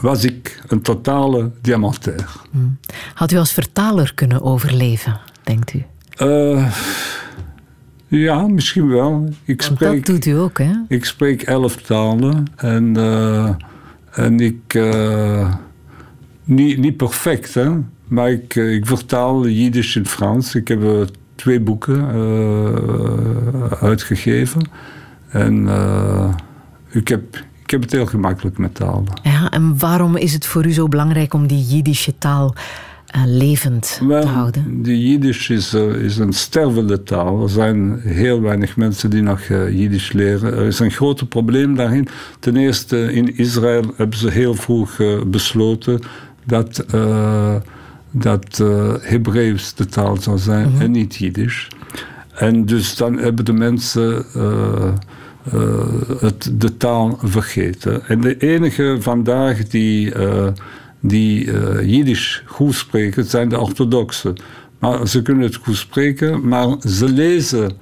[0.00, 2.32] was ik een totale diamantair.
[2.50, 2.78] Mm.
[3.14, 5.84] Had u als vertaler kunnen overleven, denkt u?
[6.18, 6.72] Uh,
[8.06, 9.28] ja, misschien wel.
[9.44, 10.72] Ik spreek, dat doet u ook, hè?
[10.88, 13.50] Ik spreek elf talen en, uh,
[14.10, 14.74] en ik.
[14.74, 15.54] Uh,
[16.44, 17.70] niet, niet perfect, hè?
[18.04, 20.54] Maar ik, eh, ik vertaal Jiddisch in Frans.
[20.54, 22.06] Ik heb twee boeken
[23.80, 24.68] uitgegeven.
[25.28, 25.68] En
[26.90, 27.22] ik, heb,
[27.74, 29.20] heb het heel gemakkelijk met talen.
[29.22, 32.54] Ja, en waarom is het voor u zo belangrijk om die Jiddische taal
[33.06, 34.82] eh, levend Wel, te houden?
[34.82, 37.42] De Jiddisch is, eh, is een stervende taal.
[37.42, 40.52] Er zijn heel weinig mensen die nog uh, Jiddisch leren.
[40.54, 42.08] Er is een groot probleem daarin.
[42.40, 44.96] Ten eerste, in Israël hebben ze heel vroeg
[45.26, 46.00] besloten
[46.46, 46.84] dat,
[48.10, 48.62] dat
[49.00, 50.80] Hebreeuws de taal zou zijn Mhm.
[50.82, 51.68] en niet Jiddisch.
[52.34, 54.24] En dus dan hebben de mensen
[56.18, 58.06] het, de taal vergeten.
[58.06, 60.12] En de enige vandaag die
[61.06, 64.36] die uh, Jiddisch goed spreken, zijn de orthodoxen.
[64.78, 67.72] Maar ze kunnen het goed spreken, maar ze lezen.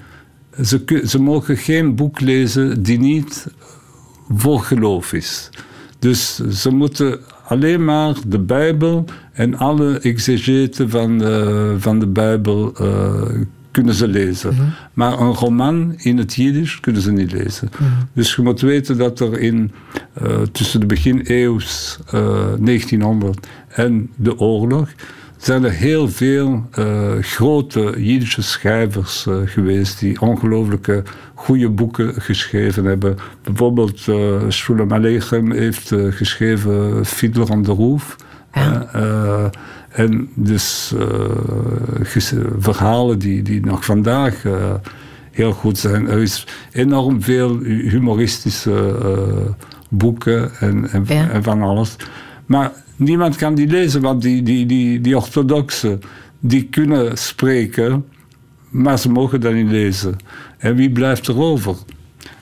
[0.64, 3.46] Ze, ze mogen geen boek lezen die niet
[4.28, 5.50] voor geloof is.
[5.98, 12.72] Dus ze moeten alleen maar de Bijbel en alle exegeten van de, van de Bijbel
[12.80, 13.22] uh,
[13.72, 14.54] kunnen ze lezen.
[14.54, 14.72] -hmm.
[14.92, 17.68] Maar een roman in het Jiddisch kunnen ze niet lezen.
[17.76, 17.86] -hmm.
[18.12, 19.72] Dus je moet weten dat er in,
[20.22, 21.60] uh, tussen de begin eeuw uh,
[22.60, 24.88] 1900 en de oorlog
[25.36, 31.02] zijn er heel veel uh, grote Jiddische schrijvers uh, geweest die ongelooflijke
[31.34, 33.16] goede boeken geschreven hebben.
[33.42, 38.16] Bijvoorbeeld uh, Shulam Aleichem heeft geschreven Fiddler on the Roof.
[38.52, 39.50] Ja.
[39.92, 40.94] En dus
[42.58, 44.42] verhalen die, die nog vandaag
[45.30, 46.08] heel goed zijn.
[46.08, 48.96] Er is enorm veel humoristische
[49.88, 51.30] boeken en, en, ja.
[51.30, 51.96] en van alles.
[52.46, 56.00] Maar niemand kan die lezen, want die, die, die, die orthodoxen
[56.44, 58.04] die kunnen spreken,
[58.68, 60.16] maar ze mogen dat niet lezen.
[60.58, 61.76] En wie blijft er over?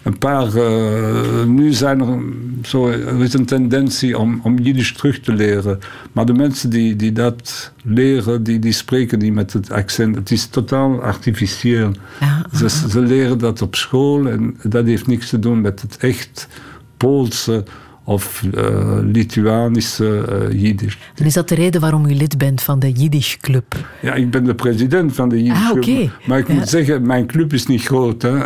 [0.03, 2.23] Een paar, uh, nu zijn er,
[2.63, 5.79] zo, er is een tendentie om, om Jiddisch terug te leren.
[6.13, 10.15] Maar de mensen die, die dat leren, die, die spreken niet met het accent.
[10.15, 11.93] Het is totaal artificieel.
[12.21, 15.97] Ja, ze, ze leren dat op school en dat heeft niks te doen met het
[15.97, 16.49] echt
[16.97, 17.65] Poolse
[18.11, 20.99] of uh, Lituanische uh, Jiddisch.
[21.15, 23.77] En is dat de reden waarom u lid bent van de Jiddisch Club?
[24.03, 25.85] Ja, ik ben de president van de Jiddisch ah, Club.
[25.85, 26.11] Okay.
[26.27, 26.55] Maar ik ja.
[26.55, 28.23] moet zeggen, mijn club is niet groot.
[28.23, 28.33] Hè?
[28.33, 28.43] Nee.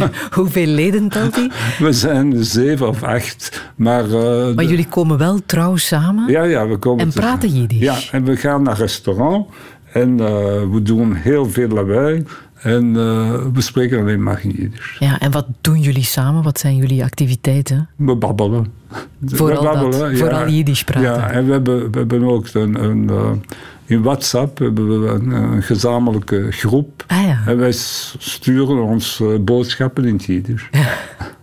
[0.30, 1.50] Hoeveel leden telt die?
[1.86, 3.72] We zijn zeven of acht.
[3.76, 6.30] Maar, uh, maar jullie komen wel trouw samen?
[6.30, 7.80] Ja, ja, we komen En praten Jiddisch?
[7.80, 9.46] Ja, en we gaan naar restaurant.
[9.92, 10.16] En
[10.72, 12.24] we doen heel veel lawaai.
[12.62, 14.96] En uh, we spreken alleen maar Jiddisch.
[14.98, 16.42] Ja, en wat doen jullie samen?
[16.42, 17.88] Wat zijn jullie activiteiten?
[17.96, 18.66] We babbelen.
[19.24, 20.16] Vooral, we babbelen, dat, ja.
[20.16, 21.10] vooral Jiddisch praten.
[21.10, 23.30] Ja, en we hebben, we hebben ook een, een uh,
[23.84, 27.04] in WhatsApp hebben we een, een gezamenlijke groep.
[27.06, 27.42] Ah, ja.
[27.46, 27.72] En wij
[28.18, 30.68] sturen ons uh, boodschappen in het Jiddisch.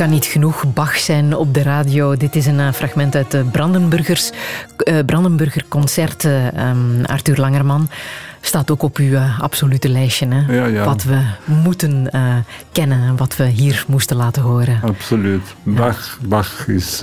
[0.00, 2.16] kan niet genoeg Bach zijn op de radio.
[2.16, 4.30] Dit is een uh, fragment uit de Brandenburgers,
[4.84, 6.66] uh, Brandenburger concerten.
[6.68, 7.88] Um, Arthur Langerman
[8.40, 10.26] staat ook op uw absolute lijstje.
[10.28, 10.54] Hè?
[10.54, 10.84] Ja, ja.
[10.84, 12.10] Wat we moeten
[12.72, 14.80] kennen en wat we hier moesten laten horen.
[14.82, 15.54] Absoluut.
[15.62, 17.02] Bach, Bach is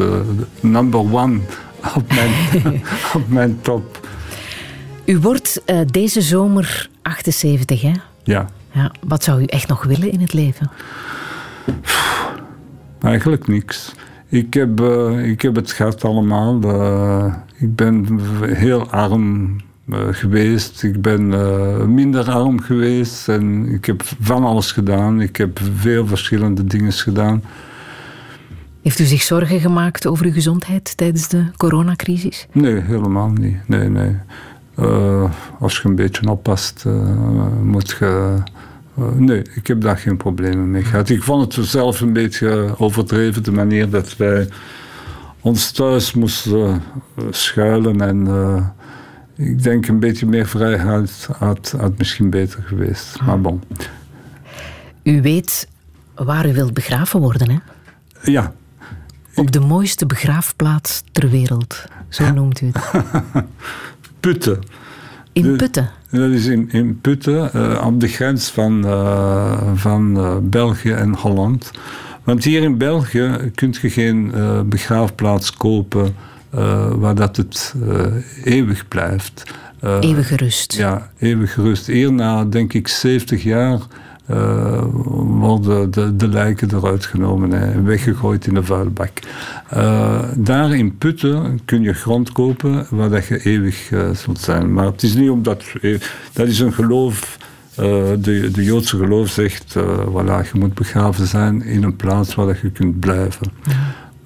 [0.60, 1.40] number one
[1.96, 2.32] op mijn,
[3.14, 4.08] op mijn top.
[5.06, 7.92] U wordt deze zomer 78, hè?
[8.24, 8.50] Ja.
[8.72, 8.92] ja.
[9.08, 10.70] Wat zou u echt nog willen in het leven?
[13.02, 13.94] Eigenlijk niks.
[14.30, 16.62] Ik heb, uh, ik heb het gehad allemaal.
[16.64, 19.56] Uh, ik ben heel arm
[19.86, 20.84] uh, geweest.
[20.84, 21.28] Ik ben
[21.94, 23.30] minder arm geweest.
[23.30, 25.22] En ik heb van alles gedaan.
[25.22, 27.44] Ik heb veel verschillende dingen gedaan.
[28.82, 32.48] Heeft u zich zorgen gemaakt over uw gezondheid tijdens de coronacrisis?
[32.52, 33.58] Nee, helemaal niet.
[33.68, 34.16] Nee, nee.
[35.60, 36.86] als je een beetje oppast,
[37.64, 38.36] moet je
[39.00, 41.10] uh, nee, ik heb daar geen problemen mee gehad.
[41.10, 44.50] Ik vond het zelf een beetje overdreven, de manier dat wij
[45.42, 46.82] ons thuis moesten
[47.20, 48.02] uh, schuilen.
[48.02, 48.68] En uh,
[49.48, 53.22] ik denk een beetje meer vrijheid had, had misschien beter geweest.
[53.22, 53.64] Maar bon.
[55.04, 55.68] U weet
[56.16, 57.58] waar u wilt begraven worden, hè?
[58.32, 58.54] Ja.
[59.36, 63.04] Op de mooiste begraafplaats ter wereld, zo noemt u het.
[64.20, 64.60] Putten.
[65.34, 65.90] In Putten?
[66.12, 71.16] Dat is in, in Putten, uh, op de grens van, uh, van uh, België en
[71.16, 71.72] Holland.
[72.24, 74.34] Want hier in België kun je geen
[74.66, 76.16] begraafplaats kopen
[76.96, 77.76] waar dat het
[78.44, 79.44] eeuwig blijft.
[80.00, 80.74] eeuwige rust.
[80.74, 81.88] Ja, eeuwige rust.
[81.88, 83.80] Hier na, denk ik, 70 jaar
[84.32, 84.84] uh,
[85.40, 89.20] worden de, de, lijken eruit genomen en weggegooid in de vuilbak.
[89.74, 94.74] Uh, daar in Putten kun je grond kopen waar dat je eeuwig uh, zult zijn.
[94.74, 95.64] Maar het is niet omdat...
[96.34, 97.38] Dat is een geloof...
[97.76, 99.76] de, de Joodse geloof zegt,
[100.10, 103.52] voilà, je moet begraven zijn in een plaats waar dat je kunt blijven.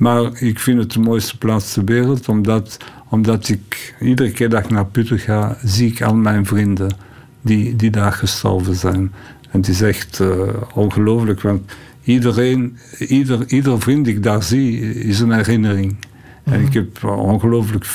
[0.01, 2.77] Maar ik vind het de mooiste plaats ter wereld, omdat,
[3.09, 6.95] omdat ik iedere keer dat ik naar Putten ga, zie ik al mijn vrienden
[7.41, 9.11] die, die daar gestorven zijn.
[9.51, 10.41] En het is echt uh,
[10.73, 11.71] ongelooflijk, want
[12.03, 15.97] iedereen, ieder, ieder vriend die ik daar zie, is een herinnering.
[16.43, 16.67] En mhm.
[16.67, 17.85] ik heb ongelooflijk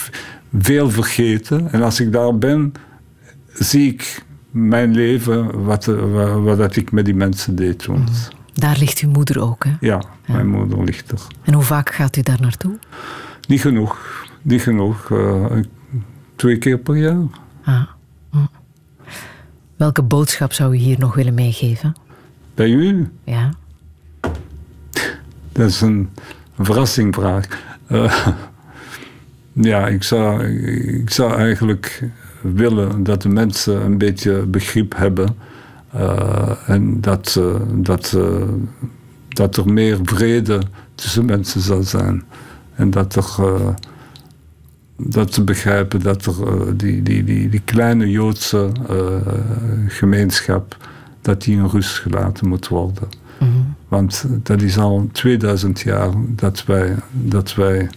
[0.59, 1.73] veel vergeten.
[1.73, 2.73] En als ik daar ben,
[3.53, 8.01] zie ik mijn leven, wat, wat, wat ik met die mensen deed toen.
[8.01, 8.13] Mhm.
[8.55, 9.73] Daar ligt uw moeder ook, hè?
[9.81, 11.21] Ja, mijn moeder ligt er.
[11.43, 12.79] En hoe vaak gaat u daar naartoe?
[13.49, 14.25] Niet genoeg.
[14.43, 15.11] Niet genoeg.
[15.11, 15.47] Uh,
[16.37, 17.17] twee keer per jaar.
[17.65, 17.83] Ah.
[19.77, 21.95] Welke boodschap zou u hier nog willen meegeven?
[22.55, 23.11] Bij u?
[23.25, 23.51] Ja.
[25.53, 26.11] Dat is een,
[26.59, 27.47] verrassingvraag.
[27.91, 28.27] Uh,
[29.71, 30.45] ja, ik zou,
[31.01, 32.03] ik zou eigenlijk
[32.41, 35.37] willen dat de mensen een beetje begrip hebben.
[35.95, 38.19] Uh, en dat, uh, dat,
[39.29, 40.63] dat er meer vrede
[40.95, 42.25] tussen mensen zal zijn.
[42.75, 43.25] En dat er
[44.97, 49.17] dat te begrijpen dat er uh, die, die, die, die kleine Joodse uh,
[49.87, 50.77] gemeenschap,
[51.21, 53.09] dat die in rust gelaten moet worden.
[53.39, 53.75] Mm -hmm.
[53.89, 57.89] Want dat is al 2000 jaar dat wij, dat wij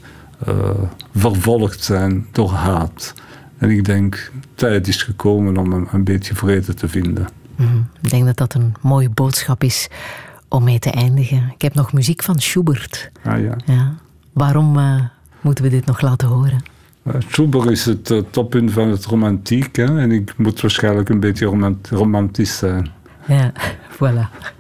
[0.48, 0.70] uh,
[1.16, 3.14] vervolgd zijn door haat.
[3.58, 7.28] En ik denk, tijd is gekomen om een, een beetje vrede te vinden.
[7.56, 7.88] Mm -hmm.
[8.02, 9.90] Ik denk dat dat een mooie boodschap is
[10.48, 11.52] om mee te eindigen.
[11.54, 13.12] Ik heb nog muziek van Schubert.
[13.24, 13.56] Ah ja.
[13.66, 13.94] ja.
[14.34, 14.80] Waarom
[15.42, 16.64] moeten we dit nog laten horen?
[17.28, 19.76] Schubert is het uh, toppunt van het romantiek.
[19.76, 20.00] Hè?
[20.00, 22.92] En ik moet waarschijnlijk een beetje romant romantisch zijn.
[23.28, 23.52] Ja,
[23.98, 24.58] voilà.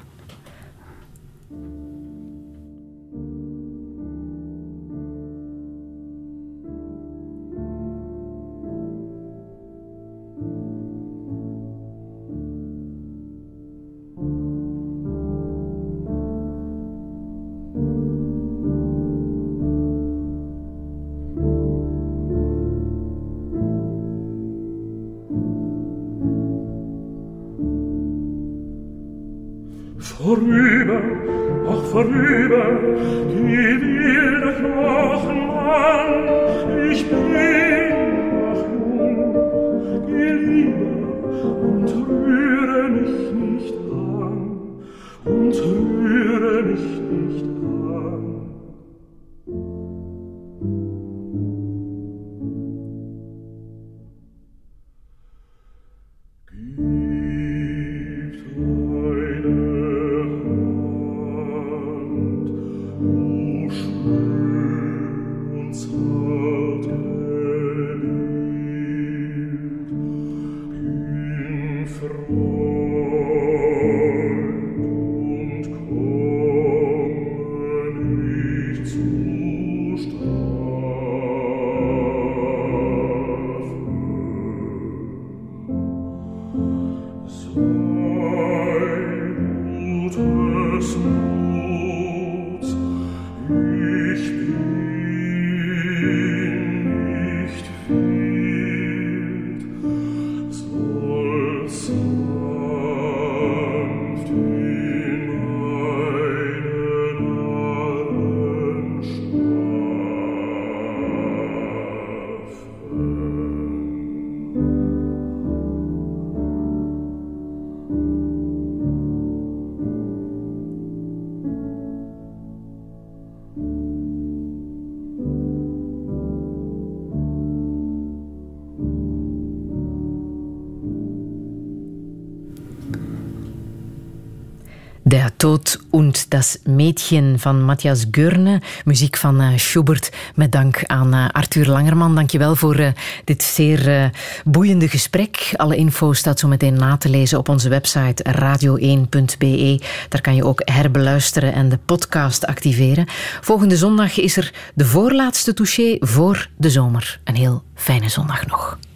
[136.30, 138.62] Das Mädchen van Matthias Görne.
[138.86, 140.12] Muziek van uh, Schubert.
[140.36, 142.16] Met dank aan uh, Arthur Langerman.
[142.16, 142.88] Dankjewel voor uh,
[143.24, 144.12] dit zeer
[144.44, 145.52] boeiende gesprek.
[145.56, 149.82] Alle info staat zo meteen na te lezen op onze website radio1.be.
[150.10, 153.06] Daar kan je ook herbeluisteren en de podcast activeren.
[153.42, 157.20] Volgende zondag is er de voorlaatste touché voor de zomer.
[157.24, 158.80] Een heel fijne zondag nog.